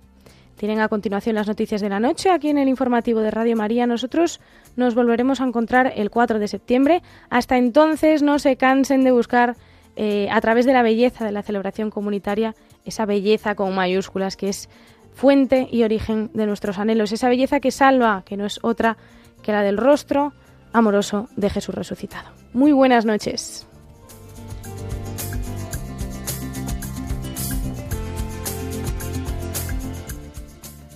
Tienen 0.55 0.79
a 0.79 0.87
continuación 0.87 1.35
las 1.35 1.47
noticias 1.47 1.81
de 1.81 1.89
la 1.89 1.99
noche 1.99 2.29
aquí 2.29 2.47
en 2.47 2.59
el 2.59 2.69
informativo 2.69 3.19
de 3.19 3.31
Radio 3.31 3.57
María. 3.57 3.87
Nosotros 3.87 4.39
nos 4.77 4.95
volveremos 4.95 5.41
a 5.41 5.43
encontrar 5.43 5.91
el 5.97 6.11
4 6.11 6.39
de 6.39 6.47
septiembre. 6.47 7.01
Hasta 7.29 7.57
entonces 7.57 8.23
no 8.23 8.39
se 8.39 8.55
cansen 8.55 9.03
de 9.03 9.11
buscar 9.11 9.57
eh, 9.97 10.29
a 10.31 10.39
través 10.39 10.65
de 10.65 10.71
la 10.71 10.81
belleza 10.81 11.25
de 11.25 11.33
la 11.33 11.43
celebración 11.43 11.89
comunitaria 11.89 12.55
esa 12.85 13.05
belleza 13.05 13.55
con 13.55 13.73
mayúsculas 13.73 14.35
que 14.35 14.49
es 14.49 14.69
fuente 15.13 15.67
y 15.71 15.83
origen 15.83 16.29
de 16.33 16.45
nuestros 16.45 16.77
anhelos, 16.79 17.11
esa 17.11 17.29
belleza 17.29 17.59
que 17.59 17.71
salva, 17.71 18.23
que 18.25 18.37
no 18.37 18.45
es 18.45 18.59
otra 18.61 18.97
que 19.43 19.51
la 19.51 19.61
del 19.61 19.77
rostro 19.77 20.33
amoroso 20.73 21.27
de 21.35 21.49
Jesús 21.49 21.75
resucitado. 21.75 22.29
Muy 22.53 22.71
buenas 22.71 23.05
noches. 23.05 23.67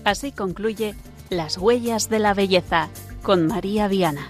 Así 0.03 0.31
concluye 0.31 0.93
Las 1.31 1.57
huellas 1.57 2.09
de 2.09 2.19
la 2.19 2.35
belleza 2.35 2.89
con 3.23 3.47
María 3.47 3.87
Viana. 3.87 4.29